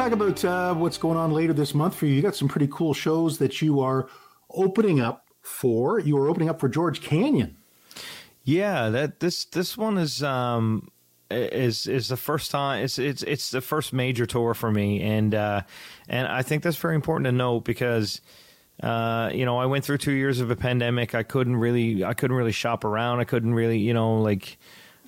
talk 0.00 0.12
about 0.12 0.42
uh, 0.46 0.74
what's 0.74 0.96
going 0.96 1.18
on 1.18 1.30
later 1.30 1.52
this 1.52 1.74
month 1.74 1.94
for 1.94 2.06
you. 2.06 2.14
You 2.14 2.22
got 2.22 2.34
some 2.34 2.48
pretty 2.48 2.68
cool 2.70 2.94
shows 2.94 3.36
that 3.36 3.60
you 3.60 3.80
are 3.80 4.08
opening 4.48 4.98
up 4.98 5.28
for. 5.42 5.98
you 5.98 6.16
are 6.16 6.26
opening 6.26 6.48
up 6.48 6.58
for 6.58 6.70
George 6.70 7.02
Canyon. 7.02 7.58
Yeah, 8.42 8.88
that 8.88 9.20
this 9.20 9.44
this 9.44 9.76
one 9.76 9.98
is 9.98 10.22
um 10.22 10.88
is 11.30 11.86
is 11.86 12.08
the 12.08 12.16
first 12.16 12.50
time 12.50 12.82
it's 12.82 12.98
it's 12.98 13.22
it's 13.24 13.50
the 13.50 13.60
first 13.60 13.92
major 13.92 14.24
tour 14.24 14.54
for 14.54 14.70
me 14.70 15.00
and 15.00 15.32
uh 15.34 15.62
and 16.08 16.26
I 16.26 16.42
think 16.42 16.62
that's 16.62 16.76
very 16.78 16.94
important 16.94 17.26
to 17.26 17.32
note 17.32 17.60
because 17.60 18.22
uh, 18.82 19.30
you 19.34 19.44
know, 19.44 19.58
I 19.58 19.66
went 19.66 19.84
through 19.84 19.98
two 19.98 20.12
years 20.12 20.40
of 20.40 20.50
a 20.50 20.56
pandemic. 20.56 21.14
I 21.14 21.22
couldn't 21.22 21.56
really, 21.56 22.02
I 22.02 22.14
couldn't 22.14 22.34
really 22.34 22.50
shop 22.50 22.82
around. 22.82 23.20
I 23.20 23.24
couldn't 23.24 23.52
really, 23.52 23.76
you 23.76 23.92
know, 23.92 24.14
like 24.22 24.56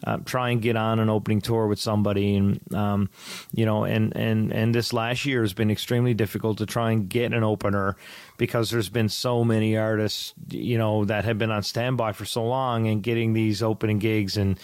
uh, 0.05 0.19
try 0.25 0.51
and 0.51 0.61
get 0.61 0.77
on 0.77 0.99
an 0.99 1.09
opening 1.09 1.41
tour 1.41 1.67
with 1.67 1.79
somebody, 1.79 2.37
and 2.37 2.75
um, 2.75 3.11
you 3.53 3.65
know, 3.65 3.85
and 3.85 4.17
and 4.17 4.53
and 4.53 4.75
this 4.75 4.93
last 4.93 5.25
year 5.25 5.43
has 5.43 5.53
been 5.53 5.71
extremely 5.71 6.15
difficult 6.15 6.59
to 6.59 6.67
try 6.67 6.91
and 6.91 7.09
get 7.09 7.33
an 7.33 7.45
opener 7.45 7.97
because 8.37 8.71
there's 8.71 8.89
been 8.89 9.09
so 9.09 9.45
many 9.45 9.77
artists, 9.77 10.35
you 10.51 10.79
know, 10.79 11.05
that 11.05 11.25
have 11.25 11.39
been 11.39 11.51
on 11.51 11.63
standby 11.63 12.13
for 12.13 12.25
so 12.25 12.45
long 12.45 12.87
and 12.87 13.03
getting 13.03 13.33
these 13.33 13.63
opening 13.63 13.99
gigs, 13.99 14.37
and 14.37 14.59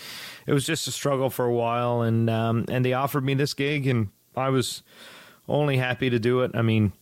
it 0.47 0.53
was 0.53 0.67
just 0.67 0.89
a 0.89 0.93
struggle 0.93 1.31
for 1.31 1.45
a 1.45 1.55
while, 1.55 2.03
and 2.03 2.29
um, 2.29 2.65
and 2.69 2.85
they 2.85 2.93
offered 2.93 3.25
me 3.25 3.35
this 3.35 3.55
gig, 3.55 3.87
and 3.87 4.09
I 4.37 4.49
was 4.51 4.83
only 5.49 5.77
happy 5.77 6.11
to 6.11 6.19
do 6.19 6.41
it. 6.41 6.51
I 6.55 6.63
mean 6.63 6.93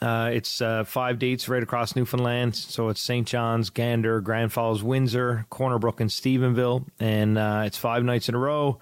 uh, 0.00 0.30
it's 0.32 0.60
uh, 0.60 0.84
five 0.84 1.18
dates 1.18 1.48
right 1.48 1.62
across 1.62 1.96
Newfoundland. 1.96 2.54
So 2.54 2.88
it's 2.88 3.00
St. 3.00 3.26
John's, 3.26 3.70
Gander, 3.70 4.20
Grand 4.20 4.52
Falls, 4.52 4.82
Windsor, 4.82 5.46
Corner 5.50 5.78
Brook, 5.78 6.00
and 6.00 6.10
Stephenville. 6.10 6.86
And 7.00 7.36
uh, 7.36 7.62
it's 7.66 7.78
five 7.78 8.04
nights 8.04 8.28
in 8.28 8.34
a 8.34 8.38
row. 8.38 8.78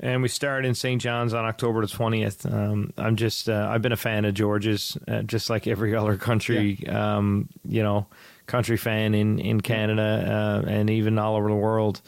And 0.00 0.22
we 0.22 0.28
start 0.28 0.64
in 0.64 0.74
St. 0.74 1.00
John's 1.00 1.34
on 1.34 1.44
October 1.44 1.80
the 1.80 1.86
20th. 1.86 2.52
Um, 2.52 2.92
I'm 2.96 3.16
just, 3.16 3.48
uh, 3.48 3.68
I've 3.70 3.82
been 3.82 3.92
a 3.92 3.96
fan 3.96 4.24
of 4.24 4.34
George's, 4.34 4.96
uh, 5.08 5.22
just 5.22 5.50
like 5.50 5.66
every 5.66 5.94
other 5.96 6.16
country, 6.16 6.78
yeah. 6.80 7.16
um, 7.16 7.48
you 7.64 7.82
know, 7.82 8.06
country 8.46 8.76
fan 8.76 9.14
in, 9.14 9.38
in 9.38 9.60
Canada 9.60 10.62
uh, 10.64 10.68
and 10.68 10.90
even 10.90 11.18
all 11.18 11.36
over 11.36 11.48
the 11.48 11.54
world. 11.54 12.00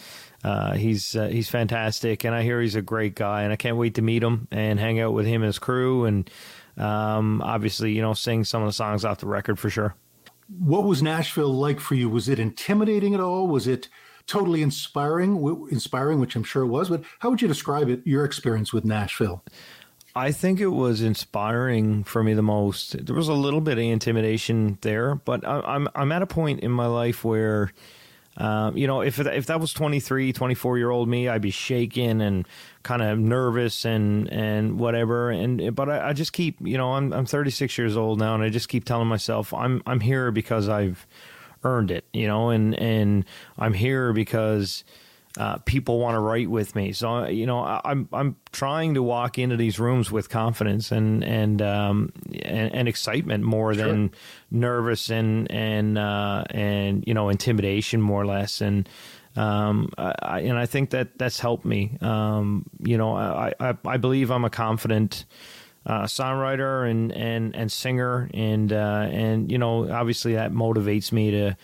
he's 0.75 1.13
he's 1.13 1.49
fantastic, 1.49 2.25
and 2.25 2.35
I 2.35 2.43
hear 2.43 2.61
he's 2.61 2.77
a 2.77 2.83
great 2.83 3.15
guy, 3.17 3.43
and 3.43 3.53
I 3.53 3.57
can't 3.57 3.77
wait 3.77 3.95
to 3.95 4.03
meet 4.03 4.23
him 4.23 4.47
and 4.53 4.79
hang 4.79 5.01
out 5.01 5.13
with 5.13 5.27
him 5.27 5.43
and 5.43 5.47
his 5.49 5.59
crew 5.59 6.05
and 6.05 6.31
um, 6.77 7.43
obviously, 7.43 7.93
you 7.93 8.03
know, 8.03 8.15
sing 8.15 8.45
some 8.45 8.63
of 8.63 8.69
the 8.69 8.73
songs 8.73 9.05
off 9.05 9.19
the 9.19 9.27
record 9.27 9.59
for 9.59 9.71
sure. 9.71 9.95
What 10.59 10.85
was 10.85 11.03
Nashville 11.03 11.53
like 11.53 11.81
for 11.81 11.95
you? 11.95 12.09
Was 12.09 12.29
it 12.29 12.39
intimidating 12.39 13.15
at 13.15 13.21
all? 13.21 13.49
Was 13.49 13.67
it 13.67 13.89
totally 14.27 14.63
inspiring? 14.63 15.67
Inspiring, 15.71 16.21
which 16.21 16.37
I'm 16.37 16.45
sure 16.45 16.63
it 16.63 16.69
was. 16.69 16.89
But 16.89 17.03
how 17.19 17.31
would 17.31 17.43
you 17.43 17.49
describe 17.49 17.89
it? 17.89 18.03
Your 18.05 18.25
experience 18.25 18.73
with 18.73 18.85
Nashville? 18.85 19.43
I 20.15 20.33
think 20.33 20.61
it 20.61 20.69
was 20.69 21.03
inspiring 21.03 22.03
for 22.03 22.23
me 22.23 22.33
the 22.33 22.43
most. 22.43 23.05
There 23.05 23.15
was 23.15 23.29
a 23.29 23.35
little 23.35 23.61
bit 23.61 23.77
of 23.77 23.85
intimidation 23.85 24.79
there, 24.81 25.15
but 25.15 25.47
I'm 25.47 25.89
I'm 25.95 26.11
at 26.11 26.23
a 26.23 26.27
point 26.27 26.61
in 26.61 26.71
my 26.71 26.87
life 26.87 27.23
where 27.23 27.71
um, 28.37 28.77
you 28.77 28.87
know, 28.87 29.01
if 29.01 29.19
if 29.19 29.47
that 29.47 29.61
was 29.61 29.73
23, 29.73 30.33
24 30.33 30.79
year 30.79 30.91
old 30.91 31.09
me, 31.09 31.29
I'd 31.29 31.41
be 31.41 31.51
shaking 31.51 32.21
and 32.21 32.47
kind 32.83 33.03
of 33.03 33.19
nervous 33.19 33.85
and 33.85 34.31
and 34.31 34.79
whatever. 34.79 35.31
And 35.31 35.75
but 35.75 35.89
I, 35.89 36.11
I, 36.11 36.13
just 36.13 36.33
keep, 36.33 36.57
you 36.61 36.77
know, 36.77 36.93
I'm 36.93 37.13
I'm 37.13 37.27
36 37.27 37.79
years 37.79 37.97
old 37.97 38.19
now, 38.19 38.35
and 38.35 38.43
I 38.43 38.51
just 38.51 38.69
keep 38.69 38.85
telling 38.85 39.09
myself 39.09 39.55
I'm 39.55 39.83
I'm 39.87 40.01
here 40.01 40.31
because 40.31 40.69
I've 40.69 41.07
earned 41.65 41.91
it, 41.91 42.05
you 42.13 42.27
know, 42.27 42.51
and 42.51 42.79
and 42.79 43.25
I'm 43.59 43.73
here 43.73 44.13
because 44.13 44.85
uh, 45.37 45.59
people 45.59 45.99
want 45.99 46.15
to 46.15 46.21
write 46.21 46.49
with 46.49 46.75
me. 46.75 46.93
So 46.93 47.27
you 47.27 47.47
know, 47.47 47.61
I, 47.61 47.81
am 47.85 48.09
I'm 48.13 48.37
trying 48.53 48.95
to 48.95 49.03
walk 49.03 49.39
into 49.39 49.57
these 49.57 49.79
rooms 49.79 50.11
with 50.11 50.29
confidence 50.29 50.93
and 50.93 51.23
and 51.23 51.61
um, 51.61 52.13
and, 52.43 52.75
and, 52.75 52.89
excitement 52.89 53.45
more 53.45 53.75
sure. 53.75 53.87
than 53.87 54.13
nervous 54.51 55.11
and 55.11 55.51
and 55.51 55.99
uh, 55.99 56.45
and 56.51 57.05
you 57.07 57.15
know 57.15 57.29
intimidation 57.29 58.01
more 58.01 58.23
or 58.23 58.27
less. 58.27 58.61
And 58.61 58.89
um, 59.37 59.91
I, 59.99 60.41
and 60.41 60.59
I 60.59 60.65
think 60.65 60.91
that 60.91 61.19
that's 61.19 61.39
helped 61.39 61.67
me. 61.67 61.99
Um, 62.01 62.65
you 62.81 62.97
know, 62.97 63.15
I, 63.15 63.53
I 63.61 63.75
I 63.85 63.97
believe 63.99 64.31
I'm 64.31 64.45
a 64.45 64.51
confident. 64.51 65.25
Uh, 65.89 66.03
songwriter 66.03 66.91
and, 66.91 67.13
and, 67.13 67.55
and 67.55 67.71
singer 67.71 68.29
and 68.35 68.73
uh, 68.73 69.07
and 69.09 69.53
you 69.53 69.57
know 69.57 69.89
obviously 69.89 70.35
that 70.35 70.51
motivates 70.51 71.13
me 71.13 71.31
to 71.31 71.57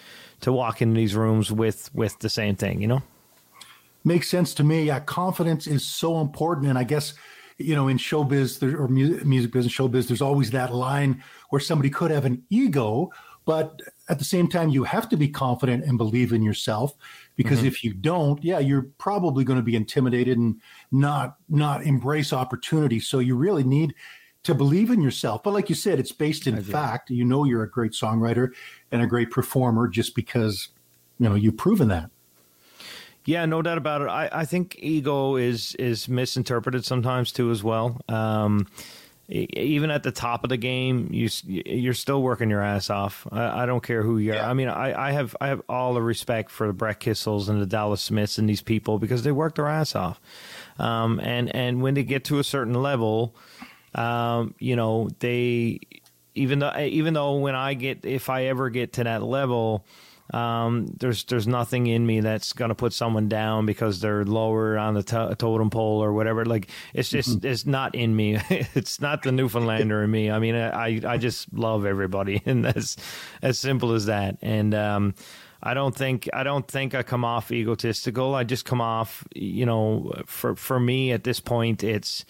to 0.42 0.52
walk 0.52 0.80
into 0.80 0.94
these 0.94 1.16
rooms 1.16 1.50
with 1.50 1.92
with 1.92 2.16
the 2.20 2.28
same 2.28 2.54
thing 2.54 2.80
you 2.80 2.86
know 2.86 3.02
makes 4.04 4.28
sense 4.28 4.54
to 4.54 4.64
me. 4.64 4.84
Yeah, 4.84 5.00
confidence 5.00 5.66
is 5.66 5.84
so 5.84 6.20
important, 6.20 6.68
and 6.68 6.78
I 6.78 6.84
guess 6.84 7.14
you 7.58 7.74
know 7.74 7.88
in 7.88 7.98
showbiz 7.98 8.58
there, 8.58 8.80
or 8.80 8.88
music, 8.88 9.24
music 9.24 9.52
business, 9.52 9.74
showbiz, 9.74 10.08
there's 10.08 10.22
always 10.22 10.50
that 10.50 10.74
line 10.74 11.22
where 11.50 11.60
somebody 11.60 11.90
could 11.90 12.10
have 12.10 12.24
an 12.24 12.42
ego, 12.50 13.10
but 13.44 13.80
at 14.08 14.18
the 14.18 14.24
same 14.24 14.48
time 14.48 14.68
you 14.68 14.84
have 14.84 15.08
to 15.08 15.16
be 15.16 15.28
confident 15.28 15.84
and 15.84 15.98
believe 15.98 16.32
in 16.32 16.42
yourself 16.42 16.94
because 17.36 17.58
mm-hmm. 17.58 17.68
if 17.68 17.84
you 17.84 17.94
don't 17.94 18.42
yeah 18.44 18.58
you're 18.58 18.88
probably 18.98 19.44
going 19.44 19.58
to 19.58 19.64
be 19.64 19.76
intimidated 19.76 20.38
and 20.38 20.60
not 20.90 21.36
not 21.48 21.82
embrace 21.84 22.32
opportunity. 22.32 23.00
So 23.00 23.18
you 23.18 23.36
really 23.36 23.64
need 23.64 23.94
to 24.44 24.54
believe 24.54 24.90
in 24.90 25.00
yourself. 25.00 25.42
But 25.42 25.54
like 25.54 25.68
you 25.68 25.74
said 25.74 25.98
it's 25.98 26.12
based 26.12 26.46
in 26.46 26.62
fact. 26.62 27.10
You 27.10 27.24
know 27.24 27.44
you're 27.44 27.62
a 27.62 27.70
great 27.70 27.92
songwriter 27.92 28.50
and 28.90 29.02
a 29.02 29.06
great 29.06 29.30
performer 29.30 29.88
just 29.88 30.14
because 30.14 30.68
you 31.18 31.28
know 31.28 31.34
you've 31.34 31.56
proven 31.56 31.88
that 31.88 32.10
yeah, 33.24 33.46
no 33.46 33.62
doubt 33.62 33.78
about 33.78 34.02
it. 34.02 34.08
I, 34.08 34.28
I 34.32 34.44
think 34.44 34.76
ego 34.78 35.36
is 35.36 35.74
is 35.76 36.08
misinterpreted 36.08 36.84
sometimes 36.84 37.32
too 37.32 37.50
as 37.50 37.62
well. 37.62 38.00
Um, 38.08 38.66
even 39.28 39.90
at 39.90 40.02
the 40.02 40.10
top 40.10 40.44
of 40.44 40.50
the 40.50 40.56
game, 40.56 41.08
you 41.10 41.28
you're 41.44 41.94
still 41.94 42.22
working 42.22 42.50
your 42.50 42.62
ass 42.62 42.90
off. 42.90 43.26
I, 43.30 43.62
I 43.62 43.66
don't 43.66 43.82
care 43.82 44.02
who 44.02 44.18
you 44.18 44.32
are. 44.32 44.36
Yeah. 44.36 44.50
I 44.50 44.54
mean, 44.54 44.68
I, 44.68 45.08
I 45.08 45.12
have 45.12 45.36
I 45.40 45.48
have 45.48 45.62
all 45.68 45.94
the 45.94 46.02
respect 46.02 46.50
for 46.50 46.66
the 46.66 46.72
Brett 46.72 47.00
Kissels 47.00 47.48
and 47.48 47.62
the 47.62 47.66
Dallas 47.66 48.02
Smiths 48.02 48.38
and 48.38 48.48
these 48.48 48.62
people 48.62 48.98
because 48.98 49.22
they 49.22 49.32
work 49.32 49.54
their 49.54 49.68
ass 49.68 49.94
off. 49.94 50.20
Um, 50.78 51.20
and 51.20 51.54
and 51.54 51.80
when 51.80 51.94
they 51.94 52.04
get 52.04 52.24
to 52.24 52.40
a 52.40 52.44
certain 52.44 52.74
level, 52.74 53.34
um, 53.94 54.54
you 54.58 54.76
know, 54.76 55.08
they 55.20 55.80
even 56.34 56.58
though 56.58 56.76
even 56.78 57.14
though 57.14 57.36
when 57.36 57.54
I 57.54 57.74
get 57.74 58.04
if 58.04 58.28
I 58.28 58.44
ever 58.44 58.68
get 58.68 58.94
to 58.94 59.04
that 59.04 59.22
level 59.22 59.86
um, 60.30 60.86
there's 60.98 61.24
there's 61.24 61.46
nothing 61.46 61.86
in 61.86 62.06
me 62.06 62.20
that's 62.20 62.52
going 62.52 62.70
to 62.70 62.74
put 62.74 62.92
someone 62.92 63.28
down 63.28 63.66
because 63.66 64.00
they're 64.00 64.24
lower 64.24 64.78
on 64.78 64.94
the 64.94 65.02
to- 65.02 65.34
totem 65.38 65.70
pole 65.70 66.02
or 66.02 66.12
whatever. 66.12 66.44
Like 66.44 66.68
it's 66.94 67.10
just 67.10 67.38
mm-hmm. 67.38 67.46
it's 67.46 67.66
not 67.66 67.94
in 67.94 68.14
me. 68.16 68.38
it's 68.50 69.00
not 69.00 69.22
the 69.22 69.32
Newfoundlander 69.32 70.02
in 70.02 70.10
me. 70.10 70.30
I 70.30 70.38
mean, 70.38 70.54
I 70.54 71.00
I 71.06 71.18
just 71.18 71.52
love 71.52 71.84
everybody, 71.84 72.42
and 72.46 72.64
that's 72.64 72.96
as 73.42 73.58
simple 73.58 73.92
as 73.92 74.06
that. 74.06 74.38
And 74.40 74.74
um, 74.74 75.14
I 75.62 75.74
don't 75.74 75.94
think 75.94 76.28
I 76.32 76.42
don't 76.42 76.66
think 76.66 76.94
I 76.94 77.02
come 77.02 77.24
off 77.24 77.52
egotistical. 77.52 78.34
I 78.34 78.44
just 78.44 78.64
come 78.64 78.80
off, 78.80 79.24
you 79.34 79.66
know, 79.66 80.12
for 80.26 80.56
for 80.56 80.80
me 80.80 81.12
at 81.12 81.24
this 81.24 81.40
point, 81.40 81.84
it's 81.84 82.24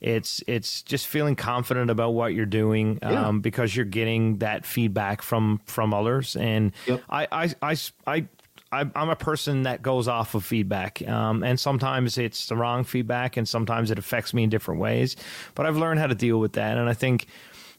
it's 0.00 0.42
it's 0.46 0.82
just 0.82 1.06
feeling 1.06 1.36
confident 1.36 1.90
about 1.90 2.10
what 2.14 2.34
you're 2.34 2.46
doing 2.46 2.98
yeah. 3.02 3.28
um, 3.28 3.40
because 3.40 3.74
you're 3.74 3.84
getting 3.84 4.38
that 4.38 4.66
feedback 4.66 5.22
from 5.22 5.60
from 5.66 5.94
others. 5.94 6.36
And 6.36 6.72
yep. 6.86 7.02
I, 7.08 7.26
I, 7.32 7.54
I, 7.62 7.76
I 8.06 8.26
I'm 8.72 9.08
a 9.08 9.16
person 9.16 9.62
that 9.62 9.80
goes 9.82 10.08
off 10.08 10.34
of 10.34 10.44
feedback, 10.44 11.06
um, 11.08 11.42
and 11.42 11.58
sometimes 11.58 12.18
it's 12.18 12.46
the 12.46 12.56
wrong 12.56 12.84
feedback, 12.84 13.36
and 13.36 13.48
sometimes 13.48 13.90
it 13.90 13.98
affects 13.98 14.34
me 14.34 14.42
in 14.42 14.50
different 14.50 14.80
ways. 14.80 15.16
But 15.54 15.66
I've 15.66 15.76
learned 15.76 16.00
how 16.00 16.08
to 16.08 16.14
deal 16.14 16.38
with 16.38 16.54
that, 16.54 16.76
and 16.76 16.88
I 16.88 16.92
think, 16.92 17.26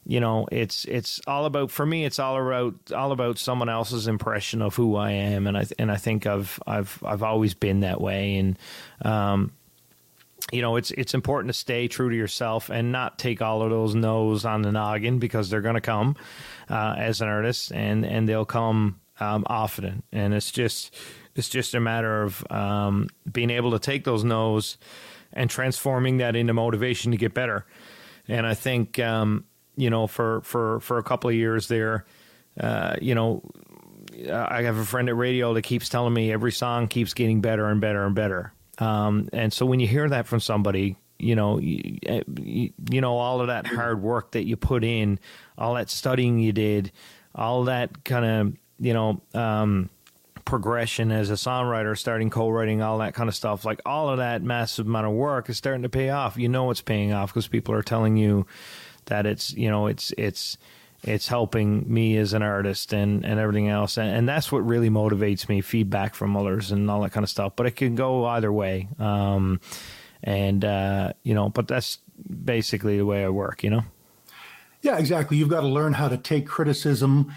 you 0.06 0.18
know, 0.18 0.48
it's 0.50 0.86
it's 0.86 1.20
all 1.26 1.44
about 1.44 1.70
for 1.70 1.84
me. 1.84 2.04
It's 2.04 2.18
all 2.18 2.40
about 2.40 2.92
all 2.92 3.12
about 3.12 3.38
someone 3.38 3.68
else's 3.68 4.08
impression 4.08 4.62
of 4.62 4.74
who 4.74 4.96
I 4.96 5.12
am, 5.12 5.46
and 5.46 5.58
I 5.58 5.66
and 5.78 5.92
I 5.92 5.96
think 5.96 6.26
I've 6.26 6.58
I've 6.66 6.98
I've 7.04 7.22
always 7.22 7.54
been 7.54 7.80
that 7.80 8.00
way, 8.00 8.36
and 8.36 8.58
um, 9.04 9.52
you 10.52 10.62
know, 10.62 10.76
it's 10.76 10.90
it's 10.92 11.14
important 11.14 11.52
to 11.52 11.58
stay 11.58 11.88
true 11.88 12.08
to 12.08 12.16
yourself 12.16 12.70
and 12.70 12.90
not 12.90 13.18
take 13.18 13.42
all 13.42 13.62
of 13.62 13.70
those 13.70 13.94
no's 13.94 14.44
on 14.44 14.62
the 14.62 14.72
noggin 14.72 15.18
because 15.18 15.50
they're 15.50 15.60
going 15.60 15.74
to 15.74 15.80
come 15.80 16.16
uh, 16.70 16.94
as 16.96 17.20
an 17.20 17.28
artist, 17.28 17.72
and 17.72 18.04
and 18.04 18.28
they'll 18.28 18.46
come 18.46 19.00
um, 19.20 19.44
often, 19.46 20.02
and 20.12 20.32
it's 20.32 20.50
just 20.50 20.94
it's 21.34 21.48
just 21.48 21.74
a 21.74 21.80
matter 21.80 22.22
of 22.22 22.44
um, 22.50 23.08
being 23.30 23.50
able 23.50 23.72
to 23.72 23.78
take 23.78 24.04
those 24.04 24.24
no's 24.24 24.78
and 25.32 25.50
transforming 25.50 26.18
that 26.18 26.34
into 26.34 26.54
motivation 26.54 27.12
to 27.12 27.18
get 27.18 27.34
better. 27.34 27.66
And 28.26 28.46
I 28.46 28.54
think 28.54 28.98
um, 28.98 29.44
you 29.76 29.90
know, 29.90 30.06
for 30.06 30.40
for 30.42 30.80
for 30.80 30.96
a 30.96 31.02
couple 31.02 31.28
of 31.28 31.36
years 31.36 31.68
there, 31.68 32.06
uh, 32.58 32.96
you 33.02 33.14
know, 33.14 33.42
I 34.32 34.62
have 34.62 34.78
a 34.78 34.84
friend 34.84 35.10
at 35.10 35.16
radio 35.16 35.52
that 35.52 35.62
keeps 35.62 35.90
telling 35.90 36.14
me 36.14 36.32
every 36.32 36.52
song 36.52 36.88
keeps 36.88 37.12
getting 37.12 37.42
better 37.42 37.66
and 37.66 37.82
better 37.82 38.06
and 38.06 38.14
better 38.14 38.54
um, 38.78 39.28
and 39.32 39.52
so 39.52 39.66
when 39.66 39.80
you 39.80 39.88
hear 39.88 40.08
that 40.08 40.26
from 40.26 40.40
somebody, 40.40 40.96
you 41.18 41.34
know, 41.34 41.58
you, 41.58 41.98
you, 42.90 43.00
know, 43.00 43.16
all 43.16 43.40
of 43.40 43.48
that 43.48 43.66
hard 43.66 44.00
work 44.00 44.32
that 44.32 44.44
you 44.44 44.56
put 44.56 44.84
in, 44.84 45.18
all 45.56 45.74
that 45.74 45.90
studying 45.90 46.38
you 46.38 46.52
did, 46.52 46.92
all 47.34 47.64
that 47.64 48.04
kind 48.04 48.24
of, 48.24 48.56
you 48.78 48.94
know, 48.94 49.20
um, 49.34 49.90
progression 50.44 51.10
as 51.10 51.30
a 51.30 51.34
songwriter, 51.34 51.98
starting 51.98 52.30
co-writing, 52.30 52.80
all 52.80 52.98
that 52.98 53.14
kind 53.14 53.28
of 53.28 53.34
stuff, 53.34 53.64
like 53.64 53.80
all 53.84 54.08
of 54.08 54.18
that 54.18 54.42
massive 54.42 54.86
amount 54.86 55.06
of 55.06 55.12
work 55.12 55.50
is 55.50 55.56
starting 55.56 55.82
to 55.82 55.88
pay 55.88 56.10
off. 56.10 56.36
You 56.36 56.48
know, 56.48 56.70
it's 56.70 56.80
paying 56.80 57.12
off 57.12 57.30
because 57.30 57.48
people 57.48 57.74
are 57.74 57.82
telling 57.82 58.16
you 58.16 58.46
that 59.06 59.26
it's, 59.26 59.52
you 59.52 59.68
know, 59.68 59.88
it's, 59.88 60.12
it's, 60.16 60.56
it's 61.04 61.28
helping 61.28 61.92
me 61.92 62.16
as 62.16 62.32
an 62.32 62.42
artist 62.42 62.92
and, 62.92 63.24
and 63.24 63.38
everything 63.38 63.68
else. 63.68 63.96
And, 63.96 64.10
and 64.10 64.28
that's 64.28 64.50
what 64.50 64.66
really 64.66 64.90
motivates 64.90 65.48
me 65.48 65.60
feedback 65.60 66.14
from 66.14 66.36
others 66.36 66.72
and 66.72 66.90
all 66.90 67.02
that 67.02 67.12
kind 67.12 67.24
of 67.24 67.30
stuff. 67.30 67.52
But 67.54 67.66
it 67.66 67.76
can 67.76 67.94
go 67.94 68.26
either 68.26 68.52
way. 68.52 68.88
Um, 68.98 69.60
and, 70.24 70.64
uh, 70.64 71.12
you 71.22 71.34
know, 71.34 71.48
but 71.48 71.68
that's 71.68 71.98
basically 72.44 72.96
the 72.96 73.06
way 73.06 73.24
I 73.24 73.28
work, 73.28 73.62
you 73.62 73.70
know? 73.70 73.84
Yeah, 74.82 74.98
exactly. 74.98 75.36
You've 75.36 75.48
got 75.48 75.60
to 75.60 75.68
learn 75.68 75.92
how 75.92 76.08
to 76.08 76.16
take 76.16 76.46
criticism 76.46 77.32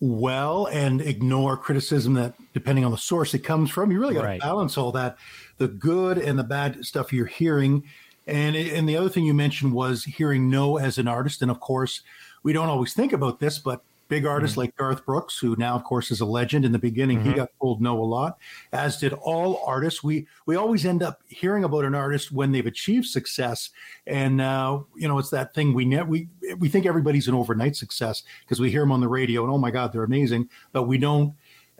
well 0.00 0.66
and 0.66 1.00
ignore 1.00 1.56
criticism 1.56 2.14
that, 2.14 2.34
depending 2.52 2.84
on 2.84 2.90
the 2.90 2.98
source 2.98 3.32
it 3.32 3.40
comes 3.40 3.70
from, 3.70 3.92
you 3.92 4.00
really 4.00 4.14
got 4.14 4.22
to 4.22 4.26
Right. 4.26 4.40
balance 4.40 4.76
all 4.76 4.92
that 4.92 5.16
the 5.58 5.68
good 5.68 6.18
and 6.18 6.36
the 6.36 6.44
bad 6.44 6.84
stuff 6.84 7.12
you're 7.12 7.26
hearing. 7.26 7.84
And, 8.26 8.56
and 8.56 8.88
the 8.88 8.96
other 8.96 9.08
thing 9.08 9.24
you 9.24 9.34
mentioned 9.34 9.72
was 9.72 10.04
hearing 10.04 10.50
no 10.50 10.78
as 10.78 10.98
an 10.98 11.06
artist. 11.06 11.42
And 11.42 11.50
of 11.50 11.60
course, 11.60 12.02
we 12.44 12.52
don't 12.52 12.68
always 12.68 12.94
think 12.94 13.12
about 13.12 13.40
this, 13.40 13.58
but 13.58 13.82
big 14.08 14.26
artists 14.26 14.56
like 14.56 14.76
Garth 14.76 15.04
Brooks, 15.04 15.38
who 15.38 15.56
now, 15.56 15.74
of 15.74 15.82
course, 15.82 16.10
is 16.10 16.20
a 16.20 16.26
legend. 16.26 16.64
In 16.64 16.72
the 16.72 16.78
beginning, 16.78 17.24
he 17.24 17.32
got 17.32 17.48
told 17.60 17.80
no 17.80 18.00
a 18.00 18.04
lot, 18.04 18.38
as 18.72 18.98
did 18.98 19.12
all 19.14 19.62
artists. 19.66 20.04
We 20.04 20.26
we 20.46 20.56
always 20.56 20.86
end 20.86 21.02
up 21.02 21.22
hearing 21.26 21.64
about 21.64 21.84
an 21.84 21.94
artist 21.94 22.30
when 22.30 22.52
they've 22.52 22.66
achieved 22.66 23.06
success, 23.06 23.70
and 24.06 24.40
uh, 24.40 24.80
you 24.94 25.08
know 25.08 25.18
it's 25.18 25.30
that 25.30 25.54
thing 25.54 25.74
we 25.74 25.84
ne- 25.84 26.02
we 26.02 26.28
we 26.58 26.68
think 26.68 26.86
everybody's 26.86 27.28
an 27.28 27.34
overnight 27.34 27.76
success 27.76 28.22
because 28.44 28.60
we 28.60 28.70
hear 28.70 28.82
them 28.82 28.92
on 28.92 29.00
the 29.00 29.08
radio 29.08 29.42
and 29.42 29.52
oh 29.52 29.58
my 29.58 29.70
god 29.70 29.92
they're 29.92 30.04
amazing, 30.04 30.48
but 30.72 30.84
we 30.84 30.98
don't 30.98 31.34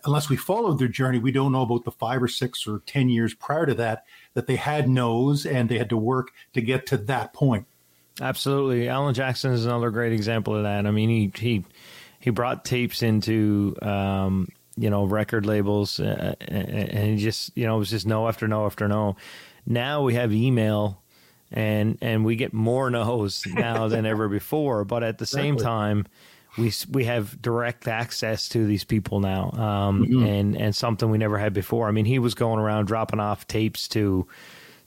unless 0.06 0.28
we 0.28 0.36
followed 0.36 0.78
their 0.78 0.88
journey, 0.88 1.18
we 1.18 1.32
don't 1.32 1.52
know 1.52 1.62
about 1.62 1.84
the 1.84 1.90
five 1.90 2.22
or 2.22 2.28
six 2.28 2.66
or 2.66 2.82
10 2.86 3.08
years 3.08 3.32
prior 3.32 3.64
to 3.64 3.74
that, 3.74 4.04
that 4.34 4.46
they 4.46 4.56
had 4.56 4.86
no's 4.86 5.46
and 5.46 5.68
they 5.68 5.78
had 5.78 5.88
to 5.88 5.96
work 5.96 6.30
to 6.52 6.60
get 6.60 6.86
to 6.86 6.98
that 6.98 7.32
point. 7.32 7.66
Absolutely, 8.20 8.88
Alan 8.88 9.14
Jackson 9.14 9.52
is 9.52 9.66
another 9.66 9.90
great 9.90 10.12
example 10.12 10.54
of 10.54 10.62
that. 10.62 10.86
I 10.86 10.90
mean, 10.90 11.08
he 11.08 11.32
he 11.36 11.64
he 12.20 12.30
brought 12.30 12.64
tapes 12.64 13.02
into 13.02 13.74
um, 13.82 14.48
you 14.76 14.88
know 14.88 15.04
record 15.04 15.46
labels, 15.46 15.98
uh, 15.98 16.34
and 16.40 17.08
he 17.08 17.16
just 17.16 17.56
you 17.56 17.66
know 17.66 17.76
it 17.76 17.78
was 17.80 17.90
just 17.90 18.06
no 18.06 18.28
after 18.28 18.46
no 18.46 18.66
after 18.66 18.86
no. 18.86 19.16
Now 19.66 20.02
we 20.02 20.14
have 20.14 20.32
email, 20.32 21.02
and 21.50 21.98
and 22.00 22.24
we 22.24 22.36
get 22.36 22.52
more 22.52 22.88
no's 22.90 23.44
now 23.46 23.88
than 23.88 24.06
ever 24.06 24.28
before. 24.28 24.84
But 24.84 25.02
at 25.02 25.18
the 25.18 25.26
same 25.26 25.54
Exactly. 25.54 25.64
time, 25.64 26.06
we 26.56 26.72
we 26.92 27.04
have 27.06 27.42
direct 27.42 27.88
access 27.88 28.48
to 28.50 28.64
these 28.64 28.84
people 28.84 29.18
now, 29.18 29.50
um, 29.50 30.04
and 30.24 30.56
and 30.56 30.74
something 30.74 31.10
we 31.10 31.18
never 31.18 31.38
had 31.38 31.52
before. 31.52 31.88
I 31.88 31.90
mean, 31.90 32.04
he 32.04 32.20
was 32.20 32.34
going 32.34 32.60
around 32.60 32.86
dropping 32.86 33.18
off 33.18 33.48
tapes 33.48 33.88
to 33.88 34.28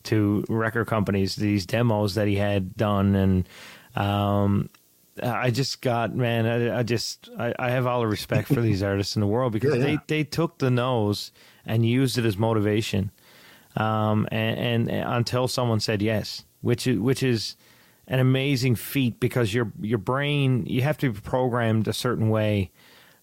to 0.07 0.43
record 0.49 0.87
companies 0.87 1.35
these 1.35 1.65
demos 1.65 2.15
that 2.15 2.27
he 2.27 2.35
had 2.35 2.75
done 2.75 3.15
and 3.15 3.49
um 3.95 4.69
I 5.21 5.49
just 5.49 5.81
got 5.81 6.13
man 6.15 6.45
I, 6.45 6.79
I 6.79 6.83
just 6.83 7.29
I, 7.39 7.53
I 7.57 7.69
have 7.71 7.87
all 7.87 8.01
the 8.01 8.07
respect 8.07 8.47
for 8.47 8.61
these 8.61 8.83
artists 8.91 9.15
in 9.15 9.19
the 9.21 9.27
world 9.27 9.53
because 9.53 9.75
Yeah, 9.75 9.79
yeah. 9.85 9.97
they 10.07 10.17
they 10.17 10.23
took 10.23 10.57
the 10.59 10.69
no's 10.69 11.31
and 11.65 11.85
used 11.85 12.17
it 12.17 12.25
as 12.25 12.37
motivation 12.37 13.11
um 13.75 14.27
and, 14.31 14.89
and 14.89 15.05
until 15.15 15.47
someone 15.47 15.79
said 15.79 16.01
yes 16.01 16.43
which 16.61 16.87
is 16.87 16.99
which 16.99 17.23
is 17.23 17.55
an 18.07 18.19
amazing 18.19 18.75
feat 18.75 19.19
because 19.19 19.53
your 19.53 19.71
your 19.81 19.97
brain 19.99 20.65
you 20.65 20.81
have 20.81 20.97
to 20.97 21.11
be 21.11 21.19
programmed 21.19 21.87
a 21.87 21.93
certain 21.93 22.29
way 22.29 22.71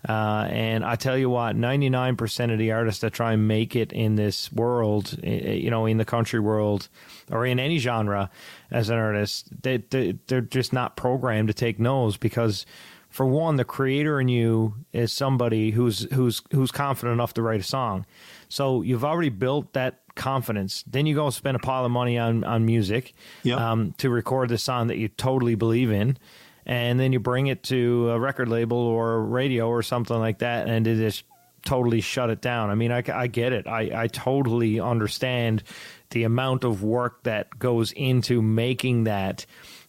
uh, 0.09 0.47
and 0.51 0.85
I 0.85 0.97
tell 0.97 1.17
you 1.17 1.31
what, 1.31 1.57
99% 1.57 2.53
of 2.53 2.59
the 2.59 2.73
artists 2.73 3.01
that 3.01 3.13
try 3.13 3.33
and 3.33 3.49
make 3.49 3.75
it 3.75 3.93
in 3.93 4.17
this 4.17 4.53
world, 4.53 5.17
eh, 5.23 5.29
eh, 5.31 5.53
you 5.55 5.71
know, 5.71 5.87
in 5.87 5.97
the 5.97 6.05
country 6.05 6.41
world 6.41 6.89
or 7.31 7.47
in 7.47 7.59
any 7.59 7.79
genre 7.79 8.31
as 8.71 8.91
an 8.91 8.99
artist, 8.99 9.49
they, 9.63 9.79
they, 9.79 10.19
they're 10.27 10.41
just 10.43 10.73
not 10.73 10.97
programmed 10.97 11.49
to 11.49 11.55
take 11.55 11.79
no's 11.79 12.17
because, 12.19 12.67
for 13.09 13.25
one, 13.25 13.57
the 13.57 13.65
creator 13.65 14.21
in 14.21 14.29
you 14.29 14.75
is 14.93 15.13
somebody 15.13 15.71
who's, 15.71 16.01
who's, 16.13 16.43
who's 16.53 16.71
confident 16.71 17.15
enough 17.15 17.33
to 17.35 17.43
write 17.43 17.61
a 17.61 17.65
song. 17.65 18.05
So 18.49 18.83
you've 18.83 19.05
already 19.05 19.31
built 19.31 19.73
that 19.73 20.01
confidence. 20.17 20.85
Then 20.87 21.07
you 21.07 21.15
go 21.15 21.31
spend 21.31 21.57
a 21.57 21.61
pile 21.61 21.85
of 21.85 21.91
money 21.91 22.19
on, 22.19 22.45
on 22.45 22.67
music 22.67 23.15
Yep. 23.43 23.59
um, 23.59 23.95
to 23.99 24.11
record 24.11 24.49
the 24.49 24.59
song 24.59 24.89
that 24.89 24.99
you 24.99 25.09
totally 25.09 25.55
believe 25.55 25.91
in 25.91 26.19
and 26.67 26.99
then 26.99 27.13
you 27.13 27.21
bring 27.21 27.47
it 27.47 27.63
to 27.65 28.11
a 28.11 28.19
record 28.19 28.49
label 28.49 28.79
or 28.79 29.23
radio 29.23 29.69
or 29.69 29.83
something 29.83 30.19
like 30.19 30.39
that, 30.39 30.69
and 30.69 30.87
it 30.87 30.97
just 30.97 31.25
totally 31.65 32.01
shut 32.01 32.31
it 32.31 32.41
down. 32.41 32.71
I 32.71 32.75
mean, 32.75 32.93
I, 32.93 33.03
I 33.13 33.27
get 33.27 33.53
it. 33.53 33.67
I, 33.67 34.03
I 34.03 34.07
totally 34.09 34.81
understand 34.81 35.63
the 36.11 36.25
amount 36.25 36.65
of 36.65 36.83
work 36.83 37.23
that 37.25 37.59
goes 37.59 37.93
into 37.93 38.41
making 38.43 39.05
that, 39.05 39.47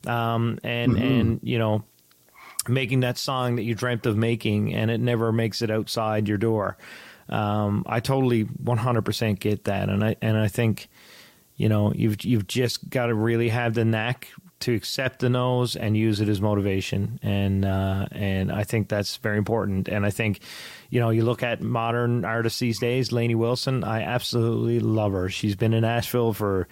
um, 0.07 0.59
and 0.63 0.97
and 0.97 1.39
you 1.43 1.59
know, 1.59 1.83
making 2.67 3.01
that 3.01 3.17
song 3.17 3.55
that 3.57 3.63
you 3.63 3.75
dreamt 3.75 4.05
of 4.05 4.17
making, 4.17 4.73
and 4.73 4.89
it 4.89 4.99
never 4.99 5.31
makes 5.31 5.61
it 5.61 5.69
outside 5.69 6.27
your 6.27 6.37
door. 6.37 6.77
Um, 7.27 7.83
I 7.87 8.01
totally 8.01 8.45
100% 8.45 9.39
get 9.39 9.65
that, 9.65 9.89
and 9.89 10.03
I 10.03 10.15
and 10.21 10.37
I 10.37 10.47
think 10.47 10.89
you 11.55 11.69
know 11.69 11.93
you've 11.93 12.23
you've 12.23 12.47
just 12.47 12.89
got 12.89 13.07
to 13.07 13.15
really 13.15 13.49
have 13.49 13.73
the 13.73 13.85
knack 13.85 14.29
to 14.61 14.73
accept 14.73 15.19
the 15.19 15.29
no's 15.29 15.75
and 15.75 15.97
use 15.97 16.21
it 16.21 16.29
as 16.29 16.39
motivation. 16.41 17.19
And 17.21 17.65
uh, 17.65 18.07
and 18.11 18.51
I 18.51 18.63
think 18.63 18.87
that's 18.87 19.17
very 19.17 19.37
important. 19.37 19.87
And 19.89 20.05
I 20.05 20.09
think 20.11 20.39
you 20.89 20.99
know 20.99 21.09
you 21.09 21.23
look 21.23 21.43
at 21.43 21.61
modern 21.61 22.23
artists 22.25 22.59
these 22.59 22.79
days 22.79 23.11
Lainey 23.11 23.35
Wilson 23.35 23.83
I 23.83 24.01
absolutely 24.01 24.79
love 24.79 25.11
her. 25.11 25.29
She's 25.29 25.55
been 25.55 25.73
in 25.73 25.81
Nashville 25.81 26.33
for 26.33 26.67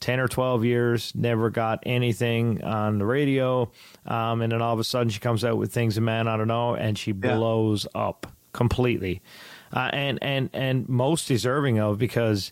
10 0.00 0.18
or 0.18 0.28
12 0.28 0.64
years 0.64 1.12
never 1.14 1.50
got 1.50 1.80
anything 1.84 2.64
on 2.64 2.98
the 2.98 3.04
radio. 3.04 3.70
Um, 4.06 4.40
and 4.40 4.50
then 4.50 4.62
all 4.62 4.72
of 4.72 4.80
a 4.80 4.84
sudden 4.84 5.10
she 5.10 5.20
comes 5.20 5.44
out 5.44 5.58
with 5.58 5.72
Things 5.72 5.98
a 5.98 6.00
Man 6.00 6.26
Oughta 6.26 6.46
Know 6.46 6.74
and 6.74 6.98
she 6.98 7.10
Yeah. 7.12 7.36
blows 7.36 7.86
up 7.94 8.26
completely. 8.52 9.20
Uh, 9.72 9.88
and 9.92 10.18
and 10.22 10.50
and 10.52 10.88
most 10.88 11.28
deserving 11.28 11.78
of 11.78 11.96
because 11.98 12.50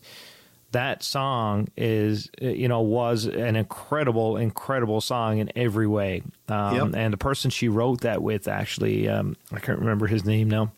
that 0.73 1.03
song 1.03 1.69
is 1.77 2.31
uh, 2.43 2.47
you 2.49 2.69
know 2.69 2.81
was 2.83 3.25
an 3.25 3.57
incredible 3.57 4.37
incredible 4.37 5.01
song 5.01 5.39
in 5.39 5.51
every 5.57 5.87
way. 5.87 6.23
Um, 6.49 6.75
Yep. 6.75 6.95
and 6.97 7.13
the 7.13 7.17
person 7.19 7.51
she 7.51 7.69
wrote 7.69 8.03
that 8.03 8.23
with 8.23 8.49
actually 8.49 9.09
um, 9.09 9.37
i 9.53 9.59
can't 9.61 9.79
remember 9.79 10.07
his 10.07 10.25
name 10.25 10.49
now 10.51 10.73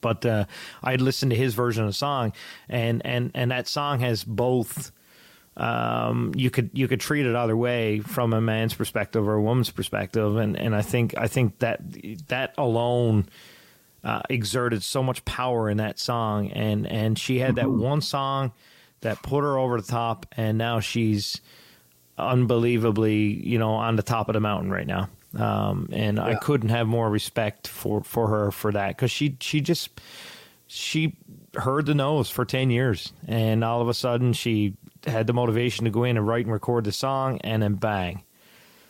but 0.00 0.24
uh, 0.26 0.44
i'd 0.82 1.00
listened 1.00 1.30
to 1.30 1.36
his 1.36 1.54
version 1.54 1.82
of 1.84 1.88
the 1.88 1.94
song 1.94 2.32
and 2.68 3.00
and 3.04 3.30
and 3.34 3.50
that 3.50 3.66
song 3.68 4.00
has 4.00 4.22
both 4.24 4.92
um, 5.56 6.32
you 6.36 6.50
could 6.50 6.70
you 6.72 6.86
could 6.88 7.00
treat 7.00 7.26
it 7.26 7.34
either 7.34 7.56
way 7.56 7.98
from 8.00 8.32
a 8.32 8.40
man's 8.40 8.74
perspective 8.74 9.26
or 9.26 9.34
a 9.34 9.42
woman's 9.42 9.70
perspective. 9.70 10.36
And 10.36 10.56
and 10.56 10.74
i 10.74 10.82
think 10.82 11.16
i 11.18 11.26
think 11.26 11.58
that 11.58 11.80
that 12.28 12.54
alone 12.56 13.28
uh, 14.04 14.22
exerted 14.30 14.82
so 14.84 15.02
much 15.02 15.24
power 15.24 15.68
in 15.68 15.78
that 15.78 15.98
song, 15.98 16.50
and 16.52 16.86
and 16.86 17.18
she 17.18 17.40
had 17.40 17.56
that 17.56 17.68
one 17.70 18.00
song 18.00 18.52
that 19.00 19.22
put 19.22 19.42
her 19.42 19.58
over 19.58 19.80
the 19.80 19.86
top, 19.86 20.26
and 20.36 20.58
now 20.58 20.80
she's 20.80 21.40
unbelievably, 22.16 23.16
you 23.46 23.58
know, 23.58 23.70
on 23.70 23.96
the 23.96 24.02
top 24.02 24.28
of 24.28 24.34
the 24.34 24.40
mountain 24.40 24.70
right 24.70 24.86
now. 24.86 25.08
Um, 25.36 25.88
and 25.92 26.18
I 26.18 26.36
couldn't 26.36 26.70
have 26.70 26.86
more 26.86 27.10
respect 27.10 27.68
for 27.68 28.02
for 28.02 28.28
her 28.28 28.50
for 28.50 28.72
that 28.72 28.96
because 28.96 29.10
she 29.10 29.36
she 29.40 29.60
just 29.60 30.00
she 30.66 31.16
heard 31.54 31.86
the 31.86 31.94
no's 31.94 32.30
for 32.30 32.44
10 32.44 32.70
years 32.70 33.12
and 33.26 33.64
all 33.64 33.80
of 33.80 33.88
a 33.88 33.94
sudden 33.94 34.32
she 34.32 34.74
had 35.06 35.26
the 35.26 35.32
motivation 35.32 35.84
to 35.84 35.90
go 35.90 36.04
in 36.04 36.16
and 36.16 36.26
write 36.26 36.44
and 36.44 36.52
record 36.52 36.84
the 36.84 36.92
song 36.92 37.38
and 37.42 37.62
then 37.62 37.74
bang 37.74 38.22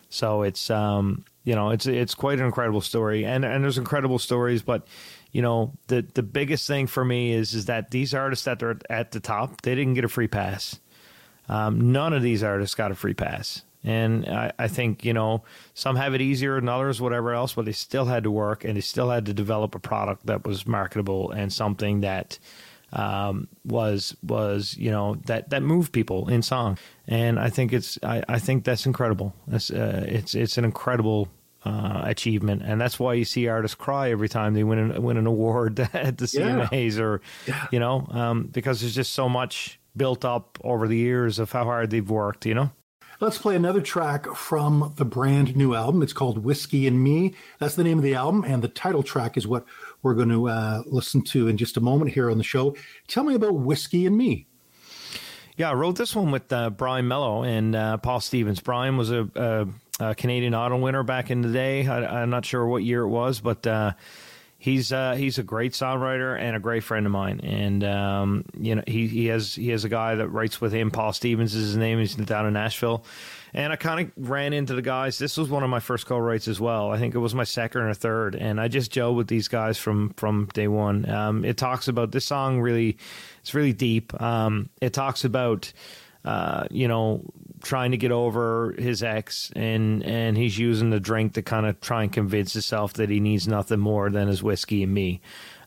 so 0.09 0.41
it's 0.43 0.69
um 0.69 1.23
you 1.45 1.55
know 1.55 1.69
it's 1.69 1.85
it's 1.85 2.13
quite 2.13 2.37
an 2.37 2.45
incredible 2.45 2.81
story 2.81 3.25
and 3.25 3.45
and 3.45 3.63
there's 3.63 3.77
incredible 3.77 4.19
stories 4.19 4.61
but 4.61 4.85
you 5.31 5.41
know 5.41 5.73
the 5.87 6.05
the 6.13 6.23
biggest 6.23 6.67
thing 6.67 6.87
for 6.87 7.03
me 7.05 7.33
is 7.33 7.53
is 7.53 7.65
that 7.65 7.91
these 7.91 8.13
artists 8.13 8.45
that 8.45 8.61
are 8.63 8.79
at 8.89 9.11
the 9.11 9.19
top 9.19 9.61
they 9.61 9.75
didn't 9.75 9.93
get 9.93 10.03
a 10.03 10.09
free 10.09 10.27
pass. 10.27 10.79
Um, 11.47 11.91
none 11.91 12.13
of 12.13 12.21
these 12.21 12.43
artists 12.43 12.75
got 12.75 12.91
a 12.91 12.95
free 12.95 13.15
pass. 13.15 13.63
And 13.83 14.27
I, 14.27 14.51
I 14.59 14.67
think 14.67 15.05
you 15.05 15.13
know 15.13 15.43
some 15.73 15.95
have 15.95 16.13
it 16.13 16.21
easier 16.21 16.55
than 16.55 16.67
others 16.67 16.99
whatever 16.99 17.33
else 17.33 17.53
but 17.53 17.63
they 17.63 17.71
still 17.71 18.05
had 18.05 18.23
to 18.23 18.31
work 18.31 18.65
and 18.65 18.75
they 18.75 18.81
still 18.81 19.09
had 19.09 19.25
to 19.27 19.33
develop 19.33 19.73
a 19.73 19.79
product 19.79 20.25
that 20.25 20.45
was 20.45 20.67
marketable 20.67 21.31
and 21.31 21.51
something 21.51 22.01
that 22.01 22.39
um, 22.93 23.47
was 23.65 24.15
was 24.23 24.75
you 24.77 24.91
know 24.91 25.15
that 25.25 25.49
that 25.49 25.61
moved 25.63 25.91
people 25.91 26.29
in 26.29 26.41
song, 26.41 26.77
and 27.07 27.39
I 27.39 27.49
think 27.49 27.73
it's 27.73 27.99
I, 28.03 28.23
I 28.27 28.39
think 28.39 28.63
that's 28.63 28.85
incredible. 28.85 29.33
That's 29.47 29.69
uh, 29.71 30.05
it's 30.07 30.35
it's 30.35 30.57
an 30.57 30.65
incredible 30.65 31.29
uh, 31.65 32.01
achievement, 32.05 32.61
and 32.63 32.79
that's 32.79 32.99
why 32.99 33.13
you 33.13 33.25
see 33.25 33.47
artists 33.47 33.75
cry 33.75 34.11
every 34.11 34.29
time 34.29 34.53
they 34.53 34.63
win 34.63 34.79
an, 34.79 35.01
win 35.03 35.17
an 35.17 35.27
award 35.27 35.79
at 35.93 36.17
the 36.17 36.29
Yeah. 36.33 36.67
CMAs, 36.69 36.99
or 36.99 37.21
you 37.71 37.79
know, 37.79 38.07
um, 38.11 38.43
because 38.51 38.81
there's 38.81 38.95
just 38.95 39.13
so 39.13 39.27
much 39.27 39.79
built 39.97 40.23
up 40.23 40.57
over 40.63 40.87
the 40.87 40.97
years 40.97 41.39
of 41.39 41.51
how 41.51 41.63
hard 41.65 41.89
they've 41.89 42.09
worked. 42.09 42.45
You 42.45 42.53
know. 42.55 42.71
Let's 43.21 43.37
play 43.37 43.57
another 43.57 43.81
track 43.81 44.27
from 44.33 44.93
the 44.95 45.03
brand 45.03 45.53
new 45.57 45.75
album. 45.75 46.01
It's 46.01 46.13
called 46.13 46.45
Whiskey 46.45 46.87
and 46.87 47.03
Me. 47.03 47.33
That's 47.59 47.75
the 47.75 47.83
name 47.83 47.97
of 47.97 48.03
the 48.05 48.15
album, 48.15 48.45
and 48.45 48.63
the 48.63 48.69
title 48.69 49.03
track 49.03 49.35
is 49.35 49.45
what 49.45 49.65
we're 50.01 50.13
going 50.13 50.29
to 50.29 50.47
uh, 50.47 50.83
listen 50.85 51.21
to 51.23 51.49
in 51.49 51.57
just 51.57 51.75
a 51.75 51.81
moment 51.81 52.13
here 52.13 52.31
on 52.31 52.37
the 52.37 52.45
show. 52.45 52.77
Tell 53.09 53.25
me 53.25 53.33
about 53.35 53.55
Whiskey 53.55 54.05
and 54.05 54.17
Me. 54.17 54.47
Yeah, 55.57 55.71
I 55.71 55.73
wrote 55.73 55.97
this 55.97 56.15
one 56.15 56.31
with 56.31 56.53
uh, 56.53 56.69
Brian 56.69 57.09
Melo 57.09 57.43
and 57.43 57.75
uh, 57.75 57.97
Paul 57.97 58.21
Stevens. 58.21 58.61
Brian 58.61 58.95
was 58.95 59.11
a, 59.11 59.27
a 59.35 59.67
a 59.99 60.15
Canadian 60.15 60.53
Idol 60.53 60.79
winner 60.79 61.03
back 61.03 61.29
in 61.29 61.41
the 61.41 61.51
day. 61.51 61.85
I, 61.87 62.21
am 62.21 62.29
not 62.29 62.45
sure 62.45 62.65
what 62.65 62.83
year 62.83 63.01
it 63.01 63.09
was, 63.09 63.39
but 63.39 63.65
uh, 63.67 63.93
he's 64.57 64.91
uh, 64.91 65.15
he's 65.15 65.37
a 65.39 65.43
great 65.43 65.73
songwriter 65.73 66.39
and 66.39 66.55
a 66.55 66.59
great 66.59 66.83
friend 66.83 67.05
of 67.05 67.11
mine. 67.11 67.39
And 67.41 67.83
um, 67.83 68.45
you 68.57 68.75
know, 68.75 68.83
he, 68.85 69.07
he 69.07 69.25
has 69.27 69.55
he 69.55 69.69
has 69.69 69.83
a 69.83 69.89
guy 69.89 70.15
that 70.15 70.29
writes 70.29 70.61
with 70.61 70.71
him. 70.71 70.91
Paul 70.91 71.13
Stevens 71.13 71.55
is 71.55 71.67
his 71.67 71.77
name. 71.77 71.99
He's 71.99 72.15
down 72.15 72.45
in 72.45 72.53
Nashville. 72.53 73.03
And 73.51 73.73
I 73.73 73.77
kind 73.77 74.11
of 74.15 74.29
ran 74.29 74.53
into 74.53 74.75
the 74.75 74.83
guys. 74.83 75.17
This 75.17 75.35
was 75.35 75.49
one 75.49 75.63
of 75.63 75.71
my 75.71 75.79
first 75.79 76.05
co-writes 76.05 76.47
as 76.47 76.59
well. 76.59 76.91
I 76.91 76.99
think 76.99 77.15
it 77.15 77.19
was 77.19 77.33
my 77.33 77.45
second 77.45 77.81
or 77.81 77.95
third, 77.95 78.35
and 78.35 78.61
I 78.61 78.67
just 78.67 78.91
gelled 78.91 79.15
with 79.15 79.27
these 79.27 79.47
guys 79.47 79.79
from 79.79 80.13
from 80.17 80.49
day 80.53 80.67
one. 80.67 81.09
Um, 81.09 81.43
it 81.43 81.57
talks 81.57 81.87
about 81.87 82.11
this 82.11 82.25
song 82.25 82.61
really, 82.61 82.97
it's 83.41 83.55
really 83.55 83.73
deep. 83.73 84.19
Um, 84.21 84.69
it 84.81 84.93
talks 84.93 85.23
about 85.25 85.73
uh, 86.25 86.65
you 86.69 86.87
know, 86.87 87.23
trying 87.61 87.91
to 87.91 87.97
get 87.97 88.11
over 88.11 88.73
his 88.77 89.03
ex, 89.03 89.51
and 89.55 90.03
and 90.03 90.37
he's 90.37 90.57
using 90.57 90.89
the 90.89 90.99
drink 90.99 91.33
to 91.33 91.41
kind 91.41 91.65
of 91.65 91.79
try 91.81 92.03
and 92.03 92.11
convince 92.11 92.53
himself 92.53 92.93
that 92.93 93.09
he 93.09 93.19
needs 93.19 93.47
nothing 93.47 93.79
more 93.79 94.09
than 94.09 94.27
his 94.27 94.41
whiskey 94.43 94.83
and 94.83 94.93
me. 94.93 95.21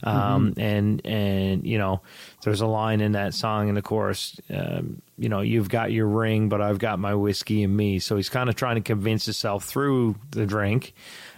Um, 0.05 0.51
mm-hmm. 0.51 0.61
and 0.61 1.07
and 1.07 1.67
you 1.67 1.79
know, 1.79 2.03
there's 2.43 2.61
a 2.61 2.67
line 2.67 3.01
in 3.01 3.13
that 3.13 3.35
song 3.35 3.69
in 3.69 3.75
the 3.75 3.83
chorus. 3.83 4.41
Um, 4.53 5.01
you 5.17 5.29
know, 5.29 5.41
you've 5.41 5.69
got 5.69 5.93
your 5.93 6.09
ring, 6.09 6.49
but 6.49 6.61
I've 6.61 6.79
got 6.79 6.99
my 6.99 7.15
whiskey 7.15 7.63
and 7.63 7.77
me. 7.77 7.99
So 8.01 8.17
he's 8.17 8.29
kind 8.29 8.49
of 8.49 8.57
trying 8.57 8.77
to 8.77 8.81
convince 8.81 9.27
himself 9.27 9.65
through 9.65 10.17
the 10.31 10.47
drink 10.47 10.95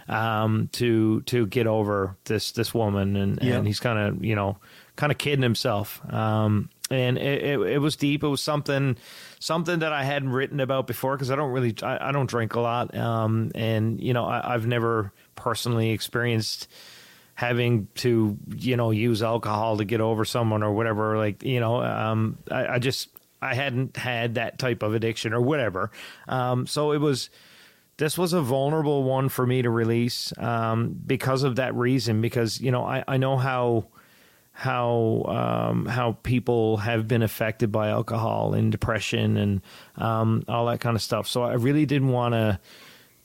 um, 0.07 0.69
to 0.73 1.21
to 1.21 1.45
get 1.47 1.67
over 1.67 2.17
this 2.25 2.51
this 2.51 2.73
woman, 2.73 3.15
and, 3.15 3.39
yep. 3.41 3.57
and 3.57 3.67
he's 3.67 3.79
kind 3.79 3.99
of 3.99 4.23
you 4.23 4.35
know 4.35 4.57
kind 4.95 5.11
of 5.11 5.17
kidding 5.17 5.43
himself. 5.43 6.01
Um, 6.11 6.69
and 6.91 7.17
it, 7.17 7.43
it, 7.43 7.59
it, 7.61 7.77
was 7.79 7.95
deep. 7.95 8.23
It 8.23 8.27
was 8.27 8.41
something 8.41 8.97
something 9.39 9.79
that 9.79 9.91
I 9.91 10.03
hadn't 10.03 10.29
written 10.29 10.59
about 10.59 10.87
before 10.87 11.15
because 11.15 11.31
I 11.31 11.35
don't 11.35 11.51
really 11.51 11.73
I, 11.81 12.09
I, 12.09 12.11
don't 12.11 12.29
drink 12.29 12.55
a 12.55 12.59
lot, 12.59 12.95
um, 12.95 13.51
and 13.55 13.99
you 13.99 14.13
know 14.13 14.25
I, 14.25 14.53
I've 14.53 14.67
never 14.67 15.11
personally 15.35 15.91
experienced 15.91 16.67
having 17.33 17.87
to 17.95 18.37
you 18.55 18.77
know 18.77 18.91
use 18.91 19.23
alcohol 19.23 19.77
to 19.77 19.85
get 19.85 20.01
over 20.01 20.25
someone 20.25 20.63
or 20.63 20.73
whatever. 20.73 21.17
Like 21.17 21.43
you 21.43 21.59
know, 21.59 21.81
um, 21.81 22.37
I, 22.51 22.67
I, 22.67 22.79
just 22.79 23.09
I 23.41 23.55
hadn't 23.55 23.97
had 23.97 24.35
that 24.35 24.59
type 24.59 24.83
of 24.83 24.93
addiction 24.93 25.33
or 25.33 25.41
whatever. 25.41 25.91
Um, 26.27 26.67
so 26.67 26.91
it 26.91 26.99
was 26.99 27.29
this 27.97 28.17
was 28.17 28.33
a 28.33 28.41
vulnerable 28.41 29.03
one 29.03 29.29
for 29.29 29.47
me 29.47 29.61
to 29.61 29.69
release 29.69 30.33
um, 30.37 30.99
because 31.05 31.43
of 31.43 31.55
that 31.55 31.73
reason. 31.73 32.21
Because 32.21 32.61
you 32.61 32.71
know 32.71 32.83
I, 32.83 33.03
I 33.07 33.17
know 33.17 33.37
how 33.37 33.87
how 34.57 35.25
um, 35.27 35.85
how 35.85 36.13
people 36.23 36.77
have 36.77 37.09
been 37.09 37.21
affected 37.21 37.73
by 37.73 37.89
alcohol 37.89 38.53
and 38.53 38.71
depression 38.71 39.35
and 39.35 39.61
um, 39.97 40.45
all 40.47 40.67
that 40.67 40.79
kind 40.79 40.95
of 40.95 41.01
stuff. 41.01 41.27
So 41.27 41.43
I 41.43 41.55
really 41.55 41.85
didn't 41.85 42.09
want 42.09 42.33
to. 42.33 42.59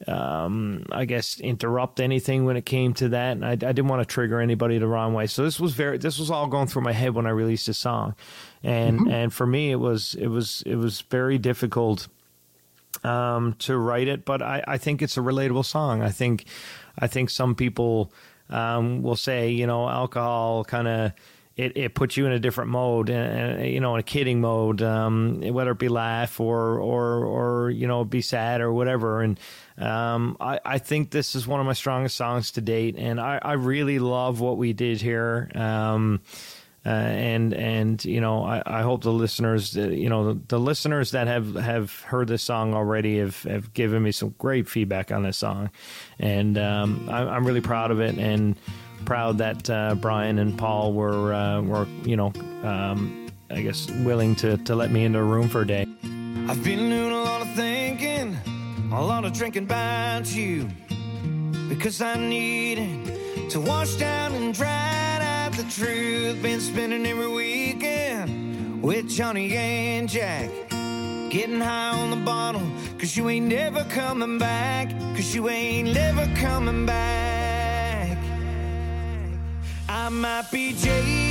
Um, 0.08 0.86
I 0.90 1.04
guess 1.04 1.38
interrupt 1.40 2.00
anything 2.00 2.46
when 2.46 2.56
it 2.56 2.64
came 2.64 2.94
to 2.94 3.10
that, 3.10 3.32
and 3.32 3.44
I, 3.44 3.50
I, 3.50 3.56
didn't 3.56 3.88
want 3.88 4.00
to 4.00 4.06
trigger 4.06 4.40
anybody 4.40 4.78
the 4.78 4.86
wrong 4.86 5.12
way. 5.12 5.26
So 5.26 5.44
this 5.44 5.60
was 5.60 5.74
very, 5.74 5.98
this 5.98 6.18
was 6.18 6.30
all 6.30 6.46
going 6.46 6.68
through 6.68 6.80
my 6.80 6.92
head 6.92 7.14
when 7.14 7.26
I 7.26 7.30
released 7.30 7.66
the 7.66 7.74
song, 7.74 8.14
and 8.62 8.98
mm-hmm. 8.98 9.10
and 9.10 9.32
for 9.32 9.46
me 9.46 9.70
it 9.70 9.76
was 9.76 10.14
it 10.14 10.28
was 10.28 10.62
it 10.64 10.76
was 10.76 11.02
very 11.02 11.36
difficult 11.36 12.08
um, 13.04 13.56
to 13.58 13.76
write 13.76 14.08
it, 14.08 14.24
but 14.24 14.40
I, 14.40 14.64
I 14.66 14.78
think 14.78 15.02
it's 15.02 15.18
a 15.18 15.20
relatable 15.20 15.66
song. 15.66 16.00
I 16.00 16.08
think 16.08 16.46
I 16.98 17.06
think 17.06 17.28
some 17.28 17.54
people 17.54 18.10
um, 18.50 19.02
will 19.02 19.16
say, 19.16 19.50
you 19.50 19.66
know, 19.66 19.88
alcohol 19.88 20.64
kind 20.64 20.88
of 20.88 21.12
it, 21.60 21.76
it 21.76 21.94
puts 21.94 22.16
you 22.16 22.26
in 22.26 22.32
a 22.32 22.38
different 22.38 22.70
mode, 22.70 23.10
and 23.10 23.60
uh, 23.60 23.64
you 23.64 23.80
know, 23.80 23.94
in 23.94 24.00
a 24.00 24.04
kidding 24.04 24.40
mode, 24.40 24.80
um, 24.82 25.40
whether 25.40 25.72
it 25.72 25.78
be 25.78 25.88
laugh 25.88 26.40
or 26.40 26.78
or 26.78 27.24
or 27.24 27.70
you 27.70 27.86
know, 27.86 28.04
be 28.04 28.22
sad 28.22 28.60
or 28.60 28.72
whatever. 28.72 29.20
And 29.20 29.38
um, 29.76 30.36
I, 30.40 30.60
I 30.64 30.78
think 30.78 31.10
this 31.10 31.34
is 31.34 31.46
one 31.46 31.60
of 31.60 31.66
my 31.66 31.72
strongest 31.74 32.16
songs 32.16 32.52
to 32.52 32.60
date, 32.60 32.96
and 32.96 33.20
I, 33.20 33.38
I 33.42 33.52
really 33.54 33.98
love 33.98 34.40
what 34.40 34.56
we 34.56 34.72
did 34.72 35.02
here. 35.02 35.50
Um, 35.54 36.22
uh, 36.86 36.88
and 36.88 37.52
and 37.52 38.04
you 38.06 38.20
know 38.20 38.42
I, 38.42 38.62
I 38.64 38.82
hope 38.82 39.02
the 39.02 39.12
listeners 39.12 39.76
uh, 39.76 39.88
you 39.88 40.08
know 40.08 40.32
the, 40.32 40.40
the, 40.48 40.58
listeners 40.58 41.10
that 41.10 41.26
have 41.26 41.54
have 41.54 42.00
heard 42.00 42.28
this 42.28 42.42
song 42.42 42.72
already 42.74 43.18
have, 43.18 43.42
have 43.42 43.74
given 43.74 44.02
me 44.02 44.12
some 44.12 44.34
great 44.38 44.66
feedback 44.66 45.12
on 45.12 45.22
this 45.22 45.36
song 45.36 45.70
and 46.18 46.56
um, 46.56 47.06
I, 47.10 47.22
I'm 47.22 47.46
really 47.46 47.60
proud 47.60 47.90
of 47.90 48.00
it 48.00 48.16
and 48.16 48.56
proud 49.04 49.38
that 49.38 49.68
uh, 49.68 49.94
Brian 49.96 50.38
and 50.38 50.58
Paul 50.58 50.94
were 50.94 51.34
uh, 51.34 51.60
were 51.60 51.86
you 52.04 52.16
know 52.16 52.32
um, 52.64 53.28
I 53.50 53.60
guess 53.60 53.90
willing 53.90 54.34
to 54.36 54.56
to 54.56 54.74
let 54.74 54.90
me 54.90 55.04
into 55.04 55.18
a 55.18 55.24
room 55.24 55.48
for 55.48 55.62
a 55.62 55.66
day. 55.66 55.86
I've 56.48 56.64
been 56.64 56.88
doing 56.88 57.12
a 57.12 57.22
lot 57.22 57.42
of 57.42 57.52
thinking, 57.54 58.38
a 58.90 59.04
lot 59.04 59.24
of 59.26 59.32
drinking 59.34 59.64
about 59.64 60.34
you, 60.34 60.68
because 61.68 62.00
I 62.00 62.16
needed 62.16 63.50
to 63.50 63.60
wash 63.60 63.96
down 63.96 64.32
and 64.32 64.54
dry 64.54 65.16
out 65.16 65.29
the 65.62 65.70
truth. 65.70 66.42
Been 66.42 66.60
spending 66.60 67.04
every 67.06 67.28
weekend 67.28 68.82
with 68.82 69.08
Johnny 69.08 69.54
and 69.56 70.08
Jack. 70.08 70.50
Getting 71.30 71.60
high 71.60 71.90
on 71.90 72.10
the 72.10 72.16
bottle, 72.16 72.66
cause 72.98 73.16
you 73.16 73.28
ain't 73.28 73.46
never 73.46 73.84
coming 73.84 74.38
back. 74.38 74.90
Cause 75.14 75.34
you 75.34 75.48
ain't 75.48 75.92
never 75.94 76.26
coming 76.36 76.86
back. 76.86 78.18
I 79.88 80.08
might 80.08 80.50
be 80.50 80.72
jaded, 80.72 81.29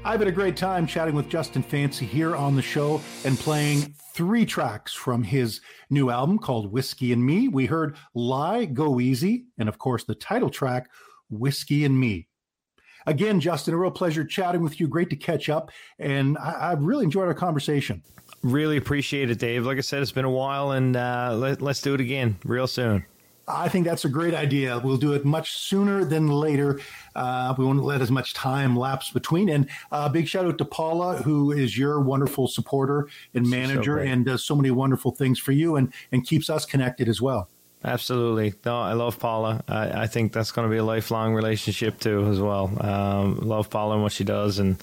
I've 0.10 0.22
had 0.22 0.28
a 0.28 0.32
great 0.32 0.58
time 0.58 0.88
chatting 0.88 1.14
with 1.14 1.30
Justin 1.30 1.62
Fancy 1.62 2.04
here 2.04 2.36
on 2.36 2.56
the 2.56 2.64
show 2.64 3.00
and 3.26 3.38
playing 3.38 3.94
three 4.16 4.44
tracks 4.44 4.92
from 4.92 5.22
his 5.22 5.62
new 5.92 6.10
album 6.10 6.40
called 6.40 6.72
Whiskey 6.72 7.14
and 7.14 7.24
Me. 7.24 7.48
We 7.48 7.68
heard 7.68 7.96
Lie, 8.16 8.66
Go 8.66 9.00
Easy, 9.00 9.46
and 9.60 9.70
of 9.70 9.78
course 9.78 10.06
the 10.06 10.16
title 10.16 10.50
track, 10.50 10.90
Whiskey 11.30 11.86
and 11.86 12.00
Me. 12.00 12.28
Again, 13.06 13.40
Justin, 13.40 13.76
a 13.76 13.78
real 13.78 13.92
pleasure 13.92 14.26
chatting 14.26 14.64
with 14.64 14.80
you. 14.80 14.88
Great 14.88 15.12
to 15.12 15.16
catch 15.16 15.48
up. 15.48 15.70
And 16.00 16.40
I, 16.40 16.72
have 16.72 16.82
really 16.82 17.04
enjoyed 17.04 17.28
our 17.28 17.36
conversation. 17.36 18.02
Really 18.42 18.78
appreciate 18.78 19.30
it, 19.30 19.38
Dave. 19.38 19.68
Like 19.68 19.78
I 19.78 19.82
said, 19.82 20.02
it's 20.02 20.12
been 20.12 20.26
a 20.26 20.32
while, 20.32 20.72
and 20.72 20.96
uh, 20.96 21.36
let, 21.38 21.62
let's 21.62 21.84
do 21.84 21.94
it 21.94 22.02
again 22.02 22.40
real 22.44 22.66
soon. 22.66 23.06
I 23.50 23.68
think 23.68 23.86
that's 23.86 24.06
a 24.06 24.10
great 24.10 24.34
idea. 24.34 24.80
We'll 24.80 24.98
do 24.98 25.14
it 25.14 25.26
much 25.26 25.58
sooner 25.58 26.06
than 26.06 26.28
later. 26.28 26.80
Uh, 27.16 27.54
we 27.58 27.66
won't 27.66 27.84
let 27.84 28.02
as 28.02 28.12
much 28.12 28.34
time 28.34 28.76
lapse 28.76 29.10
between. 29.10 29.50
And 29.50 29.68
a 29.92 29.96
uh, 29.96 30.10
big 30.10 30.28
shout 30.28 30.46
out 30.46 30.58
to 30.60 30.66
Paula, 30.66 31.18
who 31.18 31.52
is 31.52 31.78
your 31.78 32.00
wonderful 32.00 32.48
supporter 32.48 33.08
and 33.34 33.50
manager 33.50 33.98
so 33.98 34.04
and 34.04 34.26
does 34.26 34.46
so 34.46 34.56
many 34.56 34.72
wonderful 34.72 35.12
things 35.12 35.40
for 35.40 35.52
you 35.52 35.76
and, 35.76 35.92
and 36.12 36.26
keeps 36.26 36.50
us 36.50 36.66
connected 36.66 37.10
as 37.10 37.22
well. 37.22 37.50
Absolutely. 37.84 38.54
No, 38.66 38.80
I 38.80 38.94
love 38.94 39.20
Paula. 39.20 39.64
I, 39.68 40.04
I 40.04 40.08
think 40.08 40.34
that's 40.34 40.52
going 40.52 40.68
to 40.68 40.72
be 40.72 40.78
a 40.78 40.84
lifelong 40.84 41.34
relationship 41.34 42.00
too, 42.00 42.28
as 42.28 42.40
well. 42.40 42.72
Um, 42.80 43.38
love 43.38 43.70
Paula 43.70 43.96
and 43.96 44.04
what 44.04 44.12
she 44.12 44.26
does. 44.26 44.60
And, 44.60 44.78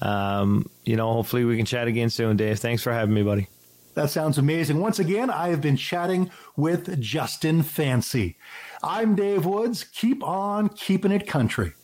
um, 0.00 0.68
you 0.84 0.96
know, 0.96 1.12
hopefully 1.12 1.44
we 1.44 1.56
can 1.56 1.66
chat 1.66 1.88
again 1.88 2.10
soon, 2.10 2.36
Dave. 2.36 2.58
Thanks 2.58 2.82
for 2.82 2.92
having 2.92 3.14
me, 3.14 3.22
buddy. 3.22 3.48
That 3.94 4.10
sounds 4.10 4.38
amazing. 4.38 4.80
Once 4.80 4.98
again, 4.98 5.28
I 5.28 5.48
have 5.48 5.60
been 5.60 5.76
chatting 5.76 6.30
with 6.56 6.98
Justin 7.00 7.62
Fancy. 7.62 8.36
I'm 8.82 9.14
Dave 9.14 9.44
Woods. 9.44 9.84
Keep 9.84 10.24
on 10.24 10.70
keeping 10.70 11.12
it 11.12 11.26
country. 11.26 11.74